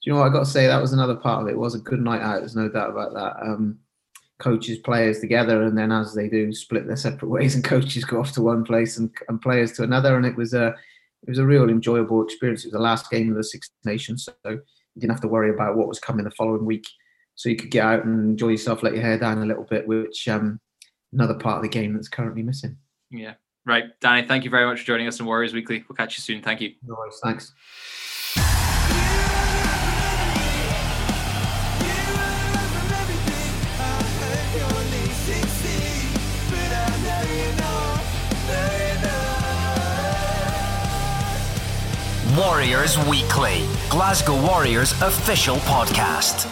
you 0.04 0.14
know 0.14 0.20
what 0.20 0.30
I 0.30 0.34
got 0.34 0.40
to 0.42 0.46
say? 0.46 0.68
That 0.68 0.82
was 0.82 0.94
another 0.94 1.16
part 1.16 1.42
of 1.42 1.48
it. 1.48 1.54
it 1.54 1.58
was 1.58 1.76
a 1.76 1.80
good 1.80 2.00
night 2.00 2.22
out. 2.22 2.40
There's 2.40 2.56
no 2.56 2.70
doubt 2.70 2.92
about 2.92 3.14
that. 3.14 3.38
Um, 3.42 3.80
coaches, 4.38 4.78
players 4.80 5.20
together, 5.20 5.64
and 5.64 5.78
then 5.78 5.92
as 5.92 6.14
they 6.14 6.30
do, 6.30 6.54
split 6.54 6.86
their 6.86 6.96
separate 6.96 7.30
ways, 7.30 7.56
and 7.56 7.64
coaches 7.64 8.06
go 8.06 8.20
off 8.20 8.34
to 8.34 8.42
one 8.42 8.64
place 8.64 8.98
and, 8.98 9.10
and 9.30 9.42
players 9.42 9.72
to 9.74 9.84
another. 9.84 10.16
And 10.16 10.26
it 10.26 10.36
was 10.36 10.54
a 10.54 10.68
it 10.68 11.30
was 11.30 11.40
a 11.40 11.46
real 11.46 11.70
enjoyable 11.70 12.24
experience. 12.24 12.64
It 12.64 12.68
was 12.68 12.74
the 12.74 12.80
last 12.80 13.10
game 13.10 13.32
of 13.32 13.38
the 13.38 13.44
Six 13.44 13.72
Nations, 13.84 14.30
so 14.46 14.60
you 14.96 15.02
didn't 15.02 15.12
have 15.12 15.22
to 15.22 15.28
worry 15.28 15.50
about 15.50 15.76
what 15.76 15.88
was 15.88 16.00
coming 16.00 16.24
the 16.24 16.32
following 16.32 16.66
week. 16.66 16.88
So 17.36 17.50
you 17.50 17.56
could 17.56 17.72
get 17.72 17.86
out 17.86 18.06
and 18.06 18.32
enjoy 18.32 18.50
yourself, 18.50 18.82
let 18.82 18.94
your 18.94 19.02
hair 19.02 19.20
down 19.20 19.40
a 19.42 19.46
little 19.46 19.66
bit, 19.66 19.88
which 19.88 20.28
um, 20.28 20.60
another 21.12 21.34
part 21.34 21.58
of 21.58 21.64
the 21.64 21.70
game 21.70 21.94
that's 21.94 22.08
currently 22.08 22.44
missing. 22.44 22.78
Yeah, 23.12 23.34
right. 23.66 23.86
Danny, 24.00 24.26
thank 24.26 24.46
you 24.46 24.50
very 24.50 24.66
much 24.66 24.80
for 24.80 24.86
joining 24.86 25.08
us 25.08 25.20
in 25.20 25.26
Warriors 25.26 25.54
Weekly. 25.54 25.84
We'll 25.88 25.98
catch 25.98 26.18
you 26.18 26.22
soon. 26.22 26.42
Thank 26.42 26.62
you. 26.62 26.74
No 26.84 26.96
worries. 26.96 27.20
Thanks. 27.22 27.54
Warriors 42.38 42.98
Weekly, 43.08 43.66
Glasgow 43.90 44.36
Warriors 44.42 44.92
official 45.02 45.56
podcast. 45.58 46.52